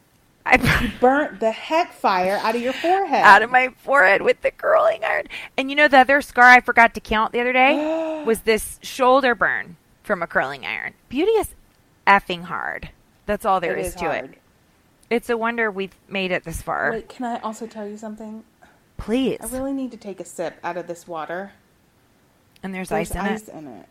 I 0.44 0.59
burnt 1.01 1.40
the 1.40 1.53
heck 1.53 1.94
fire 1.94 2.38
out 2.42 2.55
of 2.55 2.61
your 2.61 2.75
forehead. 2.75 3.23
out 3.25 3.40
of 3.40 3.51
my 3.51 3.70
forehead 3.79 4.20
with 4.20 4.42
the 4.42 4.51
curling 4.51 5.05
iron. 5.07 5.29
And 5.57 5.70
you 5.70 5.77
know 5.77 5.88
the 5.88 5.96
other 5.96 6.20
scar 6.20 6.44
I 6.44 6.61
forgot 6.61 6.92
to 6.92 7.01
count 7.01 7.33
the 7.33 7.40
other 7.40 7.55
day 7.55 8.23
was 8.27 8.40
this 8.40 8.79
shoulder 8.83 9.35
burn 9.35 9.77
from 10.03 10.23
a 10.23 10.27
curling 10.27 10.66
iron. 10.66 10.92
Beauty 11.09 11.33
is 11.33 11.55
effing 12.07 12.42
hard. 12.44 12.90
That's 13.25 13.46
all 13.46 13.59
there 13.59 13.79
It 13.79 13.87
is, 13.87 13.94
is 13.94 14.01
to 14.01 14.11
it. 14.11 14.38
It's 15.11 15.29
a 15.29 15.37
wonder 15.37 15.70
we've 15.70 15.94
made 16.09 16.31
it 16.31 16.44
this 16.44 16.62
far. 16.62 16.92
Wait, 16.92 17.09
can 17.09 17.25
I 17.27 17.40
also 17.40 17.66
tell 17.66 17.87
you 17.87 17.96
something? 17.99 18.44
Please. 18.96 19.38
I 19.42 19.46
really 19.49 19.73
need 19.73 19.90
to 19.90 19.96
take 19.96 20.20
a 20.20 20.25
sip 20.25 20.59
out 20.62 20.77
of 20.77 20.87
this 20.87 21.09
water. 21.09 21.53
and 22.62 22.73
there's, 22.75 22.90
There's 22.90 23.11
ice 23.11 23.14
in 23.16 23.20
ice 23.20 23.49
it. 23.49 23.55
in 23.55 23.66
it. 23.66 23.87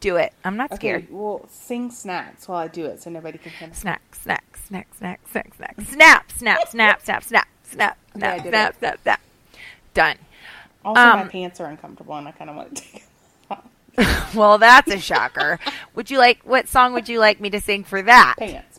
Do 0.00 0.16
it. 0.16 0.32
I'm 0.44 0.56
not 0.56 0.70
Okay, 0.72 0.76
scared. 0.76 1.06
well, 1.10 1.46
sing 1.50 1.90
snacks 1.90 2.46
while 2.48 2.58
I 2.58 2.68
do 2.68 2.86
it 2.86 3.02
so 3.02 3.10
nobody 3.10 3.38
can 3.38 3.52
hear 3.52 3.68
me. 3.68 3.74
Snack, 3.74 4.14
snack, 4.14 4.56
snack, 4.56 4.88
snack, 4.94 5.20
snack, 5.30 5.54
snack. 5.54 5.76
Snap, 5.82 6.32
snap, 6.32 6.68
snap, 6.68 7.02
snap, 7.02 7.24
snap, 7.24 7.48
snap, 7.64 7.98
Okay, 8.16 8.18
snap, 8.18 8.42
did 8.42 8.48
snap, 8.50 8.78
snap, 8.78 9.00
snap. 9.02 9.20
Done. 9.94 10.16
Also, 10.84 11.00
my 11.00 11.22
Um, 11.22 11.28
pants 11.30 11.60
are 11.60 11.66
uncomfortable 11.66 12.14
and 12.16 12.28
I 12.28 12.32
kind 12.32 12.50
of 12.50 12.56
want 12.56 12.76
to 12.76 12.82
take 12.82 13.04
them. 13.48 13.58
Well, 14.34 14.58
that's 14.58 14.90
a 14.92 14.98
shocker. 14.98 15.58
would 15.94 16.10
you 16.10 16.18
like 16.18 16.40
what 16.44 16.68
song 16.68 16.92
would 16.94 17.08
you 17.08 17.18
like 17.20 17.40
me 17.40 17.48
to 17.50 17.60
sing 17.60 17.84
for 17.84 18.02
that? 18.02 18.34
Pants, 18.38 18.73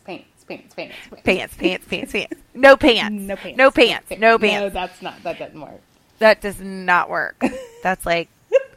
pants, 0.48 0.74
pants, 0.74 0.94
pants, 1.10 1.10
pants. 1.10 1.22
Pants, 1.24 1.54
pants, 1.58 1.86
pants, 1.88 2.12
pants. 2.12 2.34
No 2.54 2.76
pants. 2.76 3.14
No 3.26 3.36
pants. 3.36 3.58
No 3.58 3.70
pants. 3.70 4.10
No 4.10 4.16
No, 4.18 4.38
pants. 4.38 4.74
that's 4.74 5.02
not, 5.02 5.22
that 5.22 5.38
doesn't 5.38 5.60
work. 5.60 5.80
That 6.18 6.40
does 6.40 6.60
not 6.60 7.10
work. 7.10 7.42
That's 7.82 8.06
like 8.06 8.28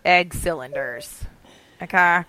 egg 0.03 0.33
cylinders. 0.33 1.23
Okay. 1.81 2.23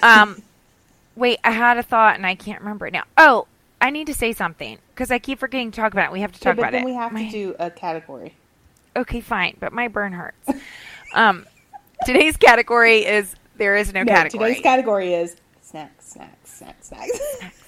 Um, 0.00 0.40
wait, 1.16 1.40
I 1.42 1.50
had 1.50 1.76
a 1.76 1.82
thought 1.82 2.14
and 2.14 2.24
I 2.24 2.36
can't 2.36 2.60
remember 2.60 2.86
it 2.86 2.92
now. 2.92 3.02
Oh, 3.18 3.46
I 3.80 3.90
need 3.90 4.06
to 4.06 4.14
say 4.14 4.32
something 4.32 4.78
because 4.94 5.10
I 5.10 5.18
keep 5.18 5.40
forgetting 5.40 5.72
to 5.72 5.80
talk 5.80 5.92
about 5.92 6.06
it. 6.06 6.12
We 6.12 6.20
have 6.20 6.30
to 6.32 6.38
talk 6.40 6.54
but 6.56 6.62
about 6.62 6.72
then 6.72 6.82
it. 6.82 6.86
we 6.86 6.94
have 6.94 7.10
My- 7.12 7.24
to 7.24 7.30
do 7.30 7.56
a 7.58 7.68
category. 7.70 8.34
Okay, 8.96 9.20
fine, 9.20 9.56
but 9.58 9.72
my 9.72 9.88
burn 9.88 10.12
hurts. 10.12 10.50
um, 11.14 11.46
today's 12.06 12.36
category 12.36 13.04
is 13.04 13.34
there 13.56 13.74
is 13.74 13.92
no, 13.92 14.04
No, 14.04 14.12
category. 14.12 14.50
today's 14.50 14.62
category 14.62 15.14
is 15.14 15.34
snacks, 15.62 16.12
snacks, 16.12 16.52
snacks, 16.54 16.88
snacks. 16.90 17.63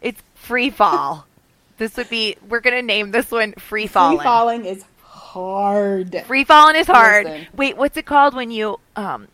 It's 0.00 0.20
free 0.34 0.70
fall. 0.70 1.26
This 1.78 1.96
would 1.96 2.10
be. 2.10 2.36
We're 2.46 2.60
gonna 2.60 2.82
name 2.82 3.10
this 3.10 3.30
one 3.30 3.54
free 3.54 3.86
falling. 3.86 4.18
Free 4.18 4.24
falling 4.24 4.64
is 4.66 4.84
hard. 5.02 6.14
Free 6.26 6.44
falling 6.44 6.76
is 6.76 6.86
hard. 6.86 7.24
Listen. 7.24 7.46
Wait, 7.56 7.78
what's 7.78 7.96
it 7.96 8.04
called 8.04 8.34
when 8.34 8.50
you 8.50 8.78
um? 8.96 9.28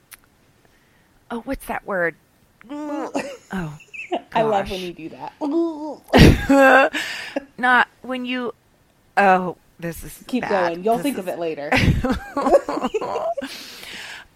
Oh, 1.29 1.41
what's 1.41 1.67
that 1.67 1.85
word? 1.85 2.15
Oh, 2.71 3.79
I 4.33 4.43
love 4.43 4.71
when 4.71 4.81
you 4.81 4.93
do 4.93 5.09
that. 5.09 5.33
not 7.59 7.89
when 8.03 8.25
you. 8.25 8.55
Oh, 9.17 9.57
this 9.81 10.05
is 10.05 10.23
Keep 10.29 10.43
bad. 10.43 10.51
going. 10.75 10.85
You'll 10.85 10.99
This 10.99 11.03
think 11.03 11.15
is- 11.19 11.25
of 11.25 11.29
it 11.29 11.41
later. 11.41 11.71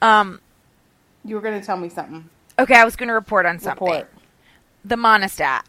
um. 0.02 0.40
You 1.24 1.34
were 1.36 1.40
going 1.42 1.60
to 1.60 1.64
tell 1.64 1.76
me 1.76 1.90
something. 1.90 2.28
Okay, 2.58 2.74
I 2.74 2.84
was 2.84 2.96
going 2.96 3.06
to 3.08 3.14
report 3.14 3.46
on 3.46 3.58
something. 3.60 3.86
Report. 3.86 4.10
The 4.84 4.96
monistat 4.96 5.62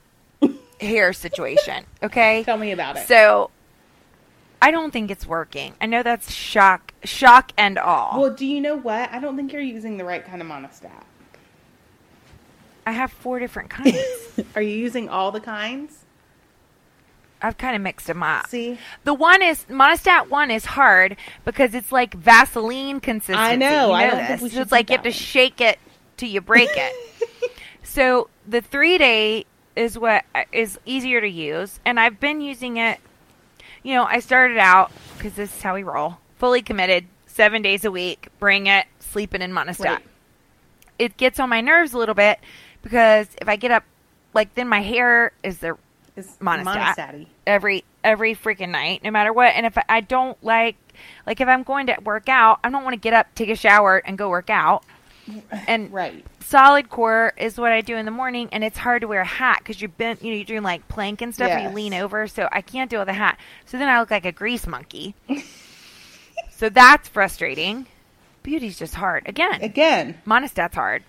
hair 0.82 1.14
situation. 1.14 1.86
Okay. 2.04 2.44
Tell 2.44 2.58
me 2.58 2.72
about 2.72 2.98
it. 2.98 3.08
So, 3.08 3.52
I 4.60 4.72
don't 4.72 4.92
think 4.92 5.12
it's 5.12 5.26
working. 5.28 5.74
I 5.80 5.86
know 5.86 6.02
that's 6.04 6.32
shock, 6.32 6.94
shock 7.04 7.52
and 7.58 7.78
awe. 7.78 8.20
well, 8.20 8.34
do 8.34 8.46
you 8.46 8.60
know 8.60 8.76
what? 8.76 9.12
I 9.12 9.20
don't 9.20 9.36
think 9.36 9.54
you're 9.54 9.62
using 9.62 9.98
the 9.98 10.04
right 10.06 10.26
kind 10.26 10.42
of 10.42 10.48
monistat. 10.48 11.04
I 12.86 12.92
have 12.94 13.12
four 13.12 13.38
different 13.40 13.70
kinds. 13.70 13.98
Are 14.56 14.62
you 14.62 14.76
using 14.76 15.10
all 15.10 15.32
the 15.32 15.40
kinds? 15.40 16.06
I've 17.44 17.58
kind 17.58 17.76
of 17.76 17.82
mixed 17.82 18.08
them 18.08 18.22
up. 18.24 18.48
See? 18.48 18.78
The 19.04 19.14
one 19.14 19.42
is 19.42 19.66
monistat 19.70 20.30
one 20.30 20.50
is 20.52 20.66
hard 20.66 21.18
because 21.46 21.74
it's 21.76 21.92
like 21.92 22.14
Vaseline 22.16 23.00
consistency. 23.00 23.40
I 23.40 23.56
know, 23.56 23.88
You 23.88 23.94
I 23.94 24.08
don't 24.08 24.16
think 24.18 24.28
this. 24.30 24.42
we 24.42 24.50
So 24.50 24.54
should 24.56 24.62
it's 24.64 24.72
like 24.72 24.90
you 24.90 24.96
have 24.96 25.04
to 25.06 25.12
shake 25.12 25.62
it 25.62 25.80
till 26.18 26.30
you 26.30 26.42
break 26.42 26.70
it. 26.74 27.52
so 27.84 28.30
the 28.48 28.62
three 28.62 28.98
day 28.98 29.46
is 29.76 29.98
what 29.98 30.26
is 30.52 30.80
easier 30.86 31.22
to 31.22 31.28
use, 31.28 31.80
and 31.86 32.00
I've 32.00 32.20
been 32.20 32.42
using 32.42 32.78
it. 32.78 33.00
You 33.84 33.96
know, 33.96 34.04
I 34.04 34.20
started 34.20 34.58
out 34.58 34.92
because 35.18 35.34
this 35.34 35.56
is 35.56 35.62
how 35.62 35.76
we 35.76 35.84
roll. 35.84 36.18
Fully 36.38 36.62
committed, 36.62 37.06
seven 37.26 37.62
days 37.62 37.86
a 37.86 37.92
week. 37.92 38.28
Bring 38.40 38.68
it, 38.68 38.86
sleeping 39.00 39.42
in 39.42 39.52
monistat. 39.52 39.86
Right. 39.86 40.06
It 41.00 41.18
gets 41.18 41.40
on 41.40 41.50
my 41.50 41.62
nerves 41.62 41.94
a 41.94 41.98
little 41.98 42.16
bit 42.16 42.40
because 42.82 43.28
if 43.42 43.48
I 43.48 43.56
get 43.56 43.72
up, 43.72 43.84
like 44.34 44.54
then 44.56 44.68
my 44.68 44.82
hair 44.82 45.32
is 45.44 45.60
the 45.60 45.78
Monistat. 46.18 46.96
monistat 46.96 47.28
every 47.48 47.84
every 48.04 48.36
freaking 48.36 48.70
night, 48.70 49.04
no 49.04 49.12
matter 49.12 49.32
what. 49.32 49.54
And 49.56 49.66
if 49.66 49.78
I, 49.78 49.84
I 49.88 50.02
don't 50.02 50.42
like, 50.44 50.76
like 51.26 51.40
if 51.42 51.48
I'm 51.48 51.64
going 51.64 51.88
to 51.88 51.98
work 52.04 52.30
out, 52.30 52.60
I 52.64 52.70
don't 52.70 52.84
want 52.84 52.94
to 52.94 53.00
get 53.00 53.14
up, 53.14 53.34
take 53.36 53.50
a 53.50 53.56
shower, 53.56 53.98
and 53.98 54.18
go 54.18 54.30
work 54.30 54.50
out. 54.50 54.84
And 55.68 55.92
Right. 55.94 56.26
solid 56.42 56.90
core 56.90 57.34
is 57.38 57.58
what 57.60 57.72
I 57.72 57.82
do 57.82 57.96
in 57.96 58.06
the 58.06 58.12
morning, 58.12 58.50
and 58.52 58.64
it's 58.64 58.78
hard 58.78 59.02
to 59.02 59.08
wear 59.08 59.22
a 59.22 59.26
hat 59.26 59.60
because 59.60 59.80
you're 59.82 59.90
bent, 59.90 60.24
you 60.24 60.32
know, 60.32 60.36
you're 60.36 60.46
doing 60.46 60.64
like 60.64 60.88
plank 60.88 61.22
and 61.22 61.34
stuff, 61.34 61.50
and 61.52 61.64
you 61.64 61.70
lean 61.70 61.94
over, 61.94 62.28
so 62.28 62.50
I 62.52 62.62
can't 62.62 62.90
deal 62.90 63.00
with 63.00 63.10
a 63.10 63.14
hat. 63.14 63.38
So 63.66 63.78
then 63.78 63.88
I 63.88 64.00
look 64.00 64.12
like 64.12 64.26
a 64.26 64.32
grease 64.32 64.66
monkey. 64.68 65.16
so 66.52 66.70
that's 66.70 67.08
frustrating. 67.10 67.88
Beauty's 68.44 68.78
just 68.80 68.96
hard 68.96 69.28
again. 69.28 69.62
Again. 69.62 70.18
Monistat's 70.26 70.76
hard. 70.76 71.04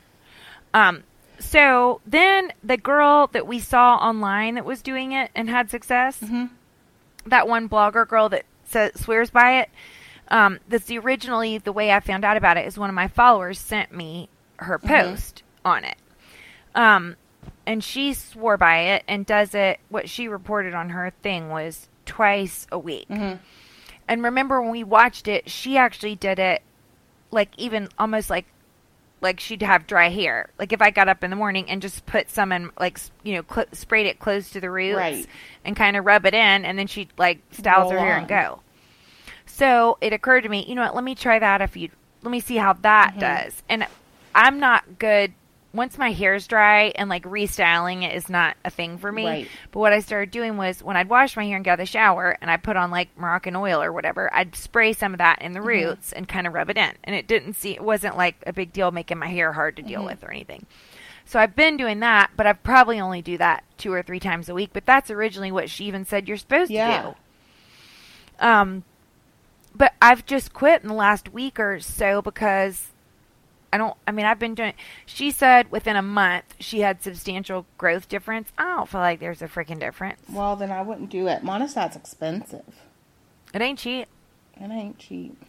Um, 0.75 1.03
so 1.38 2.01
then 2.07 2.53
the 2.62 2.77
girl 2.77 3.29
that 3.33 3.46
we 3.46 3.59
saw 3.59 3.96
online 3.96 4.55
that 4.55 4.64
was 4.64 4.83
doing 4.83 5.12
it 5.12 5.31
and 5.35 5.48
had 5.48 5.70
success, 5.70 6.18
Mm-hmm. 6.20 6.46
that 7.27 7.48
one 7.48 7.68
blogger 7.68 8.07
girl 8.07 8.29
that 8.31 8.44
says, 8.64 8.92
swears 9.01 9.31
by 9.31 9.61
it. 9.61 9.70
Um, 10.33 10.59
that's 10.68 10.87
the 10.87 10.99
originally 10.99 11.59
the 11.59 11.73
way 11.73 11.92
I 11.92 12.01
found 12.01 12.25
out 12.25 12.37
about 12.37 12.57
it 12.57 12.66
is 12.66 12.77
one 12.79 12.88
of 12.88 12.95
my 12.95 13.07
followers 13.09 13.59
sent 13.59 13.92
me 13.92 14.29
her 14.57 14.79
Mm-hmm. 14.79 14.88
post 14.88 15.42
on 15.64 15.85
it. 15.85 15.97
Um, 16.75 17.16
and 17.66 17.85
she 17.85 18.14
swore 18.14 18.57
by 18.57 18.79
it 18.79 19.05
and 19.07 19.27
does 19.27 19.55
it. 19.55 19.79
What 19.90 20.09
she 20.09 20.27
reported 20.29 20.75
on 20.75 20.90
her 20.90 21.12
thing 21.23 21.51
was 21.51 21.88
twice 22.07 22.66
a 22.73 22.79
week. 22.79 23.09
Mm-hmm. 23.09 23.37
And 24.09 24.23
remember 24.25 24.61
when 24.61 24.70
we 24.70 24.83
watched 24.85 25.28
it, 25.28 25.49
she 25.51 25.76
actually 25.76 26.16
did 26.16 26.39
it 26.39 26.62
like 27.30 27.51
even 27.59 27.89
almost 27.99 28.30
like 28.30 28.47
like 29.20 29.39
she'd 29.39 29.62
have 29.62 29.87
dry 29.87 30.09
hair. 30.09 30.49
Like 30.59 30.72
if 30.72 30.83
I 30.83 30.91
got 30.91 31.09
up 31.09 31.22
in 31.22 31.30
the 31.30 31.37
morning 31.37 31.68
and 31.70 31.80
just 31.80 32.05
put 32.07 32.28
some 32.30 32.51
in, 32.53 32.70
like 32.80 32.99
you 33.22 33.35
know, 33.37 33.45
cl- 33.49 33.66
sprayed 33.72 34.07
it 34.07 34.18
close 34.18 34.51
to 34.51 34.61
the 34.61 34.70
roots 34.70 34.97
Right. 34.97 35.26
and 35.64 35.76
kind 35.76 35.97
of 35.97 36.05
rub 36.05 36.26
it 36.26 36.35
in, 36.35 36.64
and 36.64 36.76
then 36.78 36.87
she'd 36.89 37.11
like 37.18 37.39
styles 37.53 37.93
her 37.93 37.99
hair 37.99 38.14
on. 38.14 38.20
and 38.20 38.28
go. 38.28 38.61
So 39.55 39.98
it 40.00 40.14
occurred 40.14 40.42
to 40.42 40.48
me, 40.48 40.64
you 40.66 40.74
know 40.74 40.82
what? 40.82 40.94
Let 40.94 41.05
me 41.05 41.14
try 41.14 41.38
that. 41.38 41.61
If 41.61 41.76
you 41.76 41.90
let 42.22 42.30
me 42.30 42.40
see 42.40 42.57
how 42.57 42.72
that 42.72 43.14
Mhm. 43.16 43.20
does. 43.20 43.62
And 43.68 43.86
I'm 44.34 44.59
not 44.59 44.98
good 44.98 45.34
once 45.74 45.98
my 45.98 46.12
hair's 46.12 46.46
dry 46.46 46.92
and 46.96 47.09
like 47.11 47.24
restyling 47.24 48.03
it 48.03 48.14
is 48.14 48.28
not 48.30 48.57
a 48.64 48.70
thing 48.70 48.96
for 48.96 49.11
me. 49.12 49.26
Right. 49.26 49.48
But 49.72 49.80
what 49.80 49.92
I 49.92 49.98
started 50.00 50.30
doing 50.30 50.57
was 50.57 50.82
when 50.82 50.96
I'd 50.96 51.09
wash 51.09 51.36
my 51.36 51.44
hair 51.44 51.57
and 51.57 51.64
get 51.64 51.72
out 51.72 51.74
of 51.74 51.78
the 51.80 51.86
shower 51.86 52.36
and 52.40 52.50
I 52.50 52.57
put 52.57 52.76
on 52.76 52.90
like 52.90 53.09
Moroccan 53.16 53.55
oil 53.57 53.82
or 53.82 53.92
whatever, 53.92 54.32
I'd 54.34 54.55
spray 54.57 54.92
some 54.94 55.12
of 55.14 55.18
that 55.18 55.42
in 55.42 55.53
the 55.53 55.59
Mm-hmm. 55.61 55.68
roots 55.68 56.12
and 56.12 56.26
kind 56.28 56.46
of 56.46 56.55
rub 56.55 56.70
it 56.70 56.78
in. 56.78 56.92
And 57.05 57.14
it 57.14 57.26
didn't 57.26 57.55
see 57.55 57.72
it 57.74 57.82
wasn't 57.84 58.16
like 58.16 58.36
a 58.46 58.53
big 58.55 58.72
deal 58.72 58.90
making 58.90 59.18
my 59.18 59.28
hair 59.28 59.53
hard 59.53 59.76
to 59.76 59.82
deal 59.82 60.03
Mhm. 60.03 60.07
with 60.07 60.24
or 60.24 60.30
anything. 60.30 60.64
So 61.26 61.38
I've 61.40 61.55
been 61.57 61.76
doing 61.76 62.00
that, 62.00 62.30
but 62.36 62.46
I 62.46 62.53
probably 62.55 63.00
only 63.00 63.20
do 63.22 63.36
that 63.38 63.64
two 63.78 63.92
or 63.92 64.03
three 64.03 64.20
times 64.20 64.48
a 64.48 64.55
week. 64.55 64.70
But 64.72 64.86
that's 64.86 65.11
originally 65.11 65.53
what 65.53 65.68
she 65.70 65.84
even 65.84 66.05
said 66.05 66.26
you're 66.28 66.36
supposed 66.36 66.70
Yeah. 66.70 66.96
to 67.03 67.03
do. 67.09 67.14
Um, 68.46 68.84
but 69.75 69.95
I've 70.01 70.27
just 70.27 70.53
quit 70.53 70.83
in 70.83 70.89
the 70.89 70.95
last 70.95 71.33
week 71.33 71.59
or 71.59 71.81
so 71.81 72.23
because 72.23 72.89
I 73.73 73.79
don't. 73.79 73.97
I 74.07 74.12
mean, 74.12 74.27
I've 74.27 74.39
been 74.39 74.55
doing. 74.55 74.75
She 75.07 75.31
said 75.31 75.70
within 75.70 75.97
a 75.97 76.03
month 76.03 76.57
she 76.61 76.81
had 76.81 77.03
substantial 77.03 77.66
growth 77.79 78.09
difference. 78.09 78.53
I 78.59 78.64
don't 78.64 78.89
feel 78.89 79.01
like 79.01 79.20
there's 79.20 79.41
a 79.41 79.49
freaking 79.49 79.81
difference. 79.81 80.20
Well, 80.29 80.57
then 80.57 80.70
I 80.70 80.83
wouldn't 80.83 81.11
do 81.11 81.27
it. 81.27 81.43
Monistat's 81.43 81.97
expensive. 81.97 82.83
It 83.55 83.62
ain't 83.62 83.79
cheap. 83.79 84.09
It 84.61 84.70
ain't 84.70 84.99
cheap. 84.99 85.43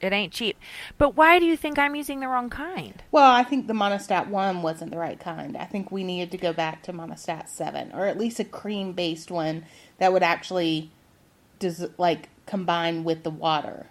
It 0.00 0.12
ain't 0.12 0.32
cheap. 0.32 0.56
But 0.98 1.14
why 1.16 1.38
do 1.38 1.44
you 1.44 1.56
think 1.56 1.78
I'm 1.78 1.94
using 1.94 2.20
the 2.20 2.28
wrong 2.28 2.48
kind? 2.48 3.02
Well, 3.12 3.30
I 3.30 3.44
think 3.44 3.66
the 3.66 3.74
Monistat 3.74 4.28
1 4.28 4.62
wasn't 4.62 4.90
the 4.90 4.98
right 4.98 5.20
kind. 5.20 5.56
I 5.56 5.66
think 5.66 5.90
we 5.90 6.04
needed 6.04 6.30
to 6.30 6.38
go 6.38 6.52
back 6.52 6.82
to 6.84 6.92
Monistat 6.92 7.48
7 7.48 7.92
or 7.92 8.06
at 8.06 8.18
least 8.18 8.40
a 8.40 8.44
cream 8.44 8.92
based 8.92 9.30
one 9.30 9.66
that 9.98 10.12
would 10.12 10.22
actually 10.22 10.90
does 11.60 11.86
like 11.96 12.28
combine 12.46 13.04
with 13.04 13.22
the 13.22 13.30
water. 13.30 13.86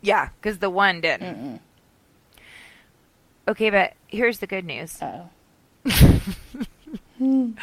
Yeah, 0.00 0.28
because 0.36 0.58
the 0.58 0.70
one 0.70 1.00
didn't. 1.00 1.36
Mm-mm. 1.36 1.60
Okay, 3.48 3.70
but 3.70 3.94
here's 4.06 4.38
the 4.38 4.46
good 4.46 4.64
news. 4.64 5.00
Oh. 5.02 5.28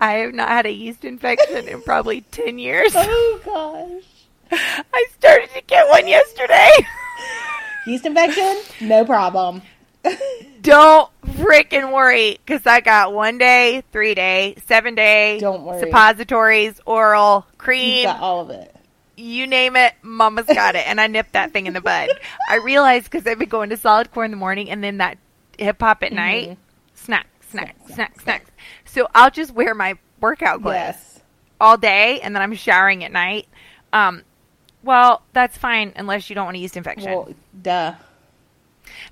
I 0.00 0.12
have 0.14 0.34
not 0.34 0.48
had 0.48 0.66
a 0.66 0.72
yeast 0.72 1.04
infection 1.04 1.68
in 1.68 1.80
probably 1.80 2.20
10 2.20 2.58
years. 2.58 2.94
Oh 2.96 3.40
gosh. 3.44 4.04
I 4.92 5.06
started 5.18 5.50
to 5.54 5.62
get 5.62 5.88
one 5.88 6.06
yesterday. 6.06 6.70
Yeast 7.86 8.04
infection? 8.04 8.60
No 8.80 9.04
problem. 9.04 9.62
Don't 10.62 11.10
freaking 11.26 11.92
worry 11.92 12.38
because 12.44 12.66
I 12.66 12.80
got 12.80 13.12
one 13.12 13.38
day, 13.38 13.82
three 13.92 14.14
day, 14.14 14.54
seven 14.66 14.94
day, 14.94 15.38
Don't 15.40 15.62
worry. 15.64 15.80
suppositories, 15.80 16.80
oral, 16.86 17.46
cream, 17.58 18.04
got 18.04 18.20
all 18.20 18.40
of 18.40 18.50
it. 18.50 18.74
you 19.16 19.46
name 19.46 19.76
it, 19.76 19.92
mama's 20.02 20.46
got 20.46 20.74
it. 20.74 20.86
And 20.86 21.00
I 21.00 21.06
nipped 21.06 21.32
that 21.32 21.52
thing 21.52 21.66
in 21.66 21.74
the 21.74 21.80
bud. 21.82 22.08
I 22.48 22.56
realized 22.56 23.10
because 23.10 23.26
I've 23.26 23.38
been 23.38 23.48
going 23.48 23.70
to 23.70 23.76
solid 23.76 24.10
core 24.12 24.24
in 24.24 24.30
the 24.30 24.36
morning 24.38 24.70
and 24.70 24.82
then 24.82 24.98
that 24.98 25.18
hip 25.58 25.80
hop 25.80 26.02
at 26.02 26.12
night, 26.12 26.56
snack, 26.94 27.26
snack, 27.50 27.76
Snack, 27.76 27.76
snack, 27.86 27.94
snack, 28.20 28.20
snack. 28.22 28.46
So 28.86 29.06
I'll 29.14 29.30
just 29.30 29.52
wear 29.52 29.74
my 29.74 29.98
workout 30.20 30.62
clothes 30.62 30.74
Yes. 30.76 31.20
all 31.60 31.76
day 31.76 32.20
and 32.20 32.34
then 32.34 32.42
I'm 32.42 32.54
showering 32.54 33.04
at 33.04 33.12
night. 33.12 33.46
Um, 33.92 34.22
well, 34.82 35.22
that's 35.34 35.56
fine 35.58 35.92
unless 35.96 36.28
you 36.30 36.34
don't 36.34 36.46
want 36.46 36.56
a 36.56 36.60
yeast 36.60 36.76
infection. 36.76 37.10
Well, 37.10 37.28
duh. 37.60 37.94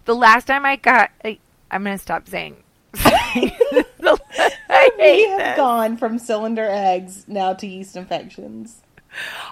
The 0.05 0.14
last 0.14 0.47
time 0.47 0.64
I 0.64 0.77
got, 0.77 1.11
I, 1.25 1.39
I'm 1.70 1.85
going 1.85 1.97
to 1.97 2.03
stop 2.03 2.29
saying. 2.29 2.57
We 4.99 5.27
have 5.29 5.39
this. 5.39 5.57
gone 5.57 5.97
from 5.97 6.18
cylinder 6.18 6.66
eggs 6.68 7.25
now 7.29 7.55
to 7.55 7.66
yeast 7.66 7.97
infections. 7.97 8.83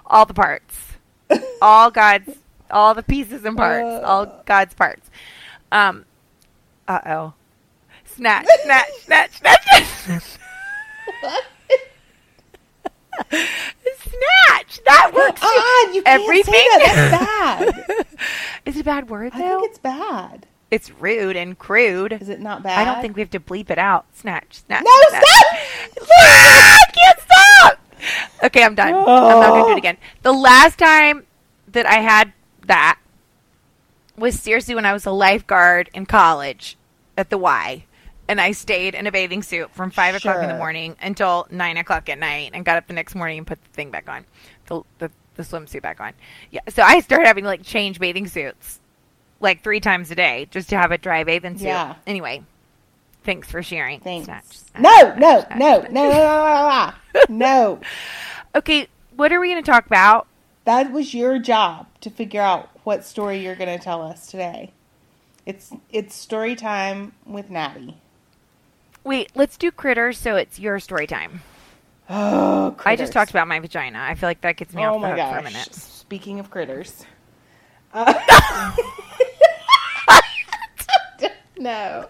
all 0.06 0.24
the 0.26 0.34
parts, 0.34 0.76
all 1.62 1.90
God's, 1.90 2.38
all 2.70 2.94
the 2.94 3.02
pieces 3.02 3.44
and 3.44 3.56
parts, 3.56 3.86
Uh. 3.86 4.06
all 4.06 4.42
God's 4.46 4.74
parts. 4.74 5.08
Um, 5.72 6.04
uh 6.88 7.00
oh, 7.06 7.32
snatch, 8.04 8.46
snatch, 8.64 8.88
snatch, 9.04 9.32
snatch, 9.38 9.58
snatch. 13.30 14.80
That 14.86 15.10
works. 15.14 15.40
Ah, 15.44 15.92
you 15.92 16.02
can't 16.02 16.22
Everything. 16.22 16.54
say 16.54 16.68
that. 16.68 17.60
That's 17.88 18.09
bad. 18.09 18.09
Is 18.66 18.76
it 18.76 18.80
a 18.80 18.84
bad 18.84 19.08
word 19.08 19.32
I 19.34 19.38
think 19.38 19.64
it's 19.64 19.78
bad. 19.78 20.46
It's 20.70 20.90
rude 20.90 21.36
and 21.36 21.58
crude. 21.58 22.12
Is 22.12 22.28
it 22.28 22.40
not 22.40 22.62
bad? 22.62 22.78
I 22.78 22.84
don't 22.84 23.02
think 23.02 23.16
we 23.16 23.22
have 23.22 23.30
to 23.30 23.40
bleep 23.40 23.70
it 23.70 23.78
out. 23.78 24.06
Snatch, 24.14 24.62
snatch. 24.66 24.84
No, 24.84 24.90
snatch. 25.08 25.24
stop! 25.24 26.08
Ah, 26.12 26.78
I 26.78 26.92
can't 26.92 27.20
stop. 27.20 27.80
Okay, 28.44 28.62
I'm 28.62 28.74
done. 28.74 28.94
I'm 28.94 29.04
not 29.04 29.50
going 29.50 29.64
to 29.64 29.68
do 29.70 29.72
it 29.72 29.78
again. 29.78 29.96
The 30.22 30.32
last 30.32 30.78
time 30.78 31.26
that 31.68 31.86
I 31.86 31.96
had 31.96 32.32
that 32.66 32.98
was 34.16 34.38
seriously 34.38 34.74
when 34.74 34.86
I 34.86 34.92
was 34.92 35.06
a 35.06 35.10
lifeguard 35.10 35.90
in 35.92 36.06
college 36.06 36.76
at 37.16 37.30
the 37.30 37.38
Y. 37.38 37.84
And 38.28 38.40
I 38.40 38.52
stayed 38.52 38.94
in 38.94 39.08
a 39.08 39.12
bathing 39.12 39.42
suit 39.42 39.72
from 39.72 39.90
5 39.90 40.14
o'clock 40.14 40.40
in 40.40 40.48
the 40.48 40.56
morning 40.56 40.94
until 41.02 41.48
9 41.50 41.76
o'clock 41.78 42.08
at 42.08 42.16
night 42.16 42.52
and 42.54 42.64
got 42.64 42.76
up 42.76 42.86
the 42.86 42.92
next 42.92 43.16
morning 43.16 43.38
and 43.38 43.46
put 43.46 43.60
the 43.60 43.70
thing 43.70 43.90
back 43.90 44.08
on. 44.08 44.24
The, 44.66 44.82
the, 44.98 45.10
the 45.40 45.56
swimsuit 45.56 45.82
back 45.82 46.00
on. 46.00 46.12
Yeah, 46.50 46.60
so 46.68 46.82
I 46.82 47.00
started 47.00 47.26
having 47.26 47.44
to 47.44 47.48
like 47.48 47.62
change 47.62 47.98
bathing 47.98 48.26
suits 48.26 48.80
like 49.40 49.62
three 49.62 49.80
times 49.80 50.10
a 50.10 50.14
day 50.14 50.46
just 50.50 50.68
to 50.70 50.76
have 50.76 50.92
a 50.92 50.98
dry 50.98 51.24
bathing 51.24 51.56
suit. 51.58 51.66
Yeah. 51.66 51.96
Anyway, 52.06 52.42
thanks 53.24 53.50
for 53.50 53.62
sharing. 53.62 54.00
Thanks. 54.00 54.26
Snatch, 54.26 54.66
no, 54.78 55.14
no, 55.16 55.44
no, 55.56 55.86
no, 55.90 55.90
no. 55.90 56.92
No. 57.28 57.80
Okay, 58.52 58.88
what 59.14 59.32
are 59.32 59.38
we 59.38 59.48
going 59.48 59.62
to 59.62 59.70
talk 59.70 59.86
about? 59.86 60.26
That 60.64 60.90
was 60.90 61.14
your 61.14 61.38
job 61.38 61.86
to 62.00 62.10
figure 62.10 62.40
out 62.40 62.68
what 62.82 63.04
story 63.04 63.38
you're 63.38 63.54
going 63.54 63.78
to 63.78 63.82
tell 63.82 64.02
us 64.02 64.26
today. 64.26 64.72
It's 65.46 65.70
it's 65.92 66.16
story 66.16 66.56
time 66.56 67.12
with 67.24 67.48
Natty. 67.48 67.96
Wait, 69.04 69.30
let's 69.36 69.56
do 69.56 69.70
critters 69.70 70.18
so 70.18 70.34
it's 70.34 70.58
your 70.58 70.80
story 70.80 71.06
time. 71.06 71.42
Oh, 72.12 72.74
I 72.84 72.96
just 72.96 73.12
talked 73.12 73.30
about 73.30 73.46
my 73.46 73.60
vagina. 73.60 74.00
I 74.00 74.14
feel 74.16 74.28
like 74.28 74.40
that 74.40 74.56
gets 74.56 74.74
me 74.74 74.84
Oh 74.84 74.94
off 74.96 75.00
the 75.00 75.08
hook 75.08 75.32
for 75.32 75.38
a 75.38 75.42
minute. 75.42 75.72
Speaking 75.74 76.40
of 76.40 76.50
critters, 76.50 77.06
uh, 77.94 78.12
no, 81.58 82.06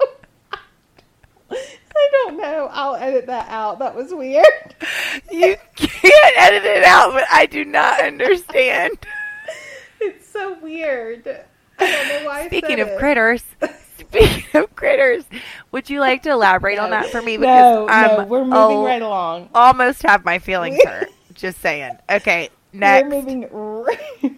I 1.51 2.09
don't 2.13 2.39
know. 2.39 2.69
I'll 2.73 2.95
edit 2.97 3.27
that 3.27 3.49
out. 3.51 3.79
That 3.81 3.95
was 3.95 4.15
weird. 4.15 4.47
You 5.31 5.57
can't 5.77 6.35
edit 6.39 6.65
it 6.65 6.85
out, 6.85 7.13
but 7.13 7.25
I 7.31 7.47
do 7.47 7.65
not 7.65 8.01
understand. 8.03 8.99
It's 10.03 10.27
so 10.27 10.59
weird. 10.61 11.29
I 11.79 11.91
don't 11.91 12.09
know 12.09 12.25
why. 12.27 12.41
I 12.41 12.47
Speaking 12.47 12.81
of 12.81 12.89
it. 12.89 12.99
critters, 12.99 13.45
speaking 14.11 14.61
of 14.63 14.75
critters, 14.77 15.25
would 15.73 15.89
you 15.91 16.01
like 16.01 16.23
to 16.25 16.31
elaborate 16.31 16.79
on 16.79 16.91
that 16.91 17.07
for 17.11 17.23
me? 17.23 17.37
No, 17.37 17.87
I'm 17.89 18.17
no, 18.19 18.25
we're 18.25 18.41
moving 18.45 18.53
al- 18.55 18.85
right 18.85 19.03
along. 19.03 19.49
Almost 19.55 20.03
have 20.03 20.25
my 20.25 20.39
feelings 20.39 20.79
hurt. 20.85 21.09
Just 21.35 21.61
saying. 21.61 21.97
Okay, 22.11 22.51
next. 22.73 23.05
We're 23.05 23.11
moving 23.23 23.49
right, 23.51 24.37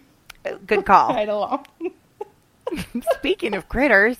Good 0.66 0.84
call. 0.86 1.10
right 1.14 1.28
along. 1.28 1.66
Speaking 3.18 3.54
of 3.54 3.68
critters, 3.68 4.18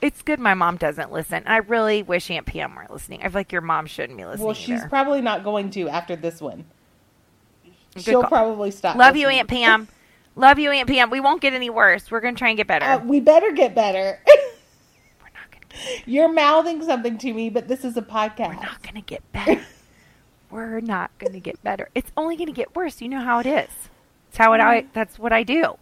it's 0.00 0.22
good 0.22 0.40
my 0.40 0.54
mom 0.54 0.76
doesn't 0.76 1.12
listen. 1.12 1.42
I 1.46 1.58
really 1.58 2.02
wish 2.02 2.30
Aunt 2.30 2.46
Pam 2.46 2.74
weren't 2.74 2.90
listening. 2.90 3.20
I 3.20 3.24
feel 3.24 3.32
like 3.34 3.52
your 3.52 3.60
mom 3.60 3.86
shouldn't 3.86 4.18
be 4.18 4.24
listening 4.24 4.46
Well, 4.46 4.54
she's 4.54 4.80
either. 4.80 4.88
probably 4.88 5.20
not 5.20 5.44
going 5.44 5.70
to 5.70 5.88
after 5.88 6.16
this 6.16 6.40
one. 6.40 6.64
Good 7.94 8.04
She'll 8.04 8.20
call. 8.22 8.30
probably 8.30 8.70
stop. 8.70 8.96
Love 8.96 9.16
you. 9.16 9.28
Aunt 9.28 9.48
Pam. 9.48 9.88
Love 10.36 10.58
you, 10.58 10.70
Aunt 10.70 10.88
Pam. 10.88 11.10
We 11.10 11.20
won't 11.20 11.40
get 11.40 11.52
any 11.52 11.68
worse. 11.70 12.10
We're 12.10 12.20
gonna 12.20 12.36
try 12.36 12.48
and 12.48 12.56
get 12.56 12.66
better. 12.66 12.84
Uh, 12.84 12.98
we 12.98 13.18
better 13.20 13.50
get 13.52 13.74
better. 13.74 14.20
we're 14.26 15.30
not 15.34 15.50
gonna. 15.50 15.64
Get, 15.67 15.67
You're 16.06 16.32
mouthing 16.32 16.82
something 16.84 17.18
to 17.18 17.32
me, 17.32 17.50
but 17.50 17.68
this 17.68 17.84
is 17.84 17.96
a 17.96 18.02
podcast. 18.02 18.48
we're 18.56 18.62
not 18.62 18.82
gonna 18.82 19.00
get 19.00 19.22
better. 19.32 19.60
we're 20.50 20.80
not 20.80 21.10
gonna 21.18 21.40
get 21.40 21.62
better. 21.62 21.88
It's 21.94 22.10
only 22.16 22.36
gonna 22.36 22.52
get 22.52 22.74
worse. 22.76 23.00
You 23.00 23.08
know 23.08 23.20
how 23.20 23.38
it 23.40 23.46
is. 23.46 23.68
It's 24.28 24.36
how 24.38 24.52
it. 24.54 24.60
I. 24.60 24.80
Mm-hmm. 24.82 24.88
That's 24.92 25.18
what 25.18 25.32
I 25.32 25.42
do. 25.42 25.76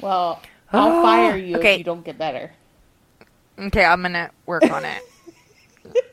Well, 0.00 0.40
I'll 0.72 1.02
fire 1.02 1.36
you 1.36 1.56
Okay. 1.58 1.74
if 1.74 1.78
you 1.78 1.84
don't 1.84 2.04
get 2.04 2.18
better. 2.18 2.52
Okay, 3.58 3.84
I'm 3.84 4.02
gonna 4.02 4.30
work 4.46 4.68
on 4.70 4.84
it. 4.84 5.02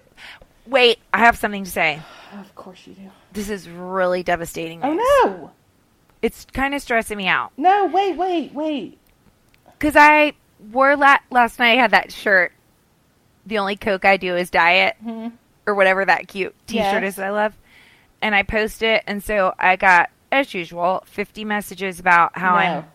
Wait, 0.67 0.99
I 1.13 1.19
have 1.19 1.37
something 1.37 1.63
to 1.63 1.69
say. 1.71 1.99
Of 2.39 2.53
course 2.55 2.85
you 2.85 2.93
do. 2.93 3.09
This 3.33 3.49
is 3.49 3.67
really 3.67 4.23
devastating. 4.23 4.81
Oh 4.83 4.93
news. 4.93 5.03
no! 5.25 5.51
It's 6.21 6.45
kind 6.53 6.75
of 6.75 6.81
stressing 6.81 7.17
me 7.17 7.27
out. 7.27 7.51
No, 7.57 7.87
wait, 7.87 8.15
wait, 8.15 8.53
wait. 8.53 8.97
Because 9.65 9.95
I 9.95 10.33
wore 10.71 10.95
la- 10.95 11.17
last 11.31 11.57
night. 11.57 11.71
I 11.73 11.81
had 11.81 11.91
that 11.91 12.11
shirt. 12.11 12.51
The 13.45 13.57
only 13.57 13.75
Coke 13.75 14.05
I 14.05 14.17
do 14.17 14.35
is 14.35 14.49
diet, 14.49 14.95
Hmm. 15.03 15.29
or 15.65 15.73
whatever 15.75 16.05
that 16.05 16.27
cute 16.27 16.55
T-shirt 16.67 17.03
Yes. 17.03 17.13
is 17.13 17.15
that 17.15 17.25
I 17.27 17.31
love. 17.31 17.53
And 18.21 18.35
I 18.35 18.43
post 18.43 18.83
it, 18.83 19.03
and 19.07 19.23
so 19.23 19.53
I 19.57 19.75
got, 19.75 20.09
as 20.31 20.53
usual, 20.53 21.03
50 21.07 21.43
messages 21.45 21.99
about 21.99 22.37
how 22.37 22.55
I'm 22.55 22.85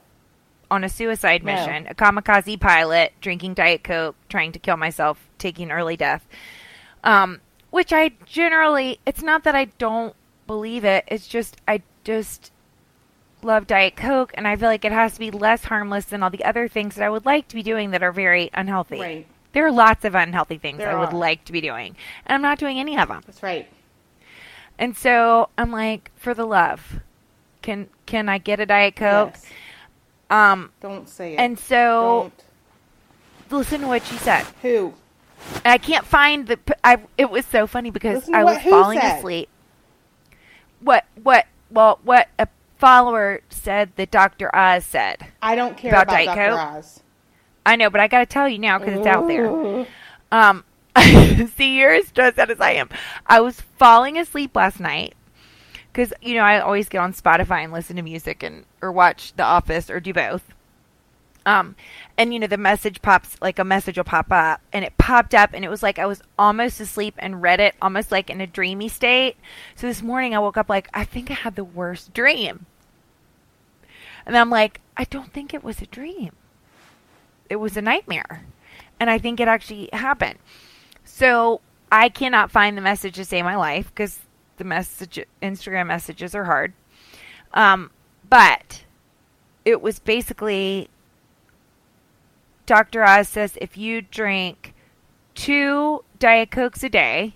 on 0.70 0.84
a 0.84 0.88
suicide 0.88 1.42
No. 1.44 1.52
mission, 1.54 1.86
a 1.88 1.94
kamikaze 1.94 2.60
pilot, 2.60 3.12
drinking 3.20 3.54
Diet 3.54 3.82
Coke, 3.84 4.16
trying 4.28 4.52
to 4.52 4.58
kill 4.58 4.76
myself, 4.76 5.18
taking 5.38 5.70
early 5.70 5.96
death. 5.96 6.26
Um, 7.04 7.40
which 7.70 7.92
I 7.92 8.12
generally, 8.24 8.98
it's 9.06 9.22
not 9.22 9.44
that 9.44 9.54
I 9.54 9.66
don't 9.78 10.14
believe 10.46 10.84
it. 10.84 11.04
It's 11.08 11.26
just 11.28 11.56
I 11.68 11.82
just 12.04 12.52
love 13.42 13.66
Diet 13.66 13.96
Coke, 13.96 14.32
and 14.34 14.46
I 14.48 14.56
feel 14.56 14.68
like 14.68 14.84
it 14.84 14.92
has 14.92 15.14
to 15.14 15.18
be 15.20 15.30
less 15.30 15.64
harmless 15.64 16.04
than 16.06 16.22
all 16.22 16.30
the 16.30 16.44
other 16.44 16.68
things 16.68 16.94
that 16.94 17.04
I 17.04 17.10
would 17.10 17.26
like 17.26 17.48
to 17.48 17.54
be 17.56 17.62
doing 17.62 17.90
that 17.90 18.02
are 18.02 18.12
very 18.12 18.50
unhealthy. 18.54 19.00
Right. 19.00 19.26
There 19.56 19.64
are 19.66 19.72
lots 19.72 20.04
of 20.04 20.14
unhealthy 20.14 20.58
things 20.58 20.76
There 20.76 20.90
I 20.94 21.00
would 21.00 21.14
are. 21.14 21.16
like 21.16 21.46
to 21.46 21.52
be 21.52 21.62
doing, 21.62 21.96
and 22.26 22.34
I'm 22.34 22.42
not 22.42 22.58
doing 22.58 22.78
any 22.78 22.98
of 22.98 23.08
them. 23.08 23.22
That's 23.24 23.42
right. 23.42 23.66
And 24.78 24.94
so 24.94 25.48
I'm 25.56 25.72
like, 25.72 26.10
for 26.14 26.34
the 26.34 26.44
love, 26.44 27.00
can 27.62 27.88
can 28.04 28.28
I 28.28 28.36
get 28.36 28.60
a 28.60 28.66
Diet 28.66 28.96
Coke? 28.96 29.30
Yes. 29.32 29.46
Um, 30.28 30.72
Don't 30.82 31.08
say 31.08 31.32
it. 31.32 31.36
and 31.38 31.58
so 31.58 32.30
don't. 33.48 33.58
listen 33.58 33.80
to 33.80 33.86
what 33.86 34.04
she 34.04 34.16
said. 34.18 34.44
Who? 34.60 34.92
And 35.64 35.72
I 35.72 35.78
can't 35.78 36.04
find 36.04 36.46
the. 36.46 36.58
I. 36.84 36.98
It 37.16 37.30
was 37.30 37.46
so 37.46 37.66
funny 37.66 37.90
because 37.90 38.16
Listen 38.16 38.34
I 38.34 38.44
was 38.44 38.58
falling 38.60 39.00
said. 39.00 39.18
asleep. 39.20 39.48
What? 40.80 41.06
What? 41.22 41.46
Well, 41.70 41.98
what? 42.04 42.28
A 42.38 42.46
follower 42.76 43.40
said 43.48 43.92
that 43.96 44.10
Dr. 44.10 44.54
Oz 44.54 44.84
said. 44.84 45.28
I 45.40 45.54
don't 45.56 45.78
care 45.78 45.92
About 45.92 46.02
about, 46.02 46.12
Diet 46.12 46.26
Dr. 46.26 46.50
Coke? 46.50 46.60
Oz. 46.76 47.00
I 47.66 47.74
know, 47.74 47.90
but 47.90 48.00
I 48.00 48.06
got 48.06 48.20
to 48.20 48.26
tell 48.26 48.48
you 48.48 48.58
now 48.58 48.78
because 48.78 48.98
it's 48.98 49.06
out 49.06 49.26
there. 49.26 49.86
Um, 50.30 50.64
see, 51.56 51.76
you're 51.76 51.92
as 51.92 52.06
stressed 52.06 52.38
out 52.38 52.48
as 52.48 52.60
I 52.60 52.72
am. 52.72 52.88
I 53.26 53.40
was 53.40 53.60
falling 53.60 54.16
asleep 54.16 54.54
last 54.54 54.78
night 54.78 55.14
because 55.92 56.12
you 56.22 56.36
know 56.36 56.42
I 56.42 56.60
always 56.60 56.88
get 56.88 56.98
on 56.98 57.12
Spotify 57.12 57.64
and 57.64 57.72
listen 57.72 57.96
to 57.96 58.02
music 58.02 58.44
and 58.44 58.64
or 58.80 58.92
watch 58.92 59.32
The 59.34 59.42
Office 59.42 59.90
or 59.90 59.98
do 59.98 60.14
both. 60.14 60.54
Um, 61.44 61.74
and 62.16 62.32
you 62.32 62.38
know 62.38 62.46
the 62.46 62.56
message 62.56 63.02
pops 63.02 63.36
like 63.42 63.58
a 63.58 63.64
message 63.64 63.96
will 63.96 64.04
pop 64.04 64.30
up, 64.30 64.60
and 64.72 64.84
it 64.84 64.96
popped 64.96 65.34
up, 65.34 65.50
and 65.52 65.64
it 65.64 65.68
was 65.68 65.82
like 65.82 65.98
I 65.98 66.06
was 66.06 66.22
almost 66.38 66.80
asleep 66.80 67.14
and 67.18 67.42
read 67.42 67.58
it 67.58 67.74
almost 67.82 68.12
like 68.12 68.30
in 68.30 68.40
a 68.40 68.46
dreamy 68.46 68.88
state. 68.88 69.36
So 69.74 69.88
this 69.88 70.02
morning 70.02 70.36
I 70.36 70.38
woke 70.38 70.56
up 70.56 70.68
like 70.68 70.88
I 70.94 71.04
think 71.04 71.32
I 71.32 71.34
had 71.34 71.56
the 71.56 71.64
worst 71.64 72.14
dream, 72.14 72.66
and 74.24 74.36
I'm 74.36 74.50
like 74.50 74.80
I 74.96 75.02
don't 75.02 75.32
think 75.32 75.52
it 75.52 75.64
was 75.64 75.82
a 75.82 75.86
dream. 75.86 76.30
It 77.48 77.56
was 77.56 77.76
a 77.76 77.82
nightmare, 77.82 78.44
and 78.98 79.10
I 79.10 79.18
think 79.18 79.40
it 79.40 79.48
actually 79.48 79.88
happened. 79.92 80.38
So 81.04 81.60
I 81.90 82.08
cannot 82.08 82.50
find 82.50 82.76
the 82.76 82.82
message 82.82 83.14
to 83.14 83.24
save 83.24 83.44
my 83.44 83.56
life 83.56 83.86
because 83.86 84.20
the 84.56 84.64
message 84.64 85.20
Instagram 85.42 85.86
messages 85.86 86.34
are 86.34 86.44
hard. 86.44 86.72
Um, 87.52 87.90
but 88.28 88.84
it 89.64 89.80
was 89.80 89.98
basically 89.98 90.88
Dr. 92.66 93.04
Oz 93.04 93.28
says 93.28 93.56
if 93.60 93.76
you 93.76 94.02
drink 94.02 94.74
two 95.34 96.04
Diet 96.18 96.50
Cokes 96.50 96.82
a 96.82 96.88
day, 96.88 97.34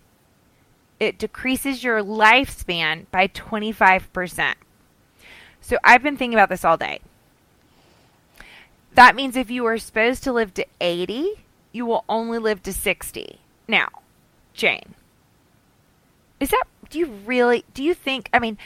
it 0.99 1.19
decreases 1.19 1.83
your 1.85 2.03
lifespan 2.03 3.07
by 3.11 3.29
25%. 3.29 4.55
So 5.61 5.77
I've 5.85 6.03
been 6.03 6.17
thinking 6.17 6.35
about 6.35 6.49
this 6.49 6.65
all 6.65 6.77
day. 6.77 7.01
That 8.95 9.15
means 9.15 9.37
if 9.37 9.51
you 9.51 9.65
are 9.67 9.79
supposed 9.79 10.23
to 10.25 10.33
live 10.33 10.55
to 10.55 10.67
80, 10.81 11.45
you 11.73 11.87
will 11.87 12.05
only 12.09 12.39
live 12.39 12.63
to 12.65 12.73
60. 12.73 13.41
Now, 13.69 13.89
Jane, 14.53 14.95
is 16.41 16.51
that, 16.51 16.65
do 16.89 16.99
you 16.99 17.07
really, 17.07 17.65
do 17.73 17.83
you 17.83 17.95
think, 17.95 18.29
I 18.33 18.39
mean, 18.39 18.59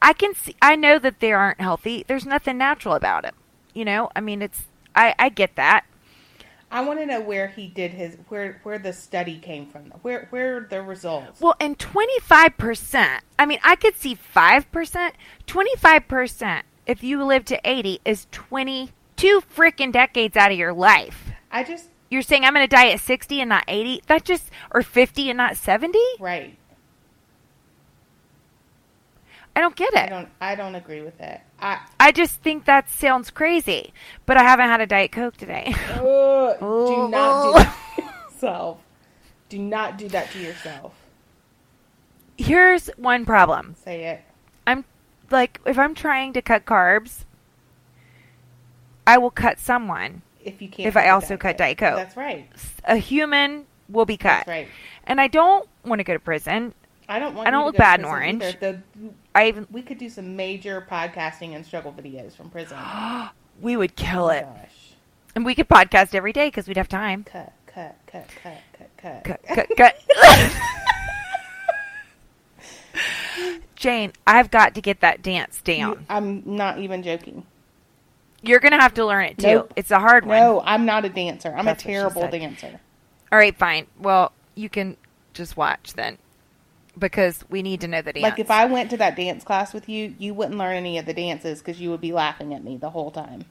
I 0.00 0.12
can 0.12 0.34
see, 0.34 0.56
I 0.62 0.76
know 0.76 0.98
that 0.98 1.20
they 1.20 1.32
aren't 1.32 1.60
healthy. 1.60 2.04
There's 2.06 2.26
nothing 2.26 2.58
natural 2.58 2.94
about 2.94 3.24
it. 3.24 3.34
You 3.74 3.84
know, 3.84 4.10
I 4.14 4.20
mean, 4.20 4.42
it's, 4.42 4.62
I, 4.94 5.14
I 5.18 5.28
get 5.28 5.56
that. 5.56 5.84
I 6.72 6.82
want 6.82 7.00
to 7.00 7.06
know 7.06 7.20
where 7.20 7.48
he 7.48 7.66
did 7.66 7.90
his 7.90 8.16
where 8.28 8.60
where 8.62 8.78
the 8.78 8.92
study 8.92 9.38
came 9.38 9.66
from. 9.66 9.86
Where 10.02 10.28
where 10.30 10.60
the 10.60 10.82
results? 10.82 11.40
Well, 11.40 11.56
and 11.58 11.76
25%, 11.76 13.20
I 13.38 13.46
mean, 13.46 13.58
I 13.64 13.74
could 13.74 13.96
see 13.96 14.16
5%. 14.16 15.12
25%, 15.48 16.62
if 16.86 17.02
you 17.02 17.24
live 17.24 17.44
to 17.46 17.60
80, 17.68 18.00
is 18.04 18.26
22 19.20 19.42
freaking 19.54 19.92
decades 19.92 20.36
out 20.36 20.50
of 20.50 20.58
your 20.58 20.72
life. 20.72 21.30
I 21.50 21.62
just 21.62 21.88
You're 22.10 22.22
saying 22.22 22.44
I'm 22.44 22.54
going 22.54 22.66
to 22.66 22.74
die 22.74 22.90
at 22.90 23.00
60 23.00 23.40
and 23.40 23.48
not 23.50 23.64
80? 23.68 24.02
That 24.06 24.24
just, 24.24 24.50
or 24.72 24.82
50 24.82 25.30
and 25.30 25.36
not 25.36 25.56
70? 25.56 25.98
right. 26.18 26.56
I 29.54 29.60
don't 29.60 29.74
get 29.74 29.92
it. 29.92 29.98
I 29.98 30.06
don't 30.06 30.28
I 30.40 30.54
don't 30.54 30.76
agree 30.76 31.02
with 31.02 31.18
that. 31.18 31.44
I 31.60 31.80
I 31.98 32.12
just 32.12 32.40
think 32.40 32.66
that 32.66 32.88
sounds 32.88 33.30
crazy. 33.30 33.92
But 34.24 34.36
I 34.36 34.44
haven't 34.44 34.68
had 34.68 34.80
a 34.80 34.86
Diet 34.86 35.10
Coke 35.10 35.36
today. 35.36 35.74
Ugh, 35.96 36.56
do 36.60 37.08
not 37.08 37.42
do 37.42 37.58
that 37.58 37.76
to 37.96 38.02
yourself. 38.02 38.78
Do 39.48 39.58
not 39.58 39.98
do 39.98 40.08
that 40.08 40.30
to 40.30 40.38
yourself. 40.38 40.94
Here's 42.38 42.86
one 42.96 43.26
problem. 43.26 43.74
Say 43.84 44.04
it. 44.04 44.22
I'm 44.68 44.84
like, 45.32 45.60
if 45.66 45.78
I'm 45.78 45.96
trying 45.96 46.32
to 46.34 46.40
cut 46.40 46.64
carbs, 46.64 47.24
I 49.10 49.18
will 49.18 49.32
cut 49.32 49.58
someone. 49.58 50.22
If 50.44 50.62
you 50.62 50.68
can't. 50.68 50.86
If 50.86 50.96
I 50.96 51.08
also 51.08 51.36
cut 51.36 51.58
Diet 51.58 51.78
Coke. 51.78 51.96
That's 51.96 52.16
right. 52.16 52.48
A 52.84 52.96
human 52.96 53.66
will 53.88 54.04
be 54.04 54.16
cut. 54.16 54.46
That's 54.46 54.48
right. 54.48 54.68
And 55.02 55.20
I 55.20 55.26
don't 55.26 55.68
want 55.84 55.98
to 55.98 56.04
go 56.04 56.12
to 56.12 56.20
prison. 56.20 56.74
I 57.08 57.18
don't 57.18 57.34
want. 57.34 57.48
I 57.48 57.50
don't 57.50 57.62
you 57.62 57.66
look 57.66 57.76
bad 57.76 57.98
in 57.98 58.06
orange. 58.06 58.44
The, 58.60 58.80
I 59.34 59.48
even 59.48 59.66
we 59.72 59.82
could 59.82 59.98
do 59.98 60.08
some 60.08 60.36
major 60.36 60.86
podcasting 60.88 61.56
and 61.56 61.66
struggle 61.66 61.92
videos 61.92 62.36
from 62.36 62.50
prison. 62.50 62.78
Oh 62.80 63.30
we 63.60 63.76
would 63.76 63.96
kill 63.96 64.26
oh 64.26 64.28
my 64.28 64.36
it. 64.36 64.42
Gosh. 64.44 64.92
And 65.34 65.44
we 65.44 65.56
could 65.56 65.68
podcast 65.68 66.14
every 66.14 66.32
day 66.32 66.46
because 66.46 66.68
we'd 66.68 66.76
have 66.76 66.88
time. 66.88 67.24
Cut, 67.24 67.52
cut, 67.66 67.96
cut, 68.06 68.28
cut, 68.44 68.58
cut, 68.78 68.96
cut. 68.96 69.24
Cut, 69.24 69.68
cut, 69.76 69.76
cut. 69.76 70.62
Jane, 73.74 74.12
I've 74.24 74.52
got 74.52 74.74
to 74.74 74.80
get 74.80 75.00
that 75.00 75.20
dance 75.20 75.60
You- 75.66 75.74
down. 75.76 76.06
I'm 76.08 76.42
not 76.46 76.78
even 76.78 77.02
joking. 77.02 77.44
You're 78.42 78.60
going 78.60 78.72
to 78.72 78.80
have 78.80 78.94
to 78.94 79.04
learn 79.04 79.26
it 79.26 79.38
too. 79.38 79.46
Nope. 79.46 79.72
It's 79.76 79.90
a 79.90 79.98
hard 79.98 80.24
one. 80.24 80.38
No, 80.38 80.62
I'm 80.64 80.86
not 80.86 81.04
a 81.04 81.08
dancer. 81.08 81.52
I'm 81.54 81.64
That's 81.64 81.82
a 81.82 81.86
terrible 81.86 82.28
dancer. 82.28 82.80
All 83.30 83.38
right, 83.38 83.56
fine. 83.56 83.86
Well, 83.98 84.32
you 84.54 84.68
can 84.68 84.96
just 85.34 85.56
watch 85.56 85.92
then 85.94 86.18
because 86.98 87.44
we 87.48 87.62
need 87.62 87.80
to 87.82 87.88
know 87.88 88.02
the 88.02 88.12
dance. 88.12 88.22
Like 88.22 88.38
if 88.38 88.50
I 88.50 88.64
went 88.64 88.90
to 88.90 88.96
that 88.98 89.16
dance 89.16 89.44
class 89.44 89.72
with 89.72 89.88
you, 89.88 90.14
you 90.18 90.34
wouldn't 90.34 90.58
learn 90.58 90.76
any 90.76 90.98
of 90.98 91.06
the 91.06 91.14
dances 91.14 91.60
because 91.60 91.80
you 91.80 91.90
would 91.90 92.00
be 92.00 92.12
laughing 92.12 92.54
at 92.54 92.64
me 92.64 92.76
the 92.76 92.90
whole 92.90 93.10
time. 93.10 93.44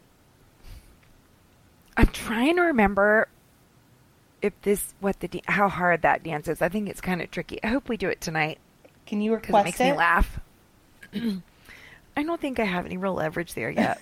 I'm 1.97 2.07
trying 2.07 2.55
to 2.55 2.61
remember 2.63 3.27
if 4.41 4.53
this 4.61 4.93
what 4.99 5.19
the 5.19 5.43
how 5.47 5.67
hard 5.67 6.01
that 6.01 6.23
dance 6.23 6.47
is. 6.47 6.61
I 6.61 6.69
think 6.69 6.89
it's 6.89 7.01
kind 7.01 7.21
of 7.21 7.29
tricky. 7.31 7.61
I 7.63 7.67
hope 7.67 7.89
we 7.89 7.97
do 7.97 8.09
it 8.09 8.21
tonight 8.21 8.59
Can 9.05 9.21
you 9.21 9.35
because 9.35 9.53
it 9.53 9.63
makes 9.63 9.79
it? 9.79 9.91
me 9.91 9.93
laugh. 9.93 10.39
I 11.13 12.23
don't 12.23 12.39
think 12.39 12.59
I 12.59 12.65
have 12.65 12.85
any 12.85 12.97
real 12.97 13.13
leverage 13.13 13.53
there 13.53 13.69
yet. 13.69 14.01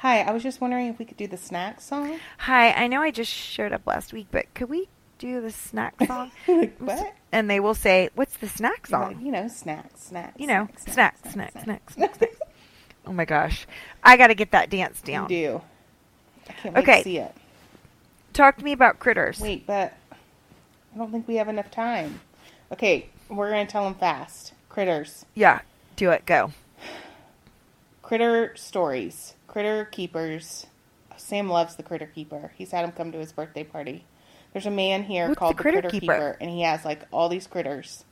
Hi, 0.00 0.20
I 0.20 0.30
was 0.30 0.42
just 0.42 0.60
wondering 0.60 0.86
if 0.86 0.98
we 0.98 1.04
could 1.04 1.16
do 1.16 1.26
the 1.26 1.36
snack 1.36 1.80
song. 1.80 2.18
Hi, 2.38 2.70
I 2.72 2.86
know 2.86 3.02
I 3.02 3.10
just 3.10 3.32
showed 3.32 3.72
up 3.72 3.86
last 3.86 4.12
week, 4.12 4.28
but 4.30 4.52
could 4.54 4.68
we 4.68 4.88
do 5.18 5.40
the 5.40 5.50
snack 5.50 5.94
song? 6.06 6.30
like 6.46 6.76
what? 6.78 7.14
and 7.32 7.50
they 7.50 7.58
will 7.60 7.74
say, 7.74 8.08
"What's 8.14 8.36
the 8.36 8.48
snack 8.48 8.88
You're 8.90 9.00
like, 9.00 9.12
song?" 9.16 9.26
you 9.26 9.32
know, 9.32 9.48
snacks, 9.48 10.04
snacks. 10.04 10.38
You 10.38 10.46
know, 10.46 10.68
snacks, 10.78 10.92
snacks, 10.92 11.32
snacks, 11.32 11.62
snacks, 11.64 11.94
snacks, 11.94 12.18
snacks. 12.18 12.36
Oh 13.06 13.12
my 13.12 13.24
gosh, 13.24 13.66
I 14.04 14.16
got 14.16 14.28
to 14.28 14.34
get 14.34 14.52
that 14.52 14.70
dance 14.70 15.00
You 15.04 15.12
down. 15.12 15.28
do. 15.28 15.60
I 16.48 16.52
can't 16.52 16.74
wait 16.74 16.82
Okay. 16.82 16.98
to 16.98 17.04
see 17.04 17.18
it. 17.18 17.34
Talk 18.32 18.56
to 18.58 18.64
me 18.64 18.72
about 18.72 18.98
critters. 19.00 19.40
Wait, 19.40 19.66
but 19.66 19.94
I 20.94 20.98
don't 20.98 21.10
think 21.10 21.26
we 21.26 21.36
have 21.36 21.48
enough 21.48 21.70
time. 21.72 22.20
Okay, 22.70 23.08
we're 23.28 23.50
gonna 23.50 23.66
tell 23.66 23.84
them 23.84 23.94
fast. 23.94 24.52
Critters, 24.68 25.24
Yeah, 25.34 25.60
do 25.96 26.10
it. 26.10 26.24
Go. 26.24 26.52
Critter 28.08 28.56
stories, 28.56 29.34
critter 29.46 29.84
keepers. 29.84 30.66
Sam 31.18 31.50
loves 31.50 31.76
the 31.76 31.82
critter 31.82 32.06
keeper. 32.06 32.52
He's 32.56 32.70
had 32.70 32.82
him 32.82 32.92
come 32.92 33.12
to 33.12 33.18
his 33.18 33.32
birthday 33.32 33.64
party. 33.64 34.04
There's 34.54 34.64
a 34.64 34.70
man 34.70 35.02
here 35.02 35.28
What's 35.28 35.38
called 35.38 35.58
the 35.58 35.62
Critter 35.62 35.82
the 35.82 35.88
critter 35.90 36.00
Keeper? 36.00 36.14
keeper, 36.14 36.36
and 36.40 36.48
he 36.48 36.62
has 36.62 36.86
like 36.86 37.02
all 37.12 37.28
these 37.28 37.46
critters, 37.46 38.06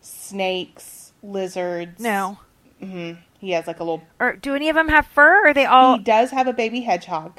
snakes, 0.00 1.12
lizards. 1.22 2.00
No. 2.00 2.40
Mm-hmm. 2.82 3.20
He 3.38 3.52
has 3.52 3.68
like 3.68 3.78
a 3.78 3.84
little. 3.84 4.02
Or 4.18 4.34
do 4.34 4.56
any 4.56 4.68
of 4.68 4.74
them 4.74 4.88
have 4.88 5.06
fur? 5.06 5.44
Or 5.44 5.50
are 5.50 5.54
they 5.54 5.66
all? 5.66 5.98
he 5.98 6.02
does 6.02 6.32
have 6.32 6.48
a 6.48 6.52
baby 6.52 6.80
hedgehog. 6.80 7.38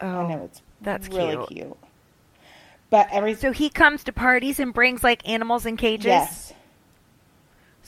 oh, 0.00 0.06
I 0.06 0.28
know 0.28 0.44
it's 0.44 0.62
that's 0.80 1.08
really 1.08 1.44
cute. 1.48 1.48
cute. 1.48 1.76
But 2.90 3.08
every 3.10 3.34
So 3.34 3.50
he 3.50 3.68
comes 3.68 4.04
to 4.04 4.12
parties 4.12 4.60
and 4.60 4.72
brings 4.72 5.02
like 5.02 5.28
animals 5.28 5.66
in 5.66 5.76
cages. 5.76 6.06
yes, 6.06 6.52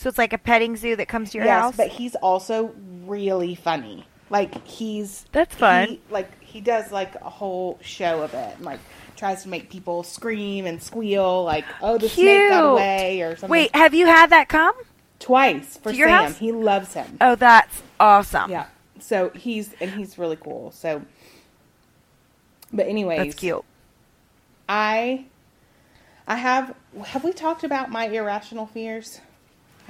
So 0.01 0.09
it's 0.09 0.16
like 0.16 0.32
a 0.32 0.38
petting 0.38 0.76
zoo 0.76 0.96
that 0.96 1.09
comes 1.09 1.32
to 1.32 1.38
your 1.38 1.46
yes, 1.46 1.61
house. 1.61 1.76
but 1.76 1.88
he's 1.88 2.14
also 2.14 2.74
really 3.05 3.55
funny. 3.55 4.07
Like 4.30 4.66
he's 4.66 5.26
That's 5.32 5.55
fun. 5.55 5.88
He, 5.88 6.01
like 6.09 6.42
he 6.42 6.62
does 6.62 6.90
like 6.90 7.14
a 7.16 7.28
whole 7.28 7.78
show 7.82 8.22
of 8.22 8.32
it, 8.32 8.57
and 8.57 8.64
like 8.64 8.80
tries 9.16 9.42
to 9.42 9.51
make 9.51 9.68
people 9.68 10.03
scream 10.03 10.64
and 10.64 10.82
squeal, 10.82 11.44
like 11.44 11.66
oh 11.82 11.98
the 11.98 12.09
snake 12.09 12.48
got 12.48 12.61
Cute. 12.61 12.72
away 12.72 13.20
or 13.20 13.36
something. 13.36 13.51
Wait, 13.51 13.76
have 13.76 13.92
you 13.92 14.07
had 14.07 14.30
that 14.30 14.48
come? 14.48 14.74
twice 15.18 15.76
for 15.76 15.92
Sam. 15.92 16.09
house? 16.09 16.38
He 16.38 16.51
loves 16.51 16.94
him. 16.94 17.18
Oh, 17.20 17.34
that's 17.34 17.82
awesome. 18.01 18.51
Yeah. 18.51 18.68
So 19.01 19.28
he's 19.30 19.74
and 19.80 19.90
he's 19.90 20.16
really 20.16 20.36
cool. 20.36 20.72
So, 20.72 21.03
but 22.72 22.86
anyways, 22.86 23.18
That's 23.18 23.34
cute. 23.34 23.62
I 24.66 25.26
I 26.26 26.36
have 26.36 26.74
have 27.05 27.22
we 27.22 27.34
talked 27.34 27.64
about 27.64 27.90
my 27.90 28.07
irrational 28.07 28.64
fears? 28.64 29.20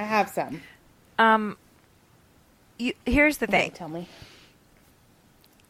I 0.01 0.05
have 0.05 0.31
some. 0.31 0.63
Um, 1.19 1.59
you, 2.79 2.95
here's 3.05 3.37
the 3.37 3.47
thing. 3.47 3.71
tell 3.73 3.91
me. 3.91 4.09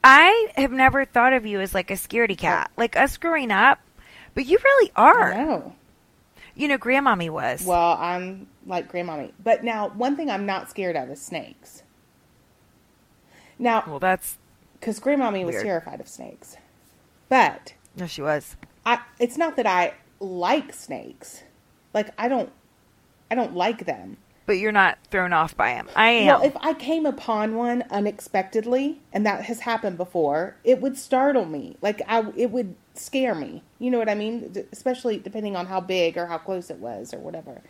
I 0.04 0.52
have 0.56 0.70
never 0.70 1.04
thought 1.04 1.32
of 1.32 1.46
you 1.46 1.60
as 1.60 1.74
like 1.74 1.90
a 1.90 1.94
scaredy 1.94 2.38
cat, 2.38 2.70
like 2.76 2.96
us 2.96 3.16
growing 3.16 3.50
up, 3.50 3.80
but 4.34 4.46
you 4.46 4.56
really 4.62 4.92
are. 4.94 5.34
No. 5.34 5.74
You 6.54 6.68
know, 6.68 6.78
Grandmommy 6.78 7.28
was. 7.28 7.64
Well, 7.66 7.96
I'm 7.98 8.46
like 8.66 8.90
grandmommy. 8.90 9.32
But 9.42 9.64
now, 9.64 9.88
one 9.88 10.16
thing 10.16 10.30
I'm 10.30 10.46
not 10.46 10.70
scared 10.70 10.94
of 10.94 11.10
is 11.10 11.20
snakes. 11.20 11.82
Now, 13.58 13.82
Well, 13.84 13.98
that's 13.98 14.38
because 14.74 15.00
grandmommy 15.00 15.44
was 15.44 15.60
terrified 15.60 16.00
of 16.00 16.06
snakes, 16.06 16.56
but 17.28 17.74
no, 17.96 18.06
she 18.06 18.22
was. 18.22 18.56
I, 18.86 19.00
it's 19.18 19.36
not 19.36 19.56
that 19.56 19.66
I 19.66 19.94
like 20.20 20.72
snakes. 20.72 21.42
Like 21.92 22.10
I 22.16 22.28
don't, 22.28 22.50
I 23.30 23.34
don't 23.34 23.54
like 23.54 23.86
them. 23.86 24.16
but 24.46 24.54
you're 24.58 24.72
not 24.72 24.98
thrown 25.10 25.32
off 25.32 25.56
by 25.56 25.74
them. 25.74 25.88
I 25.94 26.10
am. 26.10 26.26
Well, 26.26 26.42
if 26.42 26.56
I 26.60 26.74
came 26.74 27.06
upon 27.06 27.54
one 27.54 27.84
unexpectedly, 27.90 29.00
and 29.12 29.24
that 29.26 29.44
has 29.44 29.60
happened 29.60 29.96
before, 29.96 30.56
it 30.64 30.80
would 30.80 30.96
startle 30.98 31.44
me. 31.46 31.76
Like 31.80 32.02
I, 32.08 32.24
it 32.36 32.50
would 32.50 32.74
scare 32.94 33.34
me. 33.34 33.62
You 33.78 33.90
know 33.92 33.98
what 33.98 34.08
I 34.08 34.14
mean? 34.16 34.52
Especially 34.72 35.18
depending 35.18 35.54
on 35.56 35.66
how 35.66 35.80
big 35.80 36.16
or 36.18 36.26
how 36.26 36.38
close 36.38 36.68
it 36.70 36.78
was 36.78 37.14
or 37.14 37.18
whatever. 37.18 37.62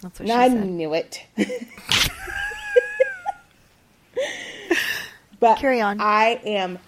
That's 0.00 0.18
what 0.18 0.28
And 0.28 0.30
she 0.30 0.34
I 0.34 0.48
said. 0.48 0.66
knew 0.68 0.94
it. 0.94 1.24
but 5.40 5.58
Carry 5.58 5.80
on. 5.80 6.00
I 6.00 6.40
am 6.44 6.78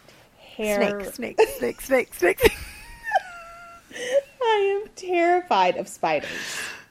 ter- 0.57 1.03
Snake, 1.05 1.36
snake, 1.38 1.40
snake, 1.59 1.80
snake, 1.80 2.14
snake. 2.14 2.57
I 4.42 4.80
am 4.82 4.88
terrified 4.97 5.76
of 5.76 5.88
spiders. 5.88 6.30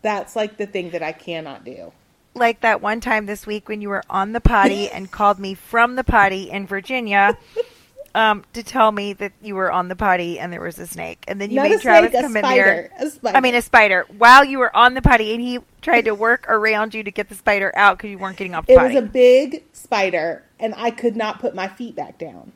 That's 0.04 0.36
like 0.36 0.58
the 0.58 0.68
thing 0.68 0.91
that 0.91 1.01
I 1.01 1.12
cannot 1.14 1.66
do. 1.66 1.91
like 2.36 2.62
that 2.62 2.82
one 2.82 2.99
time 3.01 3.26
this 3.26 3.47
week 3.47 3.68
when 3.70 3.82
you 3.82 3.89
were 3.89 4.04
on 4.10 4.34
the 4.34 4.41
potty 4.41 4.89
and 4.93 5.10
called 5.12 5.39
me 5.39 5.56
from 5.56 5.95
the 5.95 6.04
potty 6.04 6.49
in 6.51 6.68
Virginia 6.68 7.38
um, 8.16 8.43
to 8.54 8.62
tell 8.64 8.91
me 8.91 9.14
that 9.14 9.32
you 9.41 9.56
were 9.56 9.72
on 9.72 9.88
the 9.88 9.95
potty 9.95 10.39
and 10.39 10.51
there 10.54 10.62
was 10.62 10.78
a 10.78 10.86
snake. 10.86 11.24
And 11.28 11.41
then 11.41 11.49
you 11.49 11.56
Not 11.56 11.70
made 11.70 11.82
Travis 11.82 12.12
snake, 12.12 12.22
come 12.22 12.38
in 12.38 12.43
spider. 12.43 12.64
here. 12.64 12.91
A 12.99 13.10
spider. 13.10 13.38
I 13.38 13.41
mean, 13.41 13.56
a 13.56 13.62
spider. 13.62 14.06
While 14.18 14.45
you 14.45 14.60
were 14.60 14.76
on 14.76 14.93
the 14.93 15.01
potty 15.01 15.32
and 15.34 15.41
he 15.41 15.60
tried 15.82 16.06
to 16.06 16.14
work 16.16 16.45
around 16.49 16.93
you 16.93 17.04
to 17.04 17.12
get 17.12 17.30
the 17.30 17.36
spider 17.36 17.72
out 17.76 17.97
because 17.97 18.12
you 18.12 18.18
weren't 18.20 18.38
getting 18.38 18.54
off 18.56 18.66
the 18.68 18.74
it 18.74 18.78
potty. 18.78 18.95
was 18.95 19.04
a 19.04 19.08
big 19.08 19.64
spider, 19.74 20.43
and 20.60 20.74
I 20.78 20.91
could 20.91 21.16
not 21.16 21.39
put 21.39 21.56
my 21.56 21.68
feet 21.68 21.95
back 21.95 22.18
down. 22.20 22.51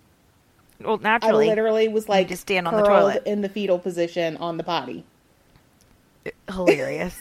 well, 0.80 0.98
naturally. 0.98 1.46
I 1.48 1.50
literally 1.50 1.88
was 1.88 2.08
like 2.10 2.28
just 2.28 2.42
stand 2.44 2.68
on 2.68 2.76
the 2.76 2.84
toilet. 2.84 3.24
in 3.26 3.42
the 3.42 3.50
fetal 3.50 3.80
position 3.80 4.38
on 4.38 4.58
the 4.58 4.64
potty. 4.64 5.06
hilarious. 6.52 7.16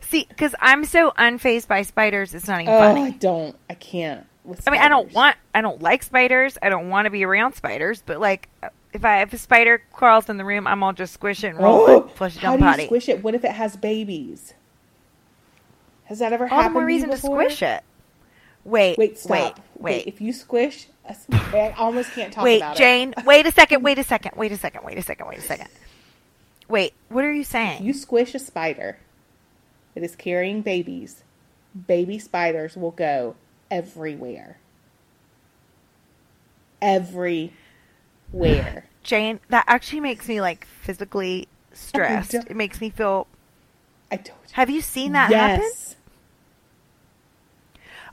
See, 0.00 0.26
because 0.28 0.54
I'm 0.60 0.84
so 0.84 1.10
unfazed 1.12 1.68
by 1.68 1.82
spiders, 1.82 2.34
it's 2.34 2.48
not 2.48 2.60
even 2.62 2.72
Oh, 2.72 2.78
funny. 2.78 3.02
I 3.02 3.10
don't. 3.10 3.56
I 3.68 3.74
can't. 3.74 4.26
I 4.66 4.70
mean, 4.70 4.80
I 4.80 4.88
don't 4.88 5.12
want, 5.12 5.36
I 5.54 5.60
don't 5.60 5.82
like 5.82 6.02
spiders. 6.02 6.56
I 6.62 6.70
don't 6.70 6.88
want 6.88 7.04
to 7.04 7.10
be 7.10 7.22
around 7.24 7.52
spiders. 7.54 8.02
But 8.06 8.18
like, 8.18 8.48
if 8.94 9.04
I 9.04 9.20
if 9.20 9.32
a 9.34 9.38
spider 9.38 9.82
crawls 9.92 10.30
in 10.30 10.38
the 10.38 10.44
room, 10.46 10.66
I'm 10.66 10.82
all 10.82 10.94
just 10.94 11.12
squish 11.12 11.44
it 11.44 11.48
and 11.48 11.58
roll 11.58 11.84
Oh, 11.86 11.98
it, 12.06 12.10
flush 12.16 12.36
it 12.36 12.40
how 12.42 12.52
down 12.52 12.58
do 12.60 12.64
you 12.64 12.70
potty. 12.70 12.84
squish 12.86 13.08
it? 13.10 13.22
What 13.22 13.34
if 13.34 13.44
it 13.44 13.52
has 13.52 13.76
babies? 13.76 14.54
Has 16.04 16.20
that 16.20 16.32
ever 16.32 16.44
all 16.44 16.48
the 16.48 16.54
happened? 16.54 16.72
more 16.74 16.82
to 16.82 16.86
reason 16.86 17.10
you 17.10 17.16
to 17.16 17.20
squish 17.20 17.62
it. 17.62 17.82
Wait, 18.64 18.96
Wait, 18.98 19.18
stop. 19.18 19.30
wait, 19.30 19.54
wait, 19.78 20.06
If 20.06 20.20
you 20.20 20.32
squish, 20.32 20.88
I 21.06 21.74
almost 21.78 22.12
can't 22.12 22.32
talk 22.32 22.44
wait, 22.44 22.58
about 22.58 22.76
Jane. 22.76 23.14
it. 23.16 23.24
wait 23.26 23.46
a 23.46 23.52
second. 23.52 23.82
Wait 23.82 23.98
a 23.98 24.04
second. 24.04 24.32
Wait 24.36 24.52
a 24.52 24.56
second. 24.56 24.84
Wait 24.84 24.98
a 24.98 25.02
second. 25.02 25.26
Wait 25.26 25.38
a 25.38 25.42
second. 25.42 25.68
Wait, 26.68 26.92
what 27.08 27.24
are 27.24 27.32
you 27.32 27.44
saying? 27.44 27.82
You 27.84 27.92
squish 27.94 28.34
a 28.34 28.38
spider 28.38 28.98
that 29.98 30.04
is 30.04 30.14
carrying 30.14 30.62
babies. 30.62 31.24
Baby 31.86 32.20
spiders 32.20 32.76
will 32.76 32.92
go 32.92 33.34
everywhere. 33.68 34.58
Everywhere. 36.80 37.50
Jane, 39.02 39.40
that 39.48 39.64
actually 39.66 39.98
makes 40.00 40.28
me 40.28 40.40
like 40.40 40.66
physically 40.82 41.48
stressed. 41.72 42.34
It 42.34 42.54
makes 42.54 42.80
me 42.80 42.90
feel. 42.90 43.26
I 44.12 44.18
told 44.18 44.38
you. 44.46 44.52
Have 44.52 44.70
you 44.70 44.80
seen 44.80 45.12
that 45.12 45.32
happen? 45.32 45.64
yes. 45.64 45.96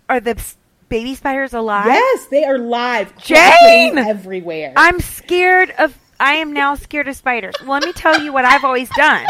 Are 0.09 0.19
the 0.19 0.41
baby 0.89 1.13
spiders 1.13 1.53
alive? 1.53 1.86
Yes, 1.86 2.25
they 2.27 2.45
are 2.45 2.57
live. 2.57 3.15
Jane! 3.17 3.99
everywhere. 3.99 4.73
I'm 4.75 4.99
scared 4.99 5.71
of. 5.77 5.95
I 6.19 6.33
am 6.36 6.51
now 6.51 6.73
scared 6.73 7.07
of 7.07 7.15
spiders. 7.15 7.53
Well, 7.61 7.73
let 7.73 7.83
me 7.83 7.93
tell 7.93 8.21
you 8.21 8.33
what 8.33 8.43
I've 8.45 8.63
always 8.63 8.89
done. 8.89 9.27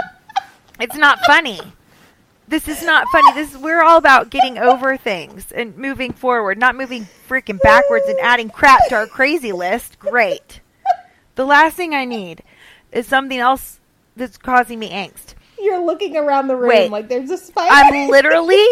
It's 0.79 0.95
not 0.95 1.19
funny. 1.25 1.59
This 2.47 2.67
is 2.67 2.83
not 2.83 3.07
funny. 3.11 3.33
This 3.33 3.57
we're 3.57 3.81
all 3.81 3.97
about 3.97 4.29
getting 4.29 4.57
over 4.57 4.97
things 4.97 5.51
and 5.51 5.75
moving 5.77 6.13
forward, 6.13 6.57
not 6.57 6.75
moving 6.75 7.07
freaking 7.27 7.59
backwards 7.61 8.05
and 8.07 8.19
adding 8.19 8.49
crap 8.49 8.79
to 8.89 8.95
our 8.95 9.07
crazy 9.07 9.51
list. 9.51 9.97
Great. 9.97 10.61
The 11.35 11.45
last 11.45 11.75
thing 11.75 11.95
I 11.95 12.05
need 12.05 12.43
is 12.91 13.07
something 13.07 13.39
else 13.39 13.79
that's 14.15 14.37
causing 14.37 14.79
me 14.79 14.89
angst. 14.91 15.33
You're 15.59 15.83
looking 15.83 16.15
around 16.17 16.47
the 16.47 16.55
room 16.55 16.69
Wait. 16.69 16.91
like 16.91 17.09
there's 17.09 17.31
a 17.31 17.37
spider. 17.37 17.69
I'm 17.71 18.09
literally 18.11 18.63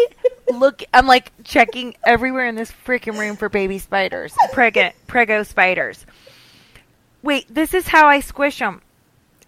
look. 0.50 0.82
I'm 0.92 1.06
like 1.06 1.32
checking 1.42 1.96
everywhere 2.04 2.46
in 2.46 2.54
this 2.54 2.72
freaking 2.86 3.18
room 3.18 3.36
for 3.36 3.48
baby 3.48 3.78
spiders, 3.78 4.32
pregnant 4.52 4.94
prego 5.08 5.42
spiders. 5.42 6.06
Wait, 7.22 7.46
this 7.52 7.74
is 7.74 7.88
how 7.88 8.06
I 8.06 8.20
squish 8.20 8.58
them. 8.58 8.82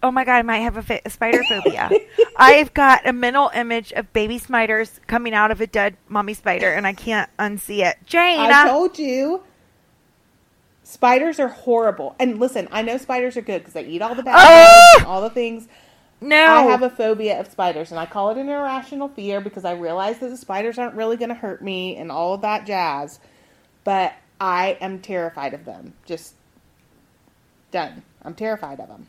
Oh 0.03 0.11
my 0.11 0.23
god, 0.23 0.35
I 0.35 0.41
might 0.43 0.59
have 0.59 0.77
a, 0.77 0.83
fi- 0.83 1.01
a 1.05 1.09
spider 1.09 1.43
phobia. 1.49 1.89
I've 2.37 2.73
got 2.73 3.07
a 3.07 3.13
mental 3.13 3.49
image 3.53 3.91
of 3.93 4.13
baby 4.13 4.37
spiders 4.37 4.99
coming 5.07 5.33
out 5.33 5.49
of 5.51 5.59
a 5.59 5.67
dead 5.67 5.97
mommy 6.07 6.33
spider, 6.35 6.71
and 6.71 6.85
I 6.85 6.93
can't 6.93 7.29
unsee 7.39 7.79
it. 7.85 7.97
Jane, 8.05 8.39
I 8.39 8.63
uh, 8.63 8.67
told 8.67 8.99
you. 8.99 9.43
Spiders 10.83 11.39
are 11.39 11.49
horrible. 11.49 12.15
And 12.19 12.39
listen, 12.39 12.67
I 12.71 12.81
know 12.81 12.97
spiders 12.97 13.35
are 13.37 13.41
good 13.41 13.59
because 13.59 13.73
they 13.73 13.85
eat 13.85 14.01
all 14.01 14.15
the 14.15 14.23
bad 14.23 14.35
Oh! 14.37 14.91
bugs 14.93 15.01
and 15.03 15.07
all 15.11 15.21
the 15.21 15.29
things. 15.29 15.67
no, 16.21 16.37
I 16.45 16.61
have 16.63 16.81
a 16.83 16.89
phobia 16.89 17.39
of 17.39 17.47
spiders, 17.51 17.91
and 17.91 17.99
I 17.99 18.05
call 18.05 18.29
it 18.31 18.37
an 18.37 18.47
irrational 18.49 19.09
fear 19.09 19.41
because 19.41 19.65
I 19.65 19.73
realize 19.73 20.19
that 20.19 20.29
the 20.29 20.37
spiders 20.37 20.77
aren't 20.77 20.95
really 20.95 21.17
going 21.17 21.29
to 21.29 21.35
hurt 21.35 21.61
me 21.61 21.97
and 21.97 22.11
all 22.11 22.35
of 22.35 22.41
that 22.41 22.65
jazz. 22.65 23.19
But 23.83 24.13
I 24.39 24.77
am 24.79 24.99
terrified 24.99 25.53
of 25.53 25.65
them. 25.65 25.93
Just 26.05 26.35
done. 27.71 28.03
I'm 28.23 28.35
terrified 28.35 28.79
of 28.79 28.87
them. 28.87 29.07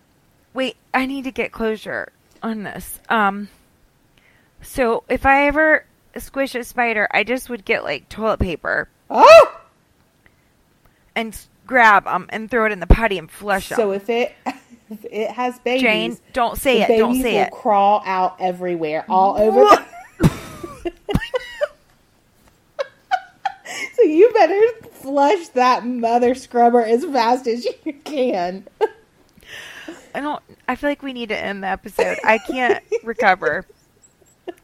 Wait. 0.55 0.77
I 0.95 1.07
need 1.07 1.25
to 1.25 1.31
get 1.31 1.53
closure 1.53 2.11
on 2.43 2.63
this. 2.63 2.99
Um, 3.09 3.49
so 4.63 5.05
if 5.09 5.25
I 5.27 5.47
ever 5.47 5.85
squish 6.17 6.55
a 6.55 6.65
spider, 6.65 7.07
I 7.13 7.25
just 7.25 7.49
would 7.51 7.65
get 7.65 7.85
like 7.85 8.09
toilet 8.09 8.41
paper 8.41 8.89
Oh! 9.11 9.61
and 11.15 11.37
grab 11.67 12.05
them 12.05 12.27
and 12.31 12.51
throw 12.51 12.67
it 12.67 12.73
in 12.73 12.81
the 12.81 12.87
potty 12.87 13.19
and 13.19 13.31
flush 13.31 13.69
them. 13.69 13.77
So 13.77 13.93
if 13.93 14.09
it 14.09 14.35
if 14.91 15.05
it 15.05 15.31
has 15.31 15.59
babies, 15.61 15.83
Jane, 15.83 16.19
don't 16.33 16.57
say 16.59 16.83
it. 16.83 16.89
Don't 16.99 17.11
babies 17.13 17.23
say 17.23 17.35
will 17.35 17.43
it. 17.47 17.53
crawl 17.53 18.03
out 18.07 18.37
everywhere, 18.41 19.05
all 19.09 19.37
over. 19.39 19.61
The- 19.61 19.85
so 23.95 24.03
you 24.03 24.31
better 24.33 24.61
flush 24.93 25.49
that 25.49 25.87
mother 25.87 26.35
scrubber 26.35 26.81
as 26.83 27.05
fast 27.05 27.47
as 27.47 27.65
you 27.85 27.93
can. 28.05 28.67
I 30.15 30.21
don't. 30.21 30.43
I 30.67 30.77
feel 30.77 30.91
like 30.91 31.03
we 31.03 31.13
need 31.13 31.29
to 31.31 31.39
end 31.39 31.63
the 31.63 31.69
episode. 31.69 32.19
I 32.25 32.39
can't 32.39 32.83
recover. 33.05 33.67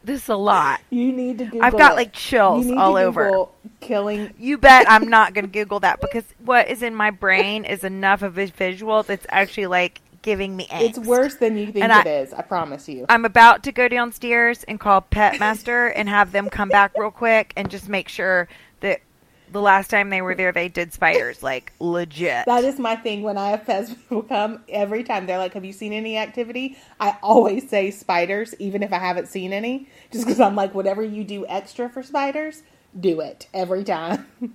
This 0.02 0.22
is 0.24 0.28
a 0.28 0.36
lot. 0.36 0.80
You 0.90 1.12
need 1.12 1.38
to 1.38 1.44
Google. 1.44 1.62
I've 1.62 1.76
got 1.76 1.92
it. 1.92 1.96
like 1.96 2.12
chills 2.12 2.64
You 2.66 2.72
need 2.72 2.78
all 2.80 2.94
to 2.94 3.00
over. 3.02 3.46
Killing. 3.80 4.32
You 4.38 4.56
bet 4.58 4.86
I'm 4.88 5.08
not 5.08 5.34
going 5.34 5.44
to 5.44 5.50
Google 5.50 5.80
that 5.80 6.00
because 6.00 6.24
what 6.44 6.68
is 6.68 6.82
in 6.82 6.94
my 6.94 7.10
brain 7.10 7.64
is 7.64 7.84
enough 7.84 8.22
of 8.22 8.38
a 8.38 8.46
visual 8.46 9.02
that's 9.02 9.26
actually 9.28 9.66
like 9.66 10.00
giving 10.22 10.56
me 10.56 10.66
angst. 10.68 10.80
It's 10.82 10.98
worse 10.98 11.34
than 11.34 11.58
you 11.58 11.66
think 11.66 11.84
And 11.84 11.92
it 11.92 12.06
I- 12.06 12.10
is. 12.22 12.32
I 12.32 12.40
promise 12.42 12.88
you. 12.88 13.04
I'm 13.10 13.26
about 13.26 13.62
to 13.64 13.72
go 13.72 13.88
downstairs 13.88 14.64
and 14.64 14.80
call 14.80 15.02
Pet 15.02 15.38
Master 15.38 15.88
and 15.88 16.08
have 16.08 16.32
them 16.32 16.48
come 16.48 16.70
back 16.70 16.92
real 16.96 17.10
quick 17.10 17.52
and 17.56 17.70
just 17.70 17.88
make 17.90 18.08
sure 18.08 18.48
the 19.54 19.62
last 19.62 19.88
time 19.88 20.10
they 20.10 20.20
were 20.20 20.34
there 20.34 20.52
they 20.52 20.68
did 20.68 20.92
spiders 20.92 21.42
like 21.42 21.72
legit. 21.80 22.44
That 22.44 22.64
is 22.64 22.78
my 22.78 22.96
thing 22.96 23.22
when 23.22 23.38
I 23.38 23.50
have 23.56 23.66
people 23.66 24.22
come 24.28 24.62
every 24.68 25.02
time. 25.04 25.24
They're 25.26 25.38
like, 25.38 25.54
Have 25.54 25.64
you 25.64 25.72
seen 25.72 25.94
any 25.94 26.18
activity? 26.18 26.76
I 27.00 27.16
always 27.22 27.70
say 27.70 27.90
spiders, 27.90 28.54
even 28.58 28.82
if 28.82 28.92
I 28.92 28.98
haven't 28.98 29.28
seen 29.28 29.52
any, 29.54 29.88
just 30.12 30.26
because 30.26 30.40
I'm 30.40 30.54
like, 30.54 30.74
Whatever 30.74 31.02
you 31.02 31.24
do 31.24 31.46
extra 31.46 31.88
for 31.88 32.02
spiders, 32.02 32.62
do 32.98 33.20
it 33.20 33.48
every 33.54 33.84
time. 33.84 34.26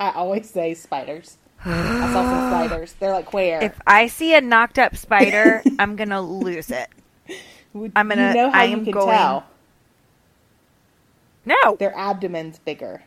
I 0.00 0.10
always 0.12 0.48
say 0.48 0.72
spiders. 0.74 1.36
I 1.64 2.12
saw 2.12 2.22
some 2.22 2.50
spiders. 2.50 2.94
They're 2.94 3.12
like, 3.12 3.32
Where? 3.32 3.62
if 3.62 3.78
I 3.86 4.06
see 4.06 4.34
a 4.34 4.40
knocked 4.40 4.78
up 4.78 4.96
spider, 4.96 5.62
I'm 5.78 5.96
going 5.96 6.10
to 6.10 6.20
lose 6.20 6.70
it. 6.70 6.88
I'm 7.74 8.08
gonna- 8.08 8.28
You 8.28 8.34
know 8.34 8.50
how 8.50 8.60
I 8.60 8.64
you 8.64 8.76
am 8.76 8.84
can 8.84 8.92
going- 8.92 9.08
tell? 9.16 9.46
No. 11.44 11.76
Their 11.76 11.96
abdomen's 11.96 12.58
bigger. 12.58 13.02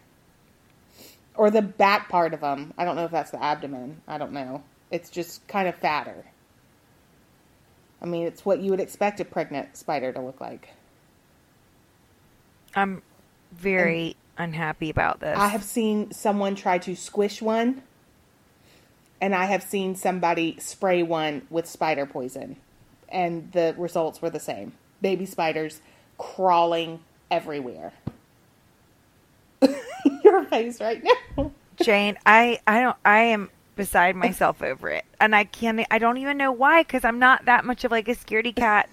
Or 1.39 1.49
the 1.49 1.61
back 1.61 2.09
part 2.09 2.33
of 2.33 2.41
them. 2.41 2.73
I 2.77 2.83
don't 2.83 2.97
know 2.97 3.05
if 3.05 3.11
that's 3.11 3.31
the 3.31 3.41
abdomen. 3.41 4.01
I 4.09 4.17
don't 4.17 4.33
know. 4.33 4.61
It's 4.91 5.09
just 5.09 5.47
kind 5.47 5.69
of 5.69 5.75
fatter. 5.75 6.25
I 8.01 8.05
mean, 8.07 8.27
it's 8.27 8.43
what 8.45 8.59
you 8.59 8.71
would 8.71 8.81
expect 8.81 9.21
a 9.21 9.25
pregnant 9.25 9.77
spider 9.77 10.11
to 10.11 10.19
look 10.19 10.41
like. 10.41 10.67
I'm 12.75 13.01
very 13.53 14.17
unhappy 14.37 14.89
about 14.89 15.21
this. 15.21 15.37
I 15.37 15.47
have 15.47 15.63
seen 15.63 16.11
someone 16.11 16.55
try 16.55 16.77
to 16.79 16.93
squish 16.93 17.41
one, 17.41 17.83
and 19.21 19.33
I 19.33 19.45
have 19.45 19.63
seen 19.63 19.95
somebody 19.95 20.57
spray 20.59 21.03
one 21.03 21.47
with 21.49 21.67
spider 21.67 22.05
poison, 22.05 22.57
and 23.07 23.49
the 23.53 23.73
results 23.77 24.21
were 24.21 24.29
the 24.29 24.41
same. 24.41 24.73
Baby 25.01 25.25
spiders 25.25 25.79
crawling 26.17 26.99
everywhere. 27.31 27.93
Face 30.45 30.79
right 30.79 31.03
now. 31.03 31.51
Jane, 31.81 32.17
I 32.25 32.59
I 32.67 32.81
don't 32.81 32.97
I 33.05 33.19
am 33.19 33.49
beside 33.75 34.15
myself 34.15 34.61
over 34.61 34.89
it. 34.89 35.05
And 35.19 35.35
I 35.35 35.45
can't 35.45 35.85
I 35.89 35.99
don't 35.99 36.17
even 36.17 36.37
know 36.37 36.51
why 36.51 36.83
cuz 36.83 37.05
I'm 37.05 37.19
not 37.19 37.45
that 37.45 37.65
much 37.65 37.83
of 37.83 37.91
like 37.91 38.07
a 38.07 38.15
scaredy 38.15 38.55
cat 38.55 38.89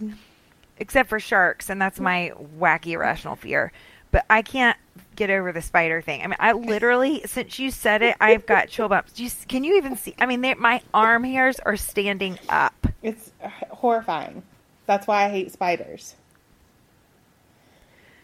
except 0.78 1.08
for 1.08 1.18
sharks 1.18 1.70
and 1.70 1.80
that's 1.80 1.98
my 2.00 2.32
wacky 2.58 2.92
irrational 2.92 3.36
fear. 3.36 3.72
but 4.12 4.24
I 4.30 4.42
can't 4.42 4.76
get 5.16 5.30
over 5.30 5.52
the 5.52 5.62
spider 5.62 6.00
thing. 6.00 6.22
I 6.22 6.26
mean, 6.26 6.36
I 6.38 6.52
literally, 6.52 7.22
since 7.26 7.58
you 7.58 7.70
said 7.70 8.02
it, 8.02 8.16
I've 8.20 8.46
got 8.46 8.68
chill 8.68 8.88
bumps. 8.88 9.18
You, 9.18 9.30
can 9.48 9.64
you 9.64 9.76
even 9.76 9.96
see? 9.96 10.14
I 10.18 10.26
mean, 10.26 10.42
they, 10.42 10.54
my 10.54 10.82
arm 10.94 11.24
hairs 11.24 11.58
are 11.60 11.76
standing 11.76 12.38
up. 12.48 12.86
It's 13.02 13.32
horrifying. 13.70 14.42
That's 14.86 15.06
why 15.06 15.24
I 15.24 15.28
hate 15.28 15.52
spiders. 15.52 16.14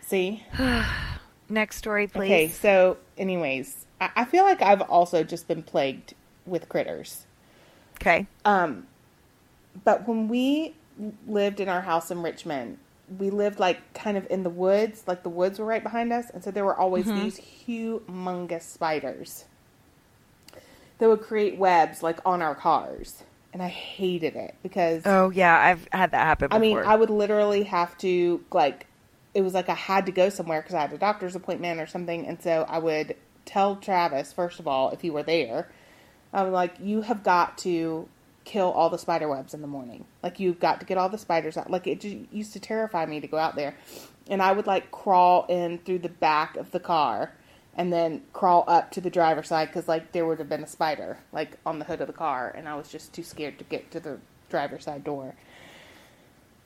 See? 0.02 0.44
Next 1.48 1.76
story, 1.76 2.06
please. 2.06 2.26
Okay, 2.30 2.48
so, 2.48 2.96
anyways, 3.18 3.86
I, 4.00 4.10
I 4.16 4.24
feel 4.24 4.44
like 4.44 4.62
I've 4.62 4.82
also 4.82 5.22
just 5.22 5.48
been 5.48 5.62
plagued 5.62 6.14
with 6.46 6.68
critters. 6.68 7.26
Okay. 7.96 8.26
Um, 8.44 8.86
but 9.84 10.08
when 10.08 10.28
we 10.28 10.74
lived 11.26 11.60
in 11.60 11.68
our 11.68 11.80
house 11.82 12.10
in 12.10 12.22
Richmond, 12.22 12.78
we 13.18 13.30
lived 13.30 13.58
like 13.60 13.92
kind 13.94 14.16
of 14.16 14.26
in 14.30 14.42
the 14.42 14.50
woods, 14.50 15.04
like 15.06 15.22
the 15.22 15.28
woods 15.28 15.58
were 15.58 15.64
right 15.66 15.82
behind 15.82 16.12
us, 16.12 16.30
and 16.30 16.42
so 16.42 16.50
there 16.50 16.64
were 16.64 16.76
always 16.76 17.06
Mhm. 17.06 17.14
these 17.14 17.40
humongous 17.66 18.62
spiders 18.62 19.44
that 20.98 21.08
would 21.08 21.20
create 21.22 21.58
webs 21.58 22.02
like 22.02 22.18
on 22.24 22.40
our 22.42 22.54
cars, 22.54 23.22
and 23.52 23.62
I 23.62 23.68
hated 23.68 24.36
it 24.36 24.54
because 24.62 25.04
Oh 25.04 25.30
yeah, 25.30 25.58
I've 25.58 25.86
had 25.92 26.10
that 26.12 26.24
happen. 26.24 26.48
Before. 26.48 26.56
I 26.56 26.60
mean 26.60 26.78
I 26.78 26.96
would 26.96 27.10
literally 27.10 27.64
have 27.64 27.96
to 27.98 28.44
like 28.52 28.86
it 29.34 29.42
was 29.42 29.54
like 29.54 29.68
I 29.68 29.74
had 29.74 30.06
to 30.06 30.12
go 30.12 30.28
somewhere 30.28 30.60
because 30.60 30.74
I 30.74 30.80
had 30.82 30.92
a 30.92 30.98
doctor's 30.98 31.34
appointment 31.34 31.80
or 31.80 31.86
something, 31.86 32.26
and 32.26 32.42
so 32.42 32.66
I 32.68 32.78
would 32.78 33.16
tell 33.44 33.76
Travis 33.76 34.32
first 34.32 34.60
of 34.60 34.68
all 34.68 34.90
if 34.90 35.00
he 35.00 35.10
were 35.10 35.22
there, 35.22 35.68
I'm 36.32 36.52
like, 36.52 36.74
you 36.80 37.02
have 37.02 37.22
got 37.22 37.58
to 37.58 38.08
kill 38.44 38.70
all 38.70 38.90
the 38.90 38.98
spider 38.98 39.28
webs 39.28 39.54
in 39.54 39.60
the 39.60 39.66
morning. 39.66 40.04
Like 40.22 40.40
you've 40.40 40.60
got 40.60 40.80
to 40.80 40.86
get 40.86 40.98
all 40.98 41.08
the 41.08 41.18
spiders 41.18 41.56
out. 41.56 41.70
Like 41.70 41.86
it 41.86 42.00
just 42.00 42.16
used 42.32 42.52
to 42.54 42.60
terrify 42.60 43.06
me 43.06 43.20
to 43.20 43.26
go 43.26 43.38
out 43.38 43.56
there, 43.56 43.74
and 44.28 44.42
I 44.42 44.52
would 44.52 44.66
like 44.66 44.90
crawl 44.90 45.46
in 45.48 45.78
through 45.78 46.00
the 46.00 46.08
back 46.08 46.56
of 46.56 46.70
the 46.70 46.80
car. 46.80 47.32
And 47.74 47.90
then 47.90 48.20
crawl 48.34 48.64
up 48.68 48.90
to 48.90 49.00
the 49.00 49.08
driver's 49.08 49.48
side 49.48 49.68
because, 49.68 49.88
like, 49.88 50.12
there 50.12 50.26
would 50.26 50.38
have 50.40 50.48
been 50.50 50.62
a 50.62 50.66
spider, 50.66 51.16
like, 51.32 51.56
on 51.64 51.78
the 51.78 51.86
hood 51.86 52.02
of 52.02 52.06
the 52.06 52.12
car, 52.12 52.52
and 52.54 52.68
I 52.68 52.74
was 52.74 52.90
just 52.90 53.14
too 53.14 53.22
scared 53.22 53.56
to 53.56 53.64
get 53.64 53.90
to 53.92 53.98
the 53.98 54.18
driver's 54.50 54.84
side 54.84 55.04
door. 55.04 55.34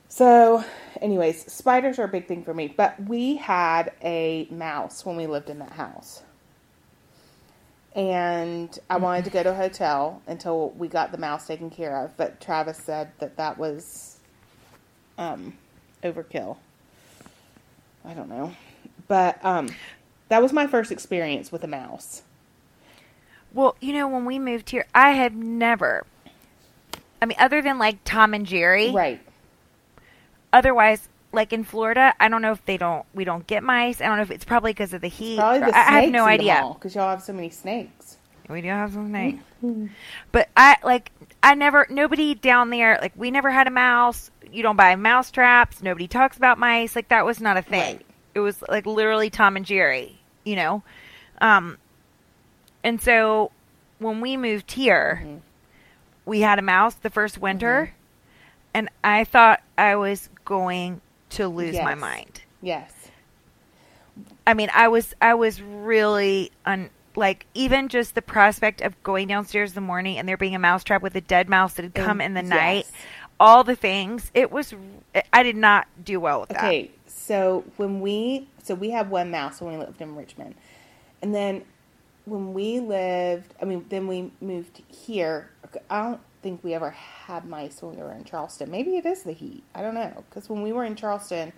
So, 0.09 0.65
anyways, 1.01 1.51
spiders 1.53 1.99
are 1.99 2.05
a 2.05 2.09
big 2.09 2.27
thing 2.27 2.45
for 2.45 2.55
me. 2.55 2.69
But 2.69 3.01
we 3.09 3.37
had 3.37 3.93
a 4.03 4.47
mouse 4.51 5.05
when 5.05 5.17
we 5.17 5.27
lived 5.27 5.51
in 5.51 5.59
that 5.59 5.73
house. 5.73 6.23
And 7.95 8.79
I 8.91 8.99
wanted 8.99 9.25
to 9.25 9.31
go 9.31 9.43
to 9.43 9.51
a 9.51 9.55
hotel 9.55 10.23
until 10.27 10.71
we 10.71 10.87
got 10.89 11.13
the 11.13 11.19
mouse 11.19 11.47
taken 11.47 11.71
care 11.71 12.05
of. 12.05 12.17
But 12.17 12.41
Travis 12.41 12.77
said 12.79 13.11
that 13.19 13.37
that 13.39 13.57
was 13.59 14.19
um, 15.17 15.55
overkill. 16.03 16.59
I 18.05 18.13
don't 18.13 18.29
know. 18.29 18.55
But 19.09 19.43
um, 19.45 19.69
that 20.29 20.43
was 20.43 20.53
my 20.53 20.67
first 20.67 20.93
experience 20.93 21.51
with 21.51 21.65
a 21.65 21.69
mouse. 21.69 22.23
well, 23.53 23.77
you 23.81 23.93
know, 23.95 24.07
when 24.09 24.25
we 24.27 24.39
moved 24.39 24.71
here, 24.71 24.87
I 24.95 25.13
had 25.13 25.35
never. 25.35 26.05
I 27.23 27.25
mean, 27.27 27.39
other 27.41 27.63
than 27.63 27.79
like 27.79 27.99
Tom 28.05 28.35
and 28.35 28.45
Jerry, 28.45 28.91
Right. 28.93 29.21
Otherwise 30.53 31.09
like 31.33 31.53
in 31.53 31.65
Florida, 31.65 32.15
I 32.19 32.29
don't 32.29 32.41
know 32.43 32.53
if 32.53 32.65
they 32.65 32.77
don't 32.77 33.05
we 33.15 33.25
don't 33.25 33.47
get 33.47 33.63
mice. 33.63 34.01
I 34.01 34.07
don't 34.07 34.17
know 34.17 34.23
if 34.23 34.31
it's 34.31 34.45
probably 34.45 34.73
because 34.73 34.93
of 34.95 35.01
the 35.01 35.09
heat. 35.09 35.37
Probably 35.39 35.61
the 35.61 35.77
I, 35.77 35.81
I 35.97 36.01
have 36.03 36.11
no 36.11 36.25
idea. 36.25 36.71
Because 36.75 36.95
y'all 36.95 37.11
have 37.11 37.23
so 37.23 37.33
many 37.33 37.51
snakes. 37.51 38.17
We 38.49 38.61
do 38.63 38.69
have 38.69 38.93
some 38.93 39.09
snakes. 39.09 39.43
but 40.33 40.49
I 40.57 40.77
like 40.85 41.11
I 41.43 41.55
never 41.55 41.87
nobody 41.91 42.35
down 42.35 42.71
there 42.71 42.99
like 43.03 43.13
we 43.17 43.31
never 43.31 43.51
had 43.51 43.67
a 43.67 43.71
mouse. 43.71 44.31
You 44.51 44.63
don't 44.63 44.77
buy 44.77 44.95
mouse 44.97 45.31
traps. 45.31 45.83
Nobody 45.83 46.07
talks 46.09 46.37
about 46.37 46.59
mice. 46.59 46.95
Like 46.97 47.09
that 47.09 47.27
was 47.27 47.41
not 47.41 47.57
a 47.57 47.63
thing. 47.63 47.97
Right. 47.97 48.07
It 48.35 48.41
was 48.41 48.63
like 48.69 48.87
literally 48.87 49.29
Tom 49.31 49.57
and 49.57 49.67
Jerry, 49.67 50.19
you 50.45 50.57
know. 50.57 50.83
Um 51.41 51.77
and 52.85 53.01
so 53.03 53.51
when 53.99 54.21
we 54.21 54.37
moved 54.37 54.73
here, 54.73 55.23
Mhm. 55.25 55.41
we 56.25 56.41
had 56.41 56.59
a 56.59 56.63
mouse 56.63 56.95
the 56.95 57.11
first 57.11 57.37
winter 57.39 57.87
Mm-hmm. 57.91 57.97
and 58.75 58.89
I 59.03 59.25
thought 59.25 59.61
I 59.77 59.97
was 59.97 60.29
going 60.47 61.03
to 61.31 61.49
lose 61.49 61.75
my 61.75 61.95
mind. 61.95 62.41
Yes. 62.63 62.93
I 64.47 64.55
mean, 64.55 64.71
I 64.73 64.89
was 64.89 65.15
I 65.21 65.35
was 65.35 65.61
really 65.61 66.51
un 66.65 66.89
like 67.15 67.47
even 67.53 67.89
just 67.89 68.15
the 68.15 68.23
prospect 68.23 68.81
of 68.81 69.03
going 69.03 69.29
downstairs 69.29 69.71
in 69.71 69.75
the 69.75 69.81
morning 69.83 70.19
and 70.19 70.27
there 70.27 70.37
being 70.37 70.55
a 70.55 70.59
mouse 70.59 70.85
trap 70.85 71.03
with 71.03 71.15
a 71.17 71.21
dead 71.21 71.49
mouse 71.49 71.75
that 71.75 71.83
had 71.83 71.95
come 71.95 72.21
in 72.21 72.33
the 72.33 72.43
yes. 72.43 72.49
night, 72.49 72.87
all 73.39 73.65
the 73.65 73.77
things. 73.77 74.31
It 74.33 74.51
was 74.51 74.75
I 75.33 75.43
did 75.43 75.57
not 75.57 75.87
do 76.03 76.19
well 76.19 76.41
with 76.41 76.51
that. 76.51 76.65
Okay, 76.65 76.91
so 77.07 77.65
when 77.77 78.01
we 78.01 78.49
so 78.63 78.75
we 78.75 78.91
had 78.91 79.11
one 79.11 79.31
mouse 79.31 79.61
when 79.61 79.79
we 79.79 79.85
lived 79.85 80.01
in 80.01 80.17
Richmond, 80.17 80.55
and 81.21 81.35
then 81.35 81.63
when 82.25 82.53
we 82.53 82.81
lived, 82.81 83.55
I 83.61 83.65
mean, 83.65 83.85
then 83.89 84.07
we 84.07 84.33
moved 84.41 84.83
here. 84.89 85.51
I 85.91 86.03
don't 86.03 86.21
think 86.43 86.63
we 86.63 86.75
ever 86.75 86.91
had 86.91 87.45
mice 87.45 87.83
when 87.83 87.97
we 87.97 88.03
were 88.03 88.13
in 88.13 88.25
Charleston. 88.25 88.71
Maybe 88.71 88.97
it 88.97 89.07
is 89.07 89.23
the 89.23 89.33
heat. 89.33 89.63
I 89.75 89.83
don't 89.83 89.95
know 89.95 90.25
because 90.29 90.49
when 90.49 90.63
we 90.63 90.73
were 90.73 90.85
in 90.85 90.97
Charleston, 90.97 91.53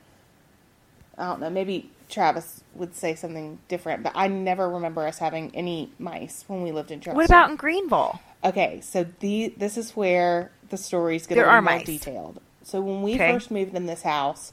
I 1.17 1.25
don't 1.27 1.41
know. 1.41 1.51
Maybe 1.51 1.91
Travis 2.09 2.63
would 2.75 2.95
say 2.95 3.15
something 3.15 3.59
different, 3.69 4.03
but 4.03 4.13
I 4.15 4.29
never 4.29 4.69
remember 4.69 5.07
us 5.07 5.19
having 5.19 5.55
any 5.55 5.91
mice 5.99 6.45
when 6.47 6.63
we 6.63 6.73
lived 6.73 6.91
in 6.91 7.01
Charleston. 7.01 7.17
What 7.17 7.27
about 7.27 7.51
in 7.51 7.57
Greenville? 7.57 8.21
Okay, 8.45 8.81
so 8.81 9.05
the 9.21 9.53
this 9.57 9.77
is 9.77 9.97
where 9.97 10.51
the 10.71 10.77
get 10.77 11.35
There 11.35 11.45
a 11.45 11.49
little 11.49 11.63
more 11.63 11.63
mice. 11.63 11.87
detailed. 11.87 12.41
So 12.63 12.81
when 12.81 13.03
we 13.03 13.15
Okay. 13.15 13.33
first 13.33 13.51
moved 13.51 13.75
in 13.75 13.87
this 13.87 14.03
house, 14.03 14.53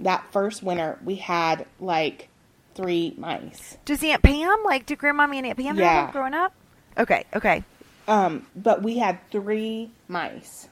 that 0.00 0.24
first 0.32 0.62
winter 0.62 0.98
we 1.04 1.16
had 1.16 1.66
like 1.80 2.28
three 2.74 3.14
mice. 3.16 3.78
Does 3.84 4.02
Aunt 4.02 4.22
Pam 4.22 4.62
like 4.64 4.86
do 4.86 4.96
Grandmommy 4.96 5.36
and 5.36 5.46
Aunt 5.46 5.58
Pam 5.58 5.76
Yeah. 5.76 5.94
have 5.94 6.06
them 6.06 6.12
growing 6.12 6.34
up? 6.34 6.52
Okay, 6.98 7.24
okay. 7.34 7.64
Um, 8.06 8.46
but 8.54 8.82
we 8.82 8.98
had 8.98 9.18
three 9.30 9.90
mice 10.08 10.68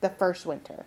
the 0.00 0.10
first 0.10 0.44
winter. 0.46 0.84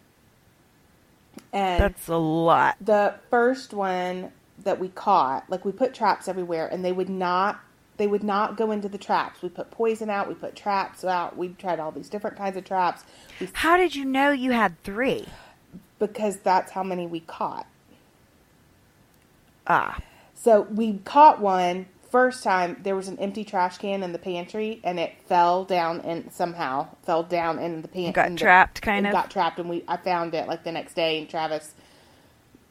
And 1.54 1.82
That's 1.82 2.08
a 2.08 2.18
lot. 2.18 2.76
the 2.82 3.16
first 3.30 3.74
one 3.74 4.32
that 4.64 4.80
we 4.80 4.90
caught, 4.90 5.50
like 5.50 5.66
we 5.66 5.72
put 5.72 5.94
traps 5.94 6.28
everywhere 6.28 6.68
and 6.68 6.84
they 6.84 6.92
would 6.92 7.10
not 7.10 7.62
they 7.98 8.06
would 8.06 8.24
not 8.24 8.58
go 8.58 8.70
into 8.70 8.88
the 8.88 8.98
traps. 9.00 9.42
We 9.42 9.50
put 9.50 9.72
poison 9.72 10.08
out, 10.10 10.28
we 10.28 10.36
put 10.36 10.56
traps 10.56 11.04
out, 11.04 11.36
we 11.36 11.50
tried 11.50 11.80
all 11.80 11.92
these 11.92 12.10
different 12.10 12.38
kinds 12.38 12.56
of 12.56 12.64
traps. 12.64 13.04
We 13.40 13.50
How 13.54 13.76
did 13.76 13.96
you 13.96 14.06
know 14.06 14.30
you 14.32 14.52
had 14.52 14.82
three? 14.84 15.26
because 16.00 16.38
that's 16.38 16.72
how 16.74 16.84
many 16.84 17.08
we 17.08 17.22
caught. 17.22 17.66
Ah, 19.66 19.98
So 20.36 20.62
we 20.62 21.00
caught 21.06 21.40
one 21.42 21.88
first 22.10 22.44
time. 22.44 22.78
There 22.84 22.96
was 22.96 23.08
an 23.08 23.20
empty 23.20 23.44
trash 23.44 23.78
can 23.78 24.04
in 24.04 24.12
the 24.12 24.20
pantry, 24.20 24.80
and 24.84 25.00
it 25.00 25.14
fell 25.28 25.64
down 25.64 26.02
and 26.02 26.32
somehow 26.32 26.88
fell 27.04 27.24
down 27.24 27.60
in 27.60 27.82
the 27.82 27.88
pantry. 27.88 28.12
Got 28.12 28.38
trapped, 28.38 28.82
kind 28.82 29.06
of? 29.06 29.14
Got 29.14 29.32
trapped, 29.32 29.60
and 29.60 29.70
we 29.70 29.84
I 29.88 29.98
found 29.98 30.34
it 30.34 30.48
like 30.48 30.64
the 30.64 30.72
next 30.72 30.94
day, 30.94 31.20
and 31.20 31.30
Travis 31.30 31.74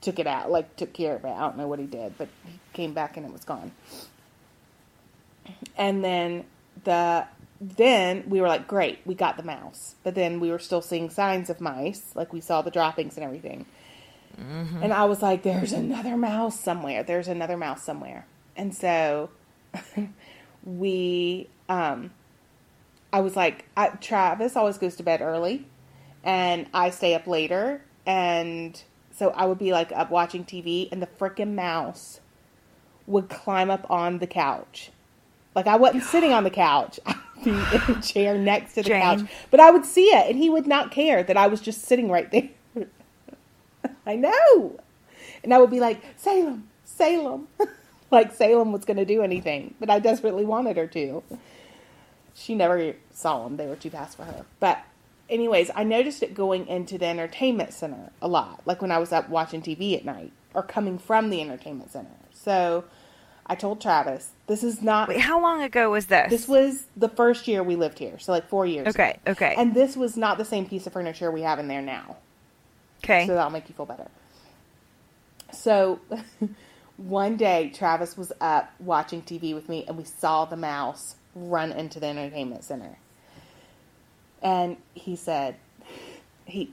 took 0.01 0.19
it 0.19 0.27
out, 0.27 0.51
like 0.51 0.77
took 0.77 0.93
care 0.93 1.17
of 1.17 1.25
it. 1.25 1.29
I 1.29 1.41
don't 1.41 1.57
know 1.57 1.67
what 1.67 1.79
he 1.79 1.87
did, 1.87 2.17
but 2.19 2.29
he 2.45 2.59
came 2.73 2.93
back 2.93 3.17
and 3.17 3.27
it 3.27 3.33
was 3.33 3.45
gone. 3.45 3.73
And 5.77 6.05
then 6.05 6.45
the 6.85 7.27
then 7.61 8.25
we 8.29 8.41
were 8.41 8.49
like, 8.49 8.69
great, 8.69 8.99
we 9.05 9.15
got 9.15 9.37
the 9.37 9.43
mouse. 9.43 9.95
But 10.03 10.15
then 10.15 10.41
we 10.41 10.51
were 10.51 10.59
still 10.59 10.83
seeing 10.83 11.11
signs 11.11 11.51
of 11.51 11.61
mice, 11.61 12.13
like 12.15 12.33
we 12.33 12.41
saw 12.41 12.63
the 12.63 12.71
droppings 12.71 13.17
and 13.17 13.25
everything. 13.25 13.67
Mm-hmm. 14.39 14.83
And 14.83 14.93
I 14.93 15.05
was 15.07 15.23
like, 15.23 15.43
there's 15.43 15.73
another 15.73 16.17
mouse 16.17 16.61
somewhere. 16.61 17.03
There's 17.03 17.29
another 17.29 17.57
mouse 17.57 17.83
somewhere. 17.83 18.27
And 18.57 18.75
so 18.75 19.31
we, 20.65 21.49
um, 21.69 22.11
I 23.13 23.21
was 23.21 23.37
like, 23.37 23.67
I, 23.77 23.89
Travis 23.89 24.57
always 24.57 24.79
goes 24.79 24.97
to 24.97 25.03
bed 25.03 25.21
early 25.21 25.67
and 26.25 26.67
I 26.75 26.91
stay 26.91 27.15
up 27.15 27.27
later. 27.27 27.83
And 28.05 28.81
so 29.13 29.31
I 29.31 29.47
would 29.47 29.59
be 29.59 29.73
like 29.73 29.93
up 29.93 30.11
watching 30.11 30.45
TV 30.45 30.89
and 30.91 31.01
the 31.01 31.07
freaking 31.07 31.55
mouse 31.55 32.21
would 33.07 33.29
climb 33.29 33.71
up 33.71 33.87
on 33.91 34.19
the 34.19 34.27
couch. 34.27 34.91
Like 35.55 35.67
I 35.67 35.77
wasn't 35.77 36.03
sitting 36.05 36.33
on 36.33 36.45
the 36.45 36.51
couch. 36.51 37.01
I 37.07 37.15
would 37.37 37.45
be 37.45 37.51
in 37.51 37.97
a 37.97 38.03
chair 38.03 38.37
next 38.37 38.75
to 38.75 38.83
the 38.83 38.89
Jane. 38.89 39.01
couch. 39.03 39.31
But 39.51 39.61
I 39.61 39.71
would 39.71 39.85
see 39.85 40.07
it 40.07 40.29
and 40.29 40.37
he 40.37 40.51
would 40.51 40.67
not 40.67 40.91
care 40.91 41.23
that 41.23 41.37
I 41.37 41.47
was 41.47 41.61
just 41.61 41.83
sitting 41.83 42.11
right 42.11 42.31
there. 42.31 42.51
I 44.07 44.17
know. 44.17 44.81
And 45.43 45.55
I 45.55 45.59
would 45.59 45.71
be 45.71 45.81
like, 45.81 46.03
Salem, 46.17 46.69
Salem. 46.85 47.49
like 48.11 48.33
Salem 48.35 48.73
was 48.73 48.85
going 48.85 48.97
to 48.97 49.05
do 49.05 49.23
anything, 49.23 49.75
but 49.81 49.91
I 49.91 49.99
desperately 49.99 50.45
wanted 50.45 50.77
her 50.77 50.87
to. 50.89 51.23
She 52.35 52.55
never 52.55 52.95
saw 53.13 53.45
them, 53.45 53.57
they 53.57 53.67
were 53.67 53.77
too 53.77 53.91
fast 53.91 54.17
for 54.17 54.25
her. 54.25 54.45
But, 54.61 54.85
anyways, 55.31 55.71
I 55.75 55.85
noticed 55.85 56.23
it 56.23 56.35
going 56.35 56.67
into 56.67 56.99
the 56.99 57.07
entertainment 57.07 57.73
center 57.73 58.11
a 58.21 58.29
lot, 58.29 58.61
like 58.67 58.83
when 58.83 58.93
I 58.93 58.99
was 58.99 59.13
up 59.13 59.29
watching 59.29 59.63
TV 59.63 59.97
at 59.97 60.05
night 60.05 60.33
or 60.53 60.63
coming 60.63 60.99
from 60.99 61.31
the 61.31 61.41
entertainment 61.41 61.93
center. 61.93 62.11
So 62.33 62.85
I 63.47 63.55
told 63.55 63.81
Travis, 63.81 64.33
this 64.47 64.63
is 64.63 64.83
not. 64.83 65.09
wait, 65.09 65.21
how 65.21 65.41
long 65.41 65.63
ago 65.63 65.91
was 65.91 66.07
this? 66.07 66.31
This 66.31 66.47
was 66.47 66.85
the 66.97 67.09
first 67.09 67.49
year 67.49 67.63
we 67.63 67.77
lived 67.77 67.99
here, 67.99 68.19
so 68.19 68.33
like 68.33 68.49
four 68.49 68.67
years. 68.67 68.89
okay, 68.89 69.19
ago. 69.25 69.33
okay, 69.33 69.55
And 69.57 69.75
this 69.75 69.97
was 69.97 70.17
not 70.17 70.37
the 70.37 70.45
same 70.45 70.67
piece 70.67 70.87
of 70.87 70.93
furniture 70.93 71.31
we 71.31 71.43
have 71.43 71.59
in 71.59 71.69
there 71.69 71.83
now 71.83 72.17
okay. 73.07 73.27
so 73.27 73.35
that'll 73.35 73.51
make 73.51 73.69
you 73.69 73.75
feel 73.75 73.87
better. 73.87 74.09
So 75.53 76.01
One 76.97 77.37
day, 77.37 77.71
Travis 77.75 78.17
was 78.17 78.33
up 78.41 78.73
watching 78.79 79.23
TV 79.23 79.55
with 79.55 79.69
me, 79.69 79.85
and 79.87 79.97
we 79.97 80.05
saw 80.05 80.45
the 80.47 80.57
mouse 80.57 81.17
run 81.35 81.73
into 81.73 82.01
the 82.01 82.07
entertainment 82.07 82.65
center. 82.65 82.99
And 84.43 84.79
he 84.95 85.17
said 85.17 85.57
he 86.47 86.73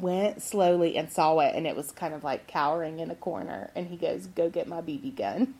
went 0.00 0.42
slowly 0.42 0.96
and 0.96 1.10
saw 1.10 1.38
it, 1.40 1.54
and 1.54 1.66
it 1.66 1.76
was 1.76 1.92
kind 1.92 2.14
of 2.14 2.24
like 2.24 2.46
cowering 2.46 2.98
in 2.98 3.10
a 3.10 3.14
corner. 3.14 3.70
And 3.76 3.86
he 3.88 3.96
goes, 3.96 4.26
"Go 4.26 4.50
get 4.50 4.66
my 4.66 4.80
BB 4.80 5.16
gun." 5.16 5.54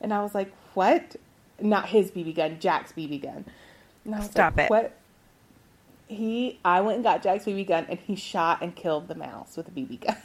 And 0.00 0.12
I 0.12 0.22
was 0.22 0.34
like, 0.34 0.52
"What?" 0.74 1.16
Not 1.60 1.90
his 1.90 2.10
BB 2.10 2.34
gun, 2.34 2.58
Jack's 2.58 2.92
BB 2.92 3.22
gun. 3.22 3.44
And 4.04 4.14
I 4.14 4.18
was 4.18 4.30
Stop 4.30 4.56
like, 4.56 4.66
it. 4.66 4.70
What? 4.70 4.96
He, 6.08 6.58
I 6.64 6.80
went 6.80 6.96
and 6.96 7.04
got 7.04 7.22
Jack's 7.22 7.44
BB 7.44 7.68
gun, 7.68 7.86
and 7.88 7.98
he 7.98 8.16
shot 8.16 8.62
and 8.62 8.74
killed 8.74 9.08
the 9.08 9.14
mouse 9.14 9.56
with 9.56 9.68
a 9.68 9.70
BB 9.70 10.00
gun. 10.06 10.16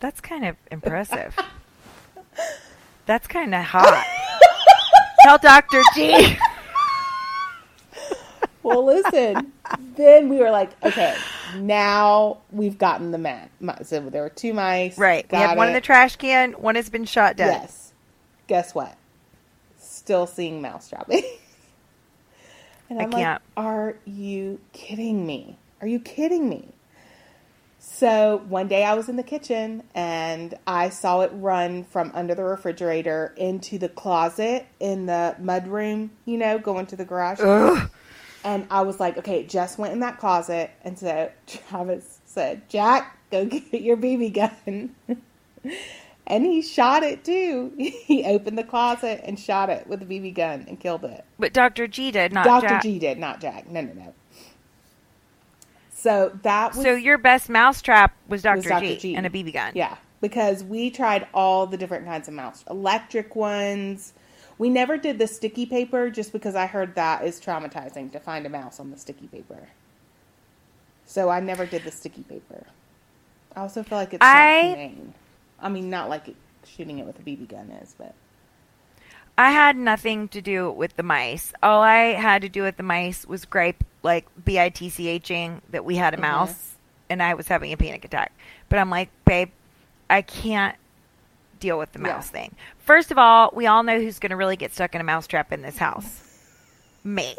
That's 0.00 0.20
kind 0.20 0.44
of 0.44 0.56
impressive. 0.70 1.36
That's 3.06 3.26
kind 3.26 3.54
of 3.54 3.64
hot. 3.64 4.04
Tell 5.22 5.38
Dr. 5.38 5.82
G. 5.94 6.38
Well, 8.62 8.84
listen. 8.84 9.52
then 9.96 10.28
we 10.28 10.36
were 10.36 10.50
like, 10.50 10.70
okay, 10.84 11.16
now 11.56 12.38
we've 12.52 12.76
gotten 12.76 13.10
the 13.10 13.18
man. 13.18 13.48
So 13.82 14.00
there 14.00 14.22
were 14.22 14.28
two 14.28 14.52
mice. 14.52 14.98
Right. 14.98 15.24
We 15.24 15.30
got 15.30 15.48
have 15.48 15.58
one 15.58 15.68
in 15.68 15.74
the 15.74 15.80
trash 15.80 16.16
can. 16.16 16.52
One 16.52 16.74
has 16.74 16.90
been 16.90 17.04
shot 17.04 17.36
dead. 17.36 17.60
Yes. 17.62 17.92
Guess 18.46 18.74
what? 18.74 18.96
Still 19.78 20.26
seeing 20.26 20.60
mouse 20.60 20.90
dropping. 20.90 21.22
and 22.90 23.00
I 23.00 23.04
I'm 23.04 23.10
like, 23.10 23.22
can't. 23.22 23.42
are 23.56 23.96
you 24.04 24.60
kidding 24.72 25.26
me? 25.26 25.58
Are 25.80 25.86
you 25.86 26.00
kidding 26.00 26.48
me? 26.48 26.68
So 27.90 28.42
one 28.48 28.68
day 28.68 28.84
I 28.84 28.94
was 28.94 29.08
in 29.08 29.16
the 29.16 29.22
kitchen 29.22 29.82
and 29.94 30.54
I 30.66 30.90
saw 30.90 31.22
it 31.22 31.30
run 31.32 31.84
from 31.84 32.12
under 32.14 32.34
the 32.34 32.44
refrigerator 32.44 33.34
into 33.36 33.78
the 33.78 33.88
closet 33.88 34.66
in 34.78 35.06
the 35.06 35.34
mud 35.40 35.66
room, 35.66 36.10
you 36.26 36.36
know, 36.36 36.58
going 36.58 36.86
to 36.86 36.96
the 36.96 37.04
garage. 37.06 37.40
Ugh. 37.40 37.90
And 38.44 38.66
I 38.70 38.82
was 38.82 39.00
like, 39.00 39.16
okay, 39.18 39.40
it 39.40 39.48
just 39.48 39.78
went 39.78 39.94
in 39.94 40.00
that 40.00 40.18
closet. 40.18 40.70
And 40.84 40.98
so 40.98 41.30
Travis 41.46 42.20
said, 42.26 42.68
Jack, 42.68 43.18
go 43.30 43.44
get 43.46 43.80
your 43.80 43.96
BB 43.96 44.34
gun. 44.34 44.94
and 46.26 46.44
he 46.44 46.60
shot 46.62 47.02
it 47.02 47.24
too. 47.24 47.72
He 48.08 48.24
opened 48.24 48.58
the 48.58 48.64
closet 48.64 49.22
and 49.24 49.40
shot 49.40 49.70
it 49.70 49.86
with 49.86 50.02
a 50.02 50.06
BB 50.06 50.34
gun 50.34 50.66
and 50.68 50.78
killed 50.78 51.04
it. 51.04 51.24
But 51.38 51.52
Dr. 51.52 51.88
G 51.88 52.10
did, 52.10 52.32
not 52.32 52.44
Dr. 52.44 52.68
Jack. 52.68 52.82
G 52.82 52.98
did, 52.98 53.18
not 53.18 53.40
Jack. 53.40 53.68
No, 53.68 53.80
no, 53.80 53.92
no. 53.94 54.14
So 55.98 56.38
that 56.42 56.76
was 56.76 56.84
So 56.84 56.94
your 56.94 57.18
best 57.18 57.48
mousetrap 57.48 58.16
was 58.28 58.42
Dr. 58.42 58.78
G, 58.78 58.96
G. 58.98 59.16
and 59.16 59.26
a 59.26 59.30
BB 59.30 59.52
gun. 59.52 59.72
Yeah, 59.74 59.96
because 60.20 60.62
we 60.62 60.90
tried 60.90 61.26
all 61.34 61.66
the 61.66 61.76
different 61.76 62.04
kinds 62.04 62.28
of 62.28 62.34
mouse, 62.34 62.62
electric 62.70 63.34
ones. 63.34 64.12
We 64.58 64.70
never 64.70 64.96
did 64.96 65.18
the 65.18 65.26
sticky 65.26 65.66
paper 65.66 66.08
just 66.08 66.32
because 66.32 66.54
I 66.54 66.66
heard 66.66 66.94
that 66.94 67.24
is 67.24 67.40
traumatizing 67.40 68.12
to 68.12 68.20
find 68.20 68.46
a 68.46 68.48
mouse 68.48 68.78
on 68.78 68.92
the 68.92 68.96
sticky 68.96 69.26
paper. 69.26 69.70
So 71.04 71.30
I 71.30 71.40
never 71.40 71.66
did 71.66 71.82
the 71.82 71.90
sticky 71.90 72.22
paper. 72.22 72.66
I 73.56 73.62
also 73.62 73.82
feel 73.82 73.98
like 73.98 74.14
it's 74.14 74.24
I- 74.24 74.62
not 74.62 74.78
humane. 74.78 75.14
I 75.58 75.68
mean, 75.68 75.90
not 75.90 76.08
like 76.08 76.28
it, 76.28 76.36
shooting 76.64 77.00
it 77.00 77.06
with 77.06 77.18
a 77.18 77.22
BB 77.22 77.48
gun 77.48 77.72
is, 77.82 77.96
but 77.98 78.14
I 79.38 79.50
had 79.52 79.76
nothing 79.76 80.28
to 80.28 80.42
do 80.42 80.70
with 80.70 80.96
the 80.96 81.02
mice. 81.04 81.52
All 81.62 81.80
I 81.80 82.12
had 82.14 82.42
to 82.42 82.48
do 82.48 82.62
with 82.62 82.76
the 82.76 82.82
mice 82.82 83.24
was 83.24 83.44
gripe, 83.44 83.84
like 84.02 84.26
B 84.44 84.58
I 84.58 84.68
T 84.68 84.90
C 84.90 85.06
H 85.08 85.30
ing 85.30 85.62
that 85.70 85.84
we 85.84 85.96
had 85.96 86.12
a 86.12 86.16
Mhm. 86.16 86.20
mouse 86.22 86.74
and 87.08 87.22
I 87.22 87.34
was 87.34 87.46
having 87.48 87.72
a 87.72 87.76
panic 87.76 88.04
attack. 88.04 88.32
But 88.68 88.78
I'm 88.80 88.90
like, 88.90 89.08
babe, 89.24 89.50
I 90.10 90.22
can't 90.22 90.76
deal 91.60 91.78
with 91.78 91.92
the 91.92 92.00
Yeah. 92.00 92.14
mouse 92.14 92.28
thing. 92.30 92.54
First 92.80 93.10
of 93.12 93.18
all, 93.18 93.50
we 93.54 93.66
all 93.66 93.82
know 93.84 94.00
who's 94.00 94.18
going 94.18 94.30
to 94.30 94.36
really 94.36 94.56
get 94.56 94.74
stuck 94.74 94.94
in 94.94 95.00
a 95.00 95.04
mouse 95.04 95.26
trap 95.28 95.52
in 95.52 95.62
this 95.62 95.78
house. 95.78 96.20
Me. 97.04 97.36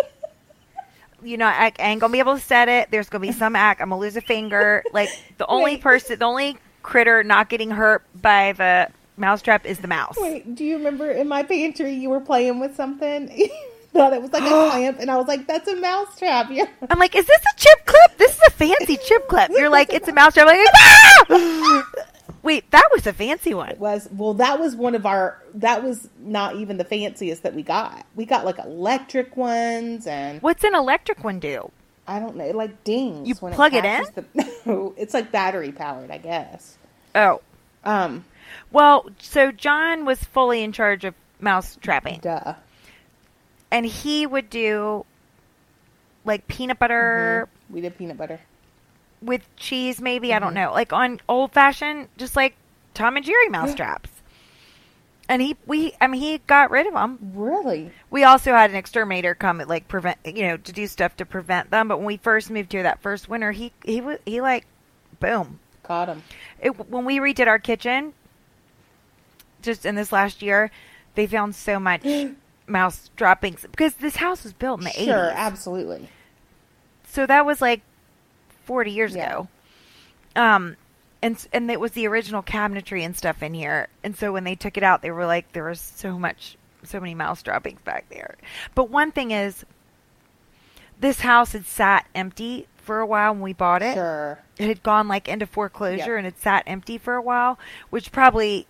You 1.21 1.35
know, 1.37 1.47
I, 1.47 1.73
I 1.77 1.83
ain't 1.89 1.99
gonna 1.99 2.13
be 2.13 2.19
able 2.19 2.35
to 2.35 2.41
set 2.41 2.69
it. 2.69 2.91
There's 2.91 3.09
gonna 3.09 3.21
be 3.23 3.33
some 3.33 3.53
act. 3.57 3.81
I'm 3.81 3.89
gonna 3.89 3.99
lose 3.99 4.15
a 4.15 4.21
finger. 4.21 4.83
Like 4.93 5.09
the 5.37 5.45
only 5.47 5.63
Wait. 5.75 5.81
person, 5.81 6.17
the 6.17 6.23
only 6.25 6.57
critter 6.81 7.23
not 7.25 7.49
getting 7.49 7.71
hurt 7.71 8.03
by 8.15 8.53
the 8.53 8.87
mouse 9.19 9.41
trap 9.41 9.65
is 9.65 9.79
the 9.79 9.87
mouse. 9.87 10.15
Wait, 10.17 10.55
do 10.55 10.63
you 10.63 10.77
remember 10.77 11.09
in 11.11 11.27
my 11.27 11.43
pantry 11.43 11.93
you 11.93 12.09
were 12.09 12.19
playing 12.21 12.59
with 12.59 12.75
something? 12.75 13.27
Thought 13.93 14.13
it 14.13 14.21
was 14.21 14.31
like 14.31 14.43
a 14.43 14.45
clamp, 14.71 14.97
and 14.99 15.09
I 15.09 15.17
was 15.17 15.27
like, 15.27 15.47
"That's 15.47 15.67
a 15.67 15.75
mousetrap." 15.75 16.49
Yeah. 16.51 16.65
I'm 16.89 16.99
like, 16.99 17.15
is 17.15 17.25
this 17.25 17.39
a 17.41 17.59
chip 17.59 17.85
clip? 17.85 18.17
This 18.17 18.31
is 18.33 18.41
a 18.47 18.51
fancy 18.51 18.97
chip 18.97 19.27
clip. 19.27 19.49
You're 19.51 19.69
like, 19.69 19.91
it's 19.93 20.07
a 20.07 20.13
mousetrap." 20.13 20.47
I'm 20.47 20.57
like, 20.57 20.67
ah! 20.75 21.89
Wait, 22.43 22.69
that 22.71 22.87
was 22.93 23.05
a 23.05 23.11
fancy 23.13 23.53
one. 23.53 23.69
It 23.71 23.79
was 23.79 24.07
well, 24.15 24.33
that 24.35 24.59
was 24.59 24.75
one 24.75 24.95
of 24.95 25.05
our. 25.05 25.43
That 25.55 25.83
was 25.83 26.07
not 26.19 26.55
even 26.55 26.77
the 26.77 26.85
fanciest 26.85 27.43
that 27.43 27.53
we 27.53 27.63
got. 27.63 28.05
We 28.15 28.25
got 28.25 28.45
like 28.45 28.59
electric 28.59 29.35
ones, 29.35 30.07
and 30.07 30.41
What's 30.41 30.63
an 30.63 30.73
electric 30.75 31.23
one 31.23 31.39
do? 31.39 31.71
I 32.07 32.19
don't 32.19 32.35
know, 32.37 32.45
it 32.45 32.55
like 32.55 32.83
dings. 32.83 33.27
You 33.27 33.35
plug 33.35 33.73
it 33.73 33.85
in? 33.85 34.03
The, 34.15 34.25
no, 34.65 34.93
it's 34.97 35.13
like 35.13 35.31
battery 35.31 35.71
powered, 35.71 36.09
I 36.09 36.17
guess. 36.17 36.75
Oh, 37.13 37.41
Um, 37.83 38.25
well, 38.71 39.05
so 39.19 39.51
John 39.51 40.05
was 40.05 40.23
fully 40.23 40.63
in 40.63 40.71
charge 40.71 41.03
of 41.05 41.13
mouse 41.39 41.77
trapping, 41.81 42.19
duh. 42.21 42.55
and 43.71 43.85
he 43.85 44.25
would 44.25 44.49
do 44.49 45.05
like 46.25 46.47
peanut 46.47 46.79
butter 46.79 47.47
Mhm. 47.47 47.73
We 47.73 47.81
did 47.81 47.97
peanut 47.97 48.17
butter. 48.17 48.39
with 49.21 49.41
cheese, 49.57 49.99
maybe. 50.01 50.33
I 50.33 50.39
don't 50.39 50.51
Mhm. 50.51 50.55
know, 50.55 50.71
like 50.73 50.93
on 50.93 51.19
old 51.29 51.51
fashioned, 51.53 52.07
just 52.17 52.35
like 52.35 52.55
Tom 52.93 53.15
and 53.17 53.25
Jerry 53.25 53.49
mouse 53.49 53.73
traps. 53.75 54.09
And 55.27 55.41
he, 55.43 55.55
we, 55.67 55.93
I 56.01 56.07
mean, 56.07 56.19
he 56.21 56.39
got 56.47 56.71
rid 56.71 56.87
of 56.87 56.93
them. 56.93 57.19
Really? 57.35 57.91
We 58.09 58.23
also 58.23 58.51
had 58.53 58.71
an 58.71 58.75
exterminator 58.75 59.35
come 59.35 59.59
and 59.59 59.69
like 59.69 59.87
prevent, 59.87 60.17
you 60.25 60.41
know, 60.47 60.57
to 60.57 60.71
do 60.71 60.87
stuff 60.87 61.15
to 61.17 61.25
prevent 61.25 61.69
them. 61.69 61.87
But 61.87 61.97
when 61.99 62.07
we 62.07 62.17
first 62.17 62.49
moved 62.49 62.71
here 62.73 62.81
that 62.83 63.01
first 63.01 63.29
winter, 63.29 63.51
he 63.51 63.71
he 63.85 64.01
wa- 64.01 64.17
he 64.25 64.41
like, 64.41 64.65
boom. 65.19 65.59
Caught 65.83 66.05
them. 66.07 66.23
It, 66.59 66.89
when 66.89 67.05
we 67.05 67.19
redid 67.19 67.47
our 67.47 67.59
kitchen, 67.59 68.13
just 69.61 69.85
in 69.85 69.95
this 69.95 70.11
last 70.11 70.41
year, 70.41 70.71
they 71.15 71.27
found 71.27 71.55
so 71.55 71.79
much 71.79 72.03
mouse 72.67 73.09
droppings 73.15 73.65
because 73.69 73.95
this 73.95 74.17
house 74.17 74.43
was 74.43 74.53
built 74.53 74.79
in 74.79 74.85
the 74.85 74.91
Sure, 74.91 75.31
80s. 75.31 75.35
absolutely. 75.35 76.09
so 77.07 77.25
that 77.25 77.45
was 77.45 77.61
like 77.61 77.81
40 78.65 78.91
years 78.91 79.15
Yeah. 79.15 79.25
ago. 79.31 79.47
Um, 80.35 80.77
and 81.21 81.45
and 81.51 81.69
it 81.69 81.79
was 81.79 81.91
the 81.91 82.07
original 82.07 82.41
cabinetry 82.43 83.03
and 83.03 83.15
stuff 83.17 83.41
in 83.43 83.53
here. 83.53 83.89
And 84.03 84.15
so 84.15 84.31
when 84.31 84.43
they 84.45 84.55
took 84.55 84.77
it 84.77 84.83
out, 84.83 85.01
they 85.01 85.11
were 85.11 85.25
like, 85.25 85.51
there 85.51 85.65
was 85.65 85.81
so 85.81 86.17
much, 86.17 86.55
so 86.83 86.99
many 86.99 87.13
mouse 87.15 87.41
droppings 87.43 87.81
back 87.81 88.05
there. 88.09 88.35
But 88.75 88.89
one 88.89 89.11
thing 89.11 89.31
is, 89.31 89.65
this 90.99 91.21
house 91.21 91.53
had 91.53 91.65
sat 91.65 92.05
empty 92.13 92.67
for 92.77 92.99
a 92.99 93.05
while 93.05 93.33
when 93.33 93.41
we 93.41 93.53
bought 93.53 93.81
it. 93.81 93.95
Sure. 93.95 94.39
It 94.57 94.67
had 94.67 94.83
gone 94.83 95.07
like 95.07 95.27
into 95.27 95.45
foreclosure 95.45 96.15
and 96.15 96.27
it 96.27 96.39
sat 96.39 96.63
empty 96.67 96.97
for 96.97 97.15
a 97.15 97.21
while, 97.21 97.57
which 97.89 98.11
probably 98.11 98.67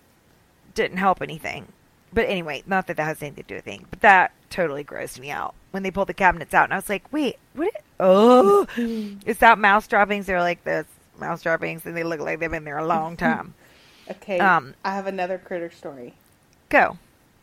didn't 0.80 0.98
help 0.98 1.22
anything. 1.22 1.68
But 2.14 2.28
anyway, 2.30 2.64
not 2.66 2.88
that 2.88 2.98
that 2.98 3.04
has 3.04 3.22
anything 3.22 3.44
to 3.44 3.48
do 3.48 3.56
with 3.56 3.68
anything, 3.68 3.86
but 3.90 4.02
that 4.02 4.32
totally 4.50 4.84
grossed 4.84 5.20
me 5.20 5.30
out 5.30 5.54
when 5.72 5.84
they 5.84 5.92
pulled 5.92 6.08
the 6.10 6.14
cabinets 6.14 6.54
out, 6.54 6.64
and 6.64 6.74
I 6.74 6.78
was 6.78 6.90
like, 6.90 7.12
"Wait, 7.14 7.36
what? 7.54 7.74
Oh, 8.00 8.66
it's 8.78 9.42
that 9.42 9.60
mouse 9.60 9.88
droppings. 9.88 10.26
They're 10.26 10.40
like 10.40 10.64
this 10.64 10.88
mouse 11.20 11.44
droppings, 11.44 11.86
and 11.86 11.96
they 11.96 12.04
look 12.04 12.20
like 12.20 12.40
they've 12.40 12.50
been 12.50 12.64
there 12.64 12.78
a 12.80 12.86
long 12.86 13.16
time." 13.18 13.54
Okay. 14.12 14.40
Um, 14.40 14.74
I 14.84 14.96
have 14.96 15.06
another 15.06 15.38
critter 15.38 15.70
story, 15.70 16.16
Go. 16.70 16.98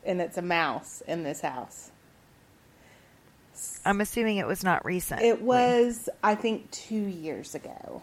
and 0.04 0.20
it's 0.20 0.36
a 0.36 0.42
mouse 0.42 1.00
in 1.06 1.22
this 1.22 1.40
house. 1.42 1.92
I'm 3.84 4.00
assuming 4.00 4.38
it 4.38 4.48
was 4.48 4.64
not 4.64 4.84
recent. 4.84 5.22
It 5.22 5.42
was, 5.42 6.08
I 6.24 6.34
think, 6.34 6.68
two 6.72 6.96
years 7.06 7.54
ago. 7.54 8.02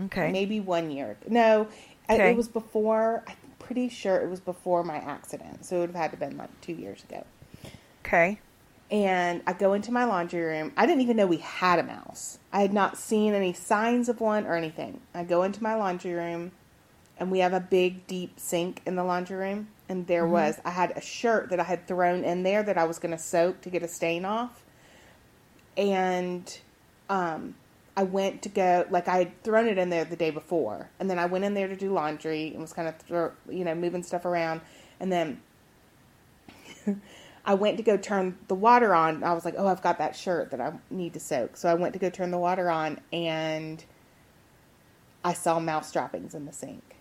okay. 0.00 0.32
maybe 0.32 0.58
one 0.58 0.90
year. 0.90 1.16
No, 1.28 1.68
Okay. 2.10 2.32
it 2.32 2.36
was 2.36 2.48
before. 2.48 3.22
I'm 3.28 3.36
pretty 3.66 3.88
sure 3.88 4.16
it 4.16 4.30
was 4.30 4.40
before 4.40 4.84
my 4.84 4.96
accident, 4.96 5.64
so 5.64 5.76
it 5.76 5.80
would 5.80 5.90
have 5.90 5.96
had 5.96 6.10
to 6.12 6.16
been 6.16 6.36
like 6.36 6.60
two 6.60 6.72
years 6.72 7.02
ago. 7.04 7.24
Okay. 8.04 8.38
And 8.90 9.42
I 9.46 9.52
go 9.52 9.72
into 9.72 9.90
my 9.90 10.04
laundry 10.04 10.40
room. 10.40 10.72
I 10.76 10.86
didn't 10.86 11.02
even 11.02 11.16
know 11.16 11.26
we 11.26 11.38
had 11.38 11.80
a 11.80 11.82
mouse. 11.82 12.38
I 12.52 12.60
had 12.60 12.72
not 12.72 12.96
seen 12.96 13.34
any 13.34 13.52
signs 13.52 14.08
of 14.08 14.20
one 14.20 14.46
or 14.46 14.54
anything. 14.54 15.00
I 15.12 15.24
go 15.24 15.42
into 15.42 15.60
my 15.62 15.74
laundry 15.74 16.12
room, 16.12 16.52
and 17.18 17.32
we 17.32 17.40
have 17.40 17.52
a 17.52 17.60
big, 17.60 18.06
deep 18.06 18.38
sink 18.38 18.82
in 18.86 18.94
the 18.94 19.02
laundry 19.02 19.36
room. 19.36 19.68
And 19.88 20.06
there 20.06 20.26
was, 20.26 20.60
I 20.64 20.70
had 20.70 20.92
a 20.96 21.00
shirt 21.00 21.50
that 21.50 21.60
I 21.60 21.64
had 21.64 21.86
thrown 21.86 22.24
in 22.24 22.42
there 22.44 22.62
that 22.62 22.78
I 22.78 22.84
was 22.84 22.98
going 22.98 23.12
to 23.12 23.22
soak 23.22 23.60
to 23.62 23.70
get 23.70 23.82
a 23.82 23.88
stain 23.88 24.24
off. 24.24 24.62
And 25.76 26.58
um, 27.08 27.54
I 27.96 28.02
went 28.02 28.42
to 28.42 28.48
go, 28.48 28.86
like 28.90 29.08
I 29.08 29.18
had 29.18 29.42
thrown 29.42 29.66
it 29.66 29.78
in 29.78 29.88
there 29.88 30.04
the 30.04 30.16
day 30.16 30.30
before. 30.30 30.90
And 31.00 31.08
then 31.08 31.18
I 31.18 31.26
went 31.26 31.44
in 31.44 31.54
there 31.54 31.68
to 31.68 31.76
do 31.76 31.92
laundry 31.92 32.48
and 32.48 32.60
was 32.60 32.72
kind 32.72 32.88
of, 32.88 32.96
throw, 32.98 33.32
you 33.48 33.64
know, 33.64 33.74
moving 33.74 34.02
stuff 34.02 34.24
around. 34.24 34.60
And 35.00 35.10
then 35.10 35.40
I 37.46 37.54
went 37.54 37.78
to 37.78 37.82
go 37.82 37.96
turn 37.96 38.36
the 38.48 38.54
water 38.54 38.94
on. 38.94 39.24
I 39.24 39.32
was 39.32 39.44
like, 39.44 39.54
oh, 39.56 39.66
I've 39.66 39.82
got 39.82 39.98
that 39.98 40.14
shirt 40.14 40.50
that 40.50 40.60
I 40.60 40.72
need 40.90 41.14
to 41.14 41.20
soak. 41.20 41.56
So 41.56 41.70
I 41.70 41.74
went 41.74 41.94
to 41.94 41.98
go 41.98 42.10
turn 42.10 42.30
the 42.30 42.38
water 42.38 42.70
on 42.70 43.00
and 43.12 43.84
I 45.24 45.32
saw 45.32 45.58
mouse 45.58 45.90
droppings 45.90 46.34
in 46.34 46.44
the 46.44 46.52
sink. 46.52 46.96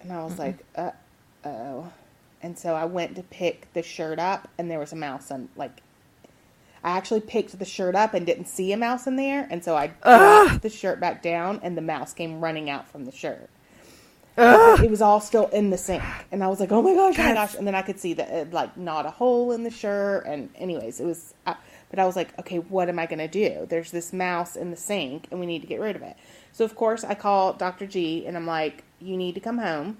And 0.00 0.12
I 0.12 0.22
was 0.22 0.38
like, 0.38 0.64
uh 0.76 0.92
oh. 1.44 1.92
And 2.42 2.58
so 2.58 2.74
I 2.74 2.84
went 2.84 3.16
to 3.16 3.22
pick 3.22 3.72
the 3.72 3.82
shirt 3.82 4.18
up, 4.18 4.48
and 4.58 4.70
there 4.70 4.78
was 4.78 4.92
a 4.92 4.96
mouse 4.96 5.30
on, 5.30 5.48
like, 5.56 5.82
I 6.86 6.90
actually 6.90 7.20
picked 7.20 7.58
the 7.58 7.64
shirt 7.64 7.96
up 7.96 8.14
and 8.14 8.24
didn't 8.24 8.46
see 8.46 8.70
a 8.70 8.76
mouse 8.76 9.08
in 9.08 9.16
there. 9.16 9.48
And 9.50 9.64
so 9.64 9.76
I 9.76 9.88
dropped 9.88 10.62
the 10.62 10.70
shirt 10.70 11.00
back 11.00 11.20
down, 11.20 11.58
and 11.64 11.76
the 11.76 11.82
mouse 11.82 12.12
came 12.14 12.40
running 12.40 12.70
out 12.70 12.88
from 12.88 13.06
the 13.06 13.10
shirt. 13.10 13.50
It 14.38 14.88
was 14.88 15.02
all 15.02 15.20
still 15.20 15.48
in 15.48 15.70
the 15.70 15.78
sink. 15.78 16.04
And 16.30 16.44
I 16.44 16.46
was 16.46 16.60
like, 16.60 16.70
oh 16.70 16.82
my 16.82 16.94
gosh, 16.94 17.18
oh 17.18 17.22
my 17.24 17.34
gosh. 17.34 17.56
And 17.56 17.66
then 17.66 17.74
I 17.74 17.82
could 17.82 17.98
see 17.98 18.14
that, 18.14 18.28
it, 18.30 18.52
like, 18.52 18.76
not 18.76 19.04
a 19.04 19.10
hole 19.10 19.50
in 19.50 19.64
the 19.64 19.70
shirt. 19.70 20.26
And, 20.26 20.48
anyways, 20.54 21.00
it 21.00 21.04
was, 21.04 21.34
I, 21.44 21.56
but 21.90 21.98
I 21.98 22.04
was 22.04 22.14
like, 22.14 22.38
okay, 22.38 22.58
what 22.58 22.88
am 22.88 23.00
I 23.00 23.06
going 23.06 23.18
to 23.18 23.26
do? 23.26 23.66
There's 23.68 23.90
this 23.90 24.12
mouse 24.12 24.54
in 24.54 24.70
the 24.70 24.76
sink, 24.76 25.26
and 25.32 25.40
we 25.40 25.46
need 25.46 25.62
to 25.62 25.66
get 25.66 25.80
rid 25.80 25.96
of 25.96 26.02
it. 26.02 26.16
So, 26.52 26.64
of 26.64 26.76
course, 26.76 27.02
I 27.02 27.14
call 27.14 27.54
Dr. 27.54 27.88
G, 27.88 28.26
and 28.26 28.36
I'm 28.36 28.46
like, 28.46 28.84
you 29.00 29.16
need 29.16 29.34
to 29.34 29.40
come 29.40 29.58
home 29.58 29.96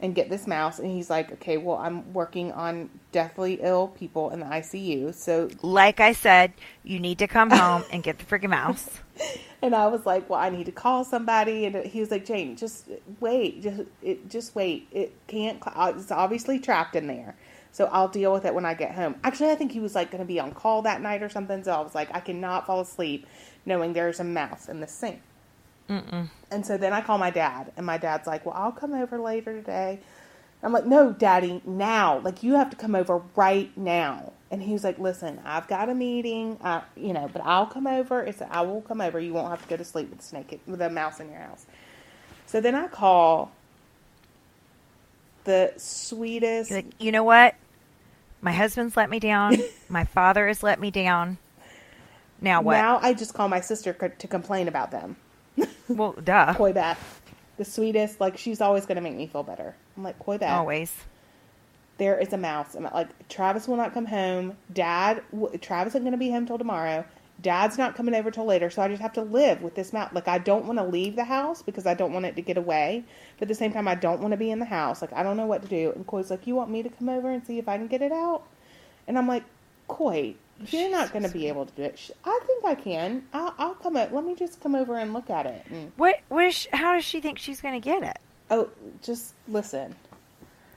and 0.00 0.14
get 0.14 0.28
this 0.28 0.46
mouse. 0.46 0.78
And 0.78 0.90
he's 0.90 1.08
like, 1.08 1.32
okay, 1.32 1.56
well, 1.56 1.76
I'm 1.76 2.12
working 2.12 2.52
on 2.52 2.90
deathly 3.12 3.58
ill 3.62 3.88
people 3.88 4.30
in 4.30 4.40
the 4.40 4.46
ICU. 4.46 5.14
So, 5.14 5.48
Like 5.62 6.00
I 6.00 6.12
said, 6.12 6.52
you 6.84 7.00
need 7.00 7.18
to 7.20 7.26
come 7.26 7.50
home 7.50 7.84
and 7.90 8.02
get 8.02 8.18
the 8.18 8.24
freaking 8.24 8.50
mouse. 8.50 9.00
and 9.62 9.74
I 9.74 9.86
was 9.86 10.04
like, 10.04 10.28
well, 10.28 10.38
I 10.38 10.50
need 10.50 10.66
to 10.66 10.72
call 10.72 11.04
somebody. 11.04 11.64
And 11.64 11.76
he 11.86 12.00
was 12.00 12.10
like, 12.10 12.26
Jane, 12.26 12.56
just 12.56 12.88
wait, 13.20 13.62
just 13.62 13.82
it, 14.02 14.28
just 14.28 14.54
wait. 14.54 14.88
It 14.92 15.14
can't. 15.26 15.58
Uh, 15.64 15.94
it's 15.96 16.10
obviously 16.10 16.58
trapped 16.58 16.94
in 16.94 17.06
there. 17.06 17.34
So 17.72 17.86
I'll 17.92 18.08
deal 18.08 18.32
with 18.32 18.46
it 18.46 18.54
when 18.54 18.64
I 18.64 18.72
get 18.72 18.92
home. 18.92 19.16
Actually, 19.22 19.50
I 19.50 19.54
think 19.54 19.70
he 19.72 19.80
was 19.80 19.94
like 19.94 20.10
going 20.10 20.22
to 20.22 20.26
be 20.26 20.40
on 20.40 20.52
call 20.52 20.82
that 20.82 21.02
night 21.02 21.22
or 21.22 21.28
something. 21.28 21.62
So 21.62 21.72
I 21.72 21.80
was 21.80 21.94
like, 21.94 22.08
I 22.14 22.20
cannot 22.20 22.66
fall 22.66 22.80
asleep 22.80 23.26
knowing 23.66 23.92
there's 23.92 24.20
a 24.20 24.24
mouse 24.24 24.68
in 24.68 24.80
the 24.80 24.86
sink. 24.86 25.20
And 26.50 26.64
so 26.66 26.76
then 26.76 26.92
I 26.92 27.00
call 27.00 27.18
my 27.18 27.30
dad, 27.30 27.72
and 27.76 27.86
my 27.86 27.98
dad's 27.98 28.26
like, 28.26 28.44
"Well, 28.46 28.54
I'll 28.56 28.72
come 28.72 28.94
over 28.94 29.18
later 29.18 29.52
today." 29.52 30.00
I'm 30.62 30.72
like, 30.72 30.86
"No, 30.86 31.12
Daddy, 31.12 31.62
now! 31.64 32.18
Like 32.18 32.42
you 32.42 32.54
have 32.54 32.70
to 32.70 32.76
come 32.76 32.94
over 32.94 33.22
right 33.36 33.76
now." 33.76 34.32
And 34.50 34.62
he 34.62 34.72
was 34.72 34.84
like, 34.84 34.98
"Listen, 34.98 35.40
I've 35.44 35.68
got 35.68 35.88
a 35.88 35.94
meeting, 35.94 36.58
uh, 36.62 36.82
you 36.96 37.12
know, 37.12 37.28
but 37.32 37.42
I'll 37.44 37.66
come 37.66 37.86
over. 37.86 38.22
It's 38.22 38.42
I 38.42 38.62
will 38.62 38.80
come 38.80 39.00
over. 39.00 39.20
You 39.20 39.32
won't 39.32 39.50
have 39.50 39.62
to 39.62 39.68
go 39.68 39.76
to 39.76 39.84
sleep 39.84 40.10
with 40.10 40.20
a 40.20 40.22
snake 40.22 40.60
with 40.66 40.80
a 40.80 40.90
mouse 40.90 41.20
in 41.20 41.30
your 41.30 41.40
house." 41.40 41.66
So 42.46 42.60
then 42.60 42.74
I 42.74 42.86
call 42.88 43.52
the 45.44 45.72
sweetest. 45.76 46.70
Like, 46.70 46.86
you 47.00 47.10
know 47.12 47.24
what? 47.24 47.54
My 48.40 48.52
husband's 48.52 48.96
let 48.96 49.10
me 49.10 49.18
down. 49.18 49.56
My 49.88 50.04
father 50.04 50.46
has 50.46 50.62
let 50.62 50.78
me 50.78 50.90
down. 50.90 51.38
Now 52.40 52.60
what? 52.60 52.74
Now 52.74 52.98
I 53.02 53.14
just 53.14 53.34
call 53.34 53.48
my 53.48 53.60
sister 53.60 53.92
to 53.92 54.28
complain 54.28 54.68
about 54.68 54.90
them. 54.90 55.16
well, 55.88 56.12
duh. 56.22 56.54
Koi 56.54 56.72
Beth. 56.72 57.20
the 57.56 57.64
sweetest. 57.64 58.20
Like 58.20 58.36
she's 58.38 58.60
always 58.60 58.86
going 58.86 58.96
to 58.96 59.02
make 59.02 59.14
me 59.16 59.26
feel 59.26 59.42
better. 59.42 59.74
I'm 59.96 60.02
like 60.02 60.18
Koi 60.18 60.38
Beth. 60.38 60.50
Always. 60.58 60.92
there 61.98 62.18
is 62.18 62.32
a 62.32 62.36
mouse. 62.36 62.74
And 62.74 62.84
like 62.92 63.28
Travis 63.28 63.66
will 63.68 63.76
not 63.76 63.94
come 63.94 64.06
home. 64.06 64.56
Dad, 64.72 65.22
w- 65.32 65.56
Travis 65.58 65.92
isn't 65.92 66.02
going 66.02 66.12
to 66.12 66.18
be 66.18 66.30
home 66.30 66.46
till 66.46 66.58
tomorrow. 66.58 67.04
Dad's 67.42 67.76
not 67.76 67.94
coming 67.94 68.14
over 68.14 68.30
till 68.30 68.46
later, 68.46 68.70
so 68.70 68.80
I 68.80 68.88
just 68.88 69.02
have 69.02 69.12
to 69.12 69.20
live 69.20 69.60
with 69.60 69.74
this 69.74 69.92
mouse. 69.92 70.10
Like 70.14 70.26
I 70.26 70.38
don't 70.38 70.64
want 70.64 70.78
to 70.78 70.84
leave 70.84 71.16
the 71.16 71.24
house 71.24 71.60
because 71.60 71.84
I 71.84 71.92
don't 71.92 72.14
want 72.14 72.24
it 72.24 72.34
to 72.36 72.42
get 72.42 72.56
away, 72.56 73.04
but 73.38 73.42
at 73.42 73.48
the 73.48 73.54
same 73.54 73.72
time 73.74 73.86
I 73.86 73.94
don't 73.94 74.20
want 74.22 74.32
to 74.32 74.38
be 74.38 74.50
in 74.50 74.58
the 74.58 74.64
house. 74.64 75.02
Like 75.02 75.12
I 75.12 75.22
don't 75.22 75.36
know 75.36 75.44
what 75.46 75.60
to 75.62 75.68
do. 75.68 75.92
And 75.94 76.06
Coy's 76.06 76.30
like, 76.30 76.46
"You 76.46 76.54
want 76.54 76.70
me 76.70 76.82
to 76.82 76.88
come 76.88 77.10
over 77.10 77.30
and 77.30 77.46
see 77.46 77.58
if 77.58 77.68
I 77.68 77.76
can 77.76 77.88
get 77.88 78.00
it 78.00 78.10
out?" 78.10 78.44
And 79.06 79.18
I'm 79.18 79.28
like, 79.28 79.44
"Coy, 79.86 80.34
you're 80.70 80.90
not 80.90 81.12
going 81.12 81.22
to 81.24 81.28
be 81.30 81.48
able 81.48 81.66
to 81.66 81.72
do 81.74 81.82
it. 81.82 82.10
I 82.24 82.40
think 82.46 82.64
I 82.64 82.74
can. 82.74 83.24
I'll, 83.32 83.54
I'll 83.58 83.74
come. 83.74 83.96
o- 83.96 84.08
Let 84.10 84.24
me 84.24 84.34
just 84.34 84.60
come 84.60 84.74
over 84.74 84.96
and 84.96 85.12
look 85.12 85.28
at 85.30 85.46
it." 85.46 85.64
And, 85.70 85.92
What? 85.96 86.20
What 86.28 86.44
is? 86.46 86.54
She, 86.54 86.68
how 86.72 86.94
does 86.94 87.04
she 87.04 87.20
think 87.20 87.38
she's 87.38 87.60
going 87.60 87.74
to 87.80 87.84
get 87.84 88.02
it? 88.02 88.18
oh, 88.50 88.70
just 89.02 89.34
listen. 89.48 89.94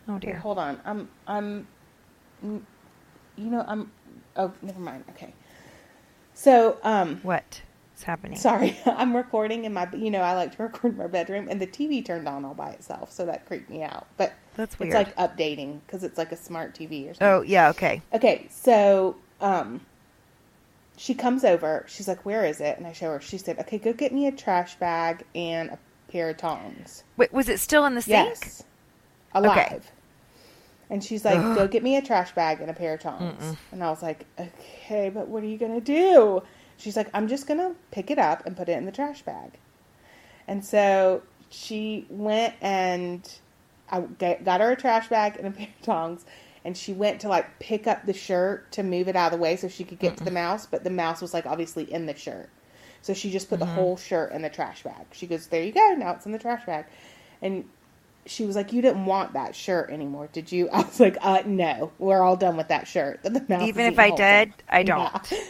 Oh 0.08 0.18
dear. 0.18 0.38
hold 0.38 0.58
on. 0.58 0.80
I'm 0.86 1.08
I'm 1.28 1.68
you 2.42 2.62
know, 3.38 3.64
I'm 3.68 3.92
oh, 4.36 4.52
never 4.62 4.80
mind. 4.80 5.04
Okay. 5.12 5.34
So, 6.34 6.78
um 6.84 7.20
What 7.24 7.62
is 7.96 8.04
happening? 8.04 8.38
sorry. 8.38 8.78
I'm 8.86 9.16
recording 9.16 9.66
in 9.66 9.74
my 9.74 9.88
you 9.94 10.10
know, 10.12 10.22
I 10.22 10.34
like 10.34 10.56
to 10.58 10.64
record 10.64 10.94
in 10.94 10.98
my 10.98 11.08
bedroom 11.08 11.48
and 11.50 11.62
the 11.62 11.68
TV 11.68 12.04
turned 12.04 12.28
on 12.28 12.44
all 12.46 12.54
by 12.54 12.72
itself, 12.72 13.12
so 13.12 13.26
that 13.28 13.46
creeped 13.46 13.70
me 13.70 13.84
out. 13.84 14.08
But 14.18 14.34
That's 14.56 14.80
weird. 14.80 14.94
it's 14.96 14.96
like 14.96 15.16
updating 15.18 15.80
cuz 15.88 16.04
it's 16.04 16.18
like 16.18 16.32
a 16.32 16.38
smart 16.38 16.74
TV 16.74 17.04
or 17.10 17.14
something. 17.14 17.28
oh 17.28 17.42
yeah. 17.44 17.70
Okay. 17.70 18.02
Okay, 18.14 18.48
so 18.50 19.16
um 19.42 19.82
she 20.98 21.14
comes 21.14 21.46
over. 21.46 21.86
She's 21.88 22.08
like, 22.08 22.26
"Where 22.26 22.46
is 22.46 22.60
it?" 22.60 22.78
And 22.78 22.86
I 22.86 22.92
show 22.92 23.12
her. 23.12 23.22
She 23.22 23.38
said, 23.38 23.58
"Okay, 23.60 23.78
go 23.78 23.94
get 23.94 24.14
me 24.14 24.28
a 24.28 24.32
trash 24.32 24.76
bag 24.76 25.24
and 25.34 25.70
a 25.70 25.80
pair 26.12 26.30
of 26.30 26.38
tongs." 26.38 27.04
Wait, 27.18 27.32
was 27.32 27.48
it 27.48 27.60
still 27.60 27.86
in 27.86 27.96
the 27.96 28.02
sink? 28.02 28.30
Yes. 28.30 28.64
Alive. 29.34 29.92
And 30.90 31.04
she's 31.04 31.24
like, 31.24 31.40
go 31.56 31.68
get 31.68 31.84
me 31.84 31.96
a 31.98 32.02
trash 32.02 32.34
bag 32.34 32.62
and 32.62 32.70
a 32.70 32.74
pair 32.74 32.96
of 32.96 33.02
tongs. 33.02 33.56
And 33.72 33.84
I 33.84 33.90
was 33.90 34.02
like, 34.02 34.26
okay, 34.40 35.10
but 35.10 35.28
what 35.28 35.44
are 35.44 35.48
you 35.48 35.58
going 35.58 35.80
to 35.80 35.82
do? 35.82 36.42
She's 36.78 36.98
like, 36.98 37.10
I'm 37.14 37.28
just 37.28 37.46
going 37.48 37.60
to 37.60 37.76
pick 37.92 38.10
it 38.10 38.18
up 38.18 38.46
and 38.46 38.58
put 38.58 38.70
it 38.70 38.78
in 38.78 38.86
the 38.86 38.92
trash 38.92 39.22
bag. 39.22 39.52
And 40.48 40.66
so 40.66 41.22
she 41.50 42.08
went 42.10 42.56
and 42.62 43.32
I 43.92 44.02
got 44.02 44.62
her 44.62 44.72
a 44.72 44.76
trash 44.76 45.08
bag 45.10 45.38
and 45.38 45.48
a 45.48 45.52
pair 45.52 45.68
of 45.68 45.86
tongs. 45.86 46.26
And 46.70 46.78
she 46.78 46.94
went 46.94 47.22
to 47.22 47.30
like 47.30 47.58
pick 47.58 47.88
up 47.88 48.06
the 48.06 48.14
shirt 48.14 48.72
to 48.74 48.84
move 48.84 49.08
it 49.08 49.16
out 49.16 49.34
of 49.34 49.40
the 49.40 49.42
way 49.42 49.56
so 49.56 49.68
she 49.68 49.84
could 49.84 49.98
get 49.98 50.18
to 50.18 50.24
the 50.24 50.30
mouse. 50.30 50.68
But 50.68 50.84
the 50.84 50.92
mouse 50.92 51.20
was 51.20 51.34
like 51.34 51.48
obviously 51.48 51.92
in 51.92 52.06
the 52.06 52.16
shirt. 52.16 52.48
So 53.02 53.16
she 53.16 53.32
just 53.32 53.50
put 53.50 53.58
the 53.58 53.66
whole 53.66 53.98
shirt 53.98 54.34
in 54.34 54.44
the 54.44 54.52
trash 54.52 54.84
bag. 54.84 55.08
She 55.12 55.26
goes, 55.26 55.48
There 55.48 55.64
you 55.64 55.72
go. 55.72 55.96
Now 55.98 56.12
it's 56.12 56.28
in 56.28 56.32
the 56.32 56.38
trash 56.38 56.68
bag. 56.68 56.86
And 57.42 57.66
she 58.28 58.46
was 58.46 58.56
like, 58.56 58.72
"You 58.72 58.84
didn't 58.84 59.06
want 59.08 59.34
that 59.34 59.56
shirt 59.56 59.90
anymore, 59.90 60.30
did 60.32 60.52
you?" 60.52 60.70
I 60.74 60.84
was 60.84 61.00
like, 61.00 61.18
"Uh, 61.22 61.42
no. 61.48 61.92
We're 61.98 62.22
all 62.22 62.36
done 62.36 62.56
with 62.56 62.68
that 62.68 62.88
shirt." 62.88 63.24
The 63.24 63.44
mouse 63.50 63.68
Even 63.68 63.88
if 63.88 63.98
I 63.98 64.12
did. 64.12 64.54
I 64.70 64.84
don't. 64.84 65.12
Yeah. 65.32 65.40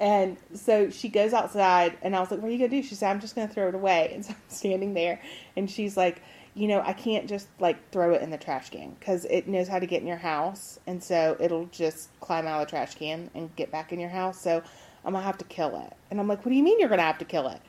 And 0.00 0.36
so 0.54 0.90
she 0.90 1.08
goes 1.08 1.32
outside, 1.32 1.98
and 2.02 2.14
I 2.14 2.20
was 2.20 2.30
like, 2.30 2.40
"What 2.40 2.48
are 2.48 2.52
you 2.52 2.58
gonna 2.58 2.68
do?" 2.68 2.84
She 2.84 2.94
said, 2.94 3.10
"I'm 3.10 3.20
just 3.20 3.34
gonna 3.34 3.48
throw 3.48 3.68
it 3.68 3.74
away." 3.74 4.10
And 4.14 4.24
so 4.24 4.32
I'm 4.32 4.36
standing 4.46 4.94
there, 4.94 5.20
and 5.56 5.68
she's 5.68 5.96
like, 5.96 6.22
"You 6.58 6.68
know, 6.68 6.82
I 6.84 6.92
can't 6.92 7.28
just 7.28 7.48
like 7.60 7.90
throw 7.90 8.12
it 8.12 8.22
in 8.22 8.30
the 8.30 8.36
trash 8.36 8.70
can 8.70 8.96
because 8.98 9.24
it 9.26 9.46
knows 9.46 9.68
how 9.68 9.78
to 9.78 9.86
get 9.86 10.00
in 10.00 10.08
your 10.08 10.16
house, 10.16 10.80
and 10.86 11.02
so 11.02 11.36
it'll 11.38 11.66
just 11.66 12.08
climb 12.20 12.46
out 12.46 12.60
of 12.60 12.66
the 12.66 12.70
trash 12.70 12.94
can 12.96 13.30
and 13.34 13.54
get 13.56 13.70
back 13.70 13.92
in 13.92 14.00
your 14.00 14.10
house. 14.10 14.40
So 14.40 14.62
I'm 15.04 15.12
gonna 15.12 15.24
have 15.24 15.38
to 15.38 15.44
kill 15.44 15.76
it." 15.80 15.92
And 16.10 16.20
I'm 16.20 16.26
like, 16.26 16.44
"What 16.44 16.50
do 16.50 16.56
you 16.56 16.62
mean 16.62 16.80
you're 16.80 16.88
gonna 16.88 17.02
have 17.02 17.18
to 17.18 17.24
kill 17.24 17.48
it?" 17.48 17.60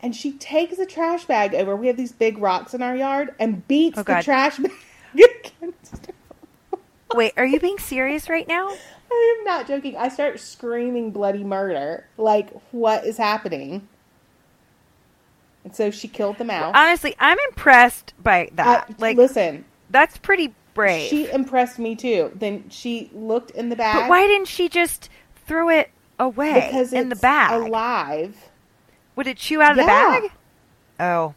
And 0.00 0.16
she 0.16 0.32
takes 0.32 0.78
a 0.78 0.86
trash 0.86 1.24
bag 1.26 1.54
over. 1.54 1.76
We 1.76 1.86
have 1.86 1.96
these 1.96 2.12
big 2.12 2.38
rocks 2.38 2.74
in 2.74 2.82
our 2.82 2.96
yard, 2.96 3.34
and 3.38 3.66
beats 3.68 3.98
Oh, 3.98 4.02
the 4.02 4.20
trash 4.22 4.58
bag 4.58 4.72
Wait, 7.14 7.32
are 7.36 7.44
you 7.44 7.60
being 7.60 7.78
serious 7.78 8.28
right 8.28 8.48
now? 8.48 8.68
I 9.10 9.36
am 9.38 9.44
not 9.44 9.68
joking. 9.68 9.96
I 9.96 10.08
start 10.08 10.40
screaming 10.40 11.10
bloody 11.10 11.44
murder. 11.44 12.06
Like, 12.16 12.50
what 12.72 13.04
is 13.04 13.18
happening? 13.18 13.86
And 15.64 15.74
so 15.74 15.90
she 15.90 16.08
killed 16.08 16.38
the 16.38 16.44
mouse. 16.44 16.74
Honestly, 16.74 17.14
I'm 17.18 17.38
impressed 17.50 18.14
by 18.18 18.48
that. 18.54 18.88
Uh, 18.90 18.94
like, 18.98 19.16
listen, 19.16 19.64
that's 19.90 20.18
pretty 20.18 20.54
brave. 20.74 21.10
she 21.10 21.30
impressed 21.30 21.78
me 21.78 21.94
too. 21.94 22.32
Then 22.34 22.68
she 22.68 23.10
looked 23.14 23.50
in 23.52 23.68
the 23.68 23.76
bag. 23.76 24.02
but 24.02 24.10
why 24.10 24.26
didn't 24.26 24.48
she 24.48 24.68
just 24.68 25.08
throw 25.46 25.68
it 25.68 25.90
away 26.18 26.62
Because 26.66 26.92
in 26.92 27.08
the 27.08 27.16
bag? 27.16 27.66
alive. 27.66 28.50
Would 29.16 29.26
it 29.26 29.36
chew 29.36 29.60
out 29.60 29.72
of 29.72 29.76
the 29.78 29.84
bag? 29.84 30.22
Oh, 30.98 31.34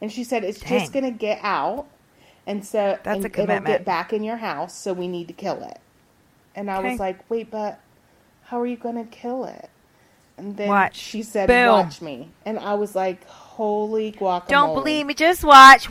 And 0.00 0.10
she 0.10 0.24
said 0.24 0.44
it's 0.44 0.60
Dang. 0.60 0.80
just 0.80 0.92
going 0.92 1.04
to 1.04 1.10
get 1.10 1.38
out. 1.42 1.86
And 2.46 2.64
so 2.64 2.98
That's 3.04 3.24
and 3.24 3.26
a 3.26 3.28
it'll 3.28 3.60
get 3.60 3.84
back 3.84 4.12
in 4.12 4.24
your 4.24 4.38
house, 4.38 4.76
so 4.76 4.92
we 4.92 5.06
need 5.08 5.28
to 5.28 5.34
kill 5.34 5.62
it. 5.62 5.78
And 6.54 6.70
I 6.70 6.78
Okay. 6.78 6.90
was 6.90 7.00
like, 7.00 7.30
wait, 7.30 7.50
but 7.50 7.78
how 8.44 8.60
are 8.60 8.66
you 8.66 8.76
going 8.76 8.96
to 8.96 9.04
kill 9.04 9.44
it? 9.44 9.68
And 10.38 10.56
then 10.56 10.68
Watch. 10.68 10.96
she 10.96 11.22
said, 11.22 11.48
Boom. 11.48 11.66
watch 11.68 12.00
me. 12.00 12.28
And 12.46 12.58
I 12.58 12.74
was 12.74 12.94
like, 12.96 13.24
holy 13.60 14.10
guacamole. 14.10 14.48
don't 14.48 14.74
believe 14.74 15.04
me. 15.04 15.12
Just 15.12 15.44
watch. 15.44 15.90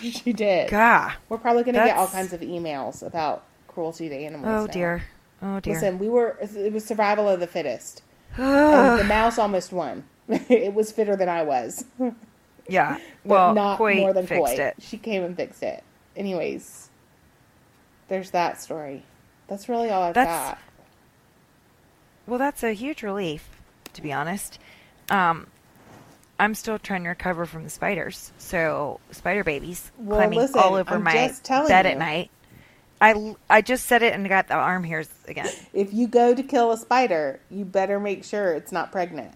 She 0.00 0.32
did. 0.44 0.70
God. 0.70 1.12
We're 1.28 1.38
probably 1.38 1.64
going 1.64 1.74
to 1.74 1.80
get 1.80 1.96
all 1.96 2.06
kinds 2.06 2.32
of 2.32 2.40
emails 2.40 3.04
about 3.04 3.42
cruelty 3.66 4.08
to 4.08 4.14
animals. 4.14 4.46
Oh 4.46 4.66
now. 4.66 4.72
dear. 4.72 5.02
Oh 5.42 5.58
dear. 5.58 5.74
Listen, 5.74 5.98
we 5.98 6.08
were, 6.08 6.38
it 6.40 6.72
was 6.72 6.84
survival 6.84 7.28
of 7.28 7.40
the 7.40 7.48
fittest. 7.48 8.02
the 8.36 9.04
mouse 9.08 9.40
almost 9.40 9.72
won. 9.72 10.04
it 10.28 10.72
was 10.72 10.92
fitter 10.92 11.16
than 11.16 11.28
I 11.28 11.42
was. 11.42 11.84
yeah. 12.68 12.98
Well, 13.24 13.54
not 13.54 13.78
Koi 13.78 13.96
more 13.96 14.12
than 14.12 14.28
fixed 14.28 14.56
Koi. 14.56 14.62
it. 14.62 14.76
She 14.78 14.98
came 14.98 15.24
and 15.24 15.36
fixed 15.36 15.64
it. 15.64 15.82
Anyways, 16.14 16.90
there's 18.06 18.30
that 18.30 18.60
story. 18.62 19.02
That's 19.48 19.68
really 19.68 19.90
all 19.90 20.02
I've 20.02 20.14
That's- 20.14 20.50
got. 20.50 20.58
Well, 22.28 22.38
that's 22.38 22.62
a 22.62 22.72
huge 22.72 23.02
relief, 23.02 23.48
to 23.94 24.02
be 24.02 24.12
honest. 24.12 24.58
Um, 25.10 25.46
I'm 26.38 26.54
still 26.54 26.78
trying 26.78 27.02
to 27.02 27.08
recover 27.10 27.46
from 27.46 27.64
the 27.64 27.70
spiders. 27.70 28.32
So 28.38 29.00
spider 29.10 29.44
babies 29.44 29.90
Well, 29.98 30.18
climbing 30.18 30.38
listen, 30.38 30.60
all 30.60 30.74
over 30.74 30.94
I'm 30.94 31.02
my 31.02 31.12
bed 31.12 31.36
you. 31.68 31.68
at 31.90 31.98
night. 31.98 32.30
I, 33.00 33.36
I 33.48 33.62
just 33.62 33.86
said 33.86 34.02
it 34.02 34.12
and 34.14 34.28
got 34.28 34.48
the 34.48 34.54
arm 34.54 34.84
hairs 34.84 35.08
again. 35.26 35.50
If 35.72 35.92
you 35.94 36.08
go 36.08 36.34
to 36.34 36.42
kill 36.42 36.72
a 36.72 36.76
spider, 36.76 37.40
you 37.50 37.64
better 37.64 38.00
make 38.00 38.24
sure 38.24 38.52
it's 38.54 38.72
not 38.72 38.90
pregnant. 38.90 39.34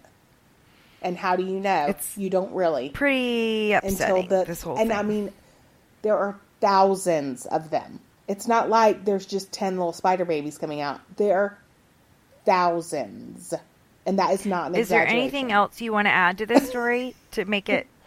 And 1.01 1.17
how 1.17 1.35
do 1.35 1.43
you 1.43 1.59
know? 1.59 1.85
It's 1.89 2.17
you 2.17 2.29
don't 2.29 2.53
really. 2.53 2.89
Pretty 2.89 3.73
until 3.73 3.89
upsetting. 4.17 4.29
the 4.29 4.43
this 4.45 4.61
whole 4.61 4.77
and 4.77 4.89
thing. 4.89 4.97
I 4.97 5.03
mean, 5.03 5.31
there 6.01 6.17
are 6.17 6.37
thousands 6.61 7.45
of 7.45 7.69
them. 7.69 7.99
It's 8.27 8.47
not 8.47 8.69
like 8.69 9.03
there's 9.03 9.25
just 9.25 9.51
10 9.51 9.77
little 9.77 9.91
spider 9.93 10.23
babies 10.25 10.57
coming 10.57 10.79
out. 10.79 11.01
There 11.17 11.37
are 11.37 11.57
thousands. 12.45 13.53
And 14.05 14.19
that 14.19 14.31
is 14.31 14.45
not 14.45 14.67
an 14.71 14.75
Is 14.75 14.89
there 14.89 15.05
anything 15.07 15.51
else 15.51 15.79
you 15.81 15.93
want 15.93 16.07
to 16.07 16.11
add 16.11 16.37
to 16.39 16.45
this 16.45 16.67
story 16.67 17.15
to 17.31 17.45
make 17.45 17.69
it? 17.69 17.87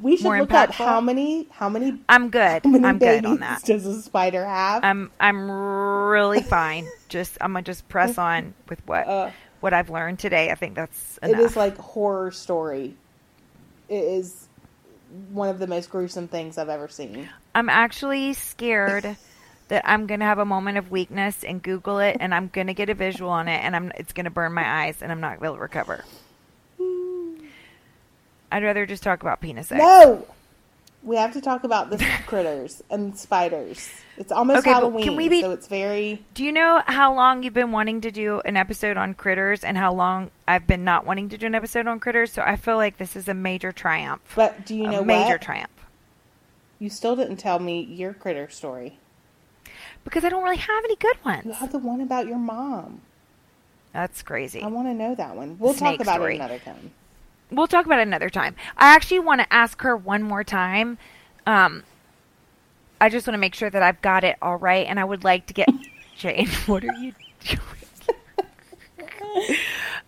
We 0.00 0.16
should 0.16 0.24
more 0.24 0.40
look 0.40 0.50
up 0.50 0.70
impactful? 0.70 0.84
how 0.84 1.00
many 1.00 1.46
how 1.52 1.68
many 1.68 2.00
I'm 2.08 2.30
good. 2.30 2.64
many 2.64 2.84
I'm 2.84 2.98
good 2.98 3.24
on 3.24 3.38
that. 3.38 3.62
does 3.64 3.86
a 3.86 4.02
spider 4.02 4.44
have? 4.44 4.82
I'm 4.82 5.12
I'm 5.20 5.48
really 5.48 6.42
fine. 6.42 6.88
Just 7.08 7.38
I'm 7.40 7.52
gonna 7.52 7.62
just 7.62 7.88
press 7.88 8.18
on 8.28 8.54
with 8.68 8.84
what 8.86 9.06
Uh, 9.06 9.30
what 9.60 9.72
I've 9.72 9.90
learned 9.90 10.18
today. 10.18 10.50
I 10.50 10.56
think 10.56 10.74
that's 10.74 11.18
enough. 11.22 11.40
is 11.42 11.56
like 11.56 11.76
horror 11.76 12.32
story. 12.32 12.96
It 13.88 14.02
is 14.02 14.48
one 15.30 15.48
of 15.50 15.60
the 15.60 15.68
most 15.68 15.88
gruesome 15.88 16.26
things 16.26 16.58
I've 16.58 16.70
ever 16.70 16.88
seen. 16.88 17.28
I'm 17.54 17.68
actually 17.68 18.32
scared 18.32 19.16
that 19.72 19.88
I'm 19.88 20.06
gonna 20.06 20.26
have 20.26 20.38
a 20.38 20.44
moment 20.44 20.76
of 20.76 20.90
weakness 20.90 21.42
and 21.42 21.62
Google 21.62 21.98
it, 21.98 22.18
and 22.20 22.34
I'm 22.34 22.48
gonna 22.48 22.74
get 22.74 22.90
a 22.90 22.94
visual 22.94 23.30
on 23.30 23.48
it, 23.48 23.64
and 23.64 23.74
I'm 23.74 23.90
it's 23.96 24.12
gonna 24.12 24.28
burn 24.28 24.52
my 24.52 24.82
eyes, 24.84 25.00
and 25.00 25.10
I'm 25.10 25.20
not 25.20 25.42
able 25.42 25.54
to 25.54 25.60
recover. 25.62 26.04
I'd 28.52 28.62
rather 28.62 28.84
just 28.84 29.02
talk 29.02 29.22
about 29.22 29.40
penis 29.40 29.72
eggs. 29.72 29.78
No, 29.82 30.26
we 31.02 31.16
have 31.16 31.32
to 31.32 31.40
talk 31.40 31.64
about 31.64 31.88
the 31.88 31.96
critters 32.26 32.82
and 32.90 33.18
spiders. 33.18 33.88
It's 34.18 34.30
almost 34.30 34.58
Okay, 34.58 34.72
Halloween, 34.72 35.04
can 35.04 35.16
we 35.16 35.30
be- 35.30 35.40
so 35.40 35.52
it's 35.52 35.68
very. 35.68 36.22
Do 36.34 36.44
you 36.44 36.52
know 36.52 36.82
how 36.86 37.14
long 37.14 37.42
you've 37.42 37.54
been 37.54 37.72
wanting 37.72 38.02
to 38.02 38.10
do 38.10 38.42
an 38.44 38.58
episode 38.58 38.98
on 38.98 39.14
critters, 39.14 39.64
and 39.64 39.78
how 39.78 39.94
long 39.94 40.30
I've 40.46 40.66
been 40.66 40.84
not 40.84 41.06
wanting 41.06 41.30
to 41.30 41.38
do 41.38 41.46
an 41.46 41.54
episode 41.54 41.86
on 41.86 41.98
critters? 41.98 42.30
So 42.30 42.42
I 42.42 42.56
feel 42.56 42.76
like 42.76 42.98
this 42.98 43.16
is 43.16 43.26
a 43.26 43.32
major 43.32 43.72
triumph. 43.72 44.20
But 44.36 44.66
do 44.66 44.76
you 44.76 44.86
know 44.86 45.02
major 45.02 45.30
what? 45.30 45.40
triumph 45.40 45.86
You 46.78 46.90
still 46.90 47.16
didn't 47.16 47.38
tell 47.38 47.58
me 47.58 47.80
your 47.80 48.12
critter 48.12 48.50
story. 48.50 48.98
Because 50.04 50.24
I 50.24 50.28
don't 50.28 50.42
really 50.44 50.56
have 50.56 50.84
any 50.84 50.96
good 50.96 51.16
ones. 51.24 51.44
You 51.46 51.52
have 51.52 51.72
the 51.72 51.78
one 51.78 52.00
about 52.00 52.26
your 52.26 52.38
mom. 52.38 53.00
That's 53.92 54.22
crazy. 54.22 54.62
I 54.62 54.68
want 54.68 54.88
to 54.88 54.94
know 54.94 55.14
that 55.14 55.36
one. 55.36 55.58
We'll 55.58 55.74
Snake 55.74 55.98
talk 55.98 56.06
about 56.06 56.14
story. 56.16 56.34
it 56.34 56.38
another 56.40 56.58
time. 56.58 56.92
we'll 57.50 57.66
talk 57.66 57.84
about 57.86 57.98
it 57.98 58.06
another 58.08 58.30
time. 58.30 58.56
I 58.76 58.94
actually 58.94 59.20
want 59.20 59.40
to 59.42 59.52
ask 59.52 59.80
her 59.82 59.96
one 59.96 60.22
more 60.22 60.44
time. 60.44 60.96
Um, 61.46 61.82
I 63.00 63.08
just 63.08 63.26
want 63.26 63.34
to 63.34 63.38
make 63.38 63.54
sure 63.54 63.68
that 63.68 63.82
I've 63.82 64.00
got 64.00 64.24
it 64.24 64.36
all 64.40 64.56
right, 64.56 64.86
and 64.86 64.98
I 64.98 65.04
would 65.04 65.24
like 65.24 65.46
to 65.46 65.54
get 65.54 65.68
Jane. 66.16 66.48
What 66.66 66.84
are 66.84 66.94
you 66.94 67.12
doing? 67.44 67.58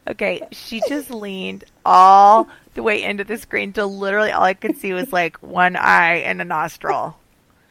okay, 0.09 0.40
she 0.52 0.80
just 0.88 1.11
leaned 1.11 1.64
all 1.84 2.48
the 2.74 2.82
way 2.82 3.02
into 3.02 3.24
the 3.24 3.36
screen 3.36 3.72
till 3.72 3.94
literally 3.96 4.30
all 4.32 4.42
I 4.42 4.55
could 4.55 4.76
see 4.78 4.92
was 4.92 5.12
like 5.12 5.36
one 5.42 5.76
eye 5.76 6.16
and 6.16 6.40
a 6.40 6.44
nostril. 6.44 7.16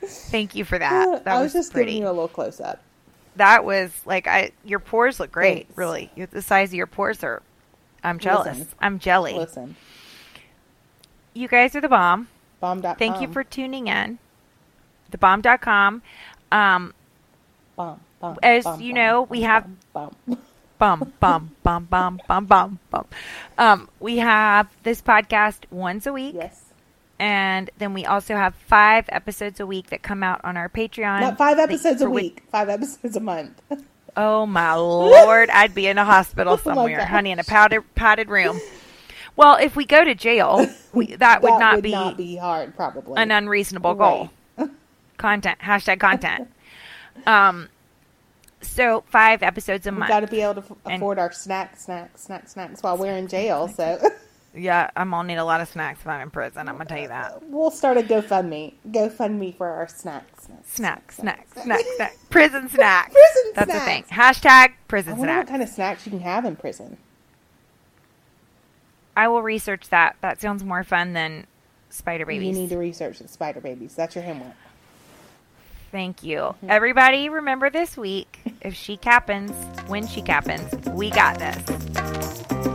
Thank 0.07 0.55
you 0.55 0.65
for 0.65 0.77
that. 0.79 1.23
That 1.25 1.35
I 1.35 1.41
was, 1.41 1.53
was, 1.53 1.63
just 1.65 1.73
pretty. 1.73 1.91
giving 1.91 2.03
you 2.03 2.09
a 2.09 2.11
little 2.11 2.27
close 2.27 2.59
up. 2.61 2.81
that 3.35 3.63
was 3.65 3.91
like 4.05 4.27
I. 4.27 4.51
Your 4.63 4.79
pores 4.79 5.19
look 5.19 5.31
great. 5.31 5.65
Thanks. 5.67 5.77
Really, 5.77 6.11
the 6.31 6.41
size 6.41 6.69
of 6.69 6.75
your 6.75 6.87
pores 6.87 7.23
are. 7.23 7.41
I'm 8.03 8.19
jealous. 8.19 8.57
Listen. 8.59 8.67
I'm 8.81 8.99
jelly. 8.99 9.33
Listen, 9.33 9.75
You 11.33 11.47
guys 11.47 11.75
are 11.75 11.81
the 11.81 11.87
bomb. 11.89 12.27
bomb.com. 12.59 12.95
Thank 12.97 13.21
you 13.21 13.27
for 13.31 13.43
tuning 13.43 13.87
in. 13.87 14.19
Thebomb.com. 15.11 16.01
Um, 16.51 16.93
bomb, 17.75 17.99
bomb, 18.19 18.37
as 18.43 18.63
bomb, 18.65 18.81
you 18.81 18.93
bomb, 18.93 18.95
know, 19.03 19.21
bomb, 19.21 19.29
we 19.29 19.41
have- 19.43 19.67
bomb, 19.93 20.15
bomb. 20.27 20.37
bum, 20.77 21.13
bum, 21.19 21.51
bum, 21.63 21.85
bum, 21.89 22.19
bum, 22.27 22.45
bum, 22.45 22.79
bum. 22.89 23.05
Um, 23.57 23.89
we 23.99 24.17
have 24.17 24.67
this 24.83 25.01
podcast 25.01 25.59
once 25.71 26.05
a 26.05 26.13
week. 26.13 26.35
Yes, 26.35 26.62
And 27.19 27.69
then 27.77 27.93
we 27.93 28.05
also 28.05 28.35
have 28.35 28.55
five 28.55 29.05
episodes 29.09 29.59
a 29.59 29.65
week 29.65 29.87
that 29.91 30.01
come 30.03 30.23
out 30.23 30.41
on 30.43 30.57
our 30.57 30.67
Patreon. 30.67 31.21
not 31.21 31.37
five 31.37 31.57
that- 31.57 31.69
episodes 31.69 32.01
a 32.01 32.05
for 32.05 32.09
which- 32.09 32.23
week. 32.23 32.43
Five 32.51 32.69
episodes 32.69 33.15
a 33.15 33.19
month. 33.21 33.61
Oh 34.15 34.45
my 34.45 34.75
lord, 34.75 35.49
I'd 35.49 35.73
be 35.73 35.87
in 35.87 35.97
a 35.97 36.05
hospital 36.05 36.53
Oh 36.53 36.57
somewhere, 36.57 36.97
gosh. 36.99 37.07
honey, 37.09 37.31
in 37.31 37.39
a 37.39 37.43
padded 37.43 37.81
padded 37.95 38.29
room. 38.29 38.59
Well, 39.35 39.55
if 39.55 39.75
we 39.75 39.85
go 39.85 40.03
to 40.03 40.13
jail, 40.13 40.67
we, 40.93 41.15
that 41.15 41.41
would 41.41 41.57
not 41.57 41.81
be 41.81 41.93
not 41.93 42.15
be 42.15 42.35
hard, 42.35 42.75
probably. 42.75 43.15
an 43.19 43.31
unreasonable 43.31 43.95
goal. 43.95 44.29
content 45.17 45.57
hashtag 45.57 45.99
content. 45.99 46.47
um, 47.25 47.69
so 48.61 49.03
five 49.07 49.41
episodes 49.41 49.87
a 49.87 49.91
month. 49.91 50.01
We've 50.01 50.09
month. 50.09 50.09
got 50.09 50.19
to 50.19 50.27
be 50.27 50.41
able 50.41 50.53
to 50.55 50.59
f- 50.61 50.77
And- 50.85 50.95
afford 50.97 51.17
our 51.17 51.31
snacks, 51.31 51.85
snacks, 51.85 52.21
snacks, 52.21 52.51
snacks 52.51 52.83
while 52.83 52.97
we're 52.99 53.17
in 53.17 53.27
jail. 53.27 53.67
So 53.67 53.99
yeah, 54.55 54.89
I'm 54.95 55.09
gonna 55.09 55.27
need 55.27 55.37
a 55.37 55.45
lot 55.45 55.61
of 55.61 55.67
snacks 55.67 56.01
if 56.01 56.07
I'm 56.07 56.21
in 56.21 56.29
prison. 56.29 56.67
I'm 56.67 56.75
gonna 56.75 56.85
tell 56.85 56.99
you 56.99 57.07
that. 57.07 57.41
we'll 57.47 57.71
start 57.71 57.97
a 57.97 58.01
GoFundMe. 58.01 58.73
GoFundMe 58.89 59.55
for 59.55 59.67
our 59.67 59.87
snacks. 59.87 60.47
Snacks, 60.65 61.17
snacks, 61.17 61.61
snacks, 61.61 61.83
snacks. 61.95 62.17
Prison 62.29 62.69
snacks. 62.69 63.13
Prison 63.13 63.53
snacks. 63.53 63.55
That's 63.55 63.73
the 63.73 63.79
thing. 63.85 64.03
snacks. 64.05 64.39
Hashtag 64.39 64.69
I 64.69 64.73
prison 64.87 65.17
wonder 65.17 65.37
what 65.37 65.47
kind 65.47 65.61
of 65.63 65.69
snacks 65.69 66.05
you 66.05 66.11
can 66.11 66.19
have 66.19 66.45
in 66.45 66.55
prison. 66.55 66.97
I 69.15 69.27
will 69.27 69.41
research 69.41 69.89
that. 69.89 70.15
That 70.21 70.41
sounds 70.41 70.63
more 70.63 70.83
fun 70.83 71.13
than 71.13 71.47
spider 71.89 72.25
babies. 72.25 72.55
You 72.55 72.63
need 72.63 72.69
to 72.69 72.77
research 72.77 73.19
the 73.19 73.27
spider 73.27 73.61
babies. 73.61 73.95
That's 73.95 74.15
your 74.15 74.23
homework. 74.23 74.55
Thank 75.91 76.23
you. 76.23 76.37
Mm-hmm. 76.37 76.71
Everybody 76.71 77.29
remember 77.29 77.69
this 77.69 77.95
week, 77.95 78.39
if 78.61 78.73
she 78.73 78.99
happens, 79.03 79.51
when 79.87 80.07
she 80.07 80.21
happens, 80.21 80.73
we 80.89 81.11
got 81.11 81.37
this. 81.37 82.72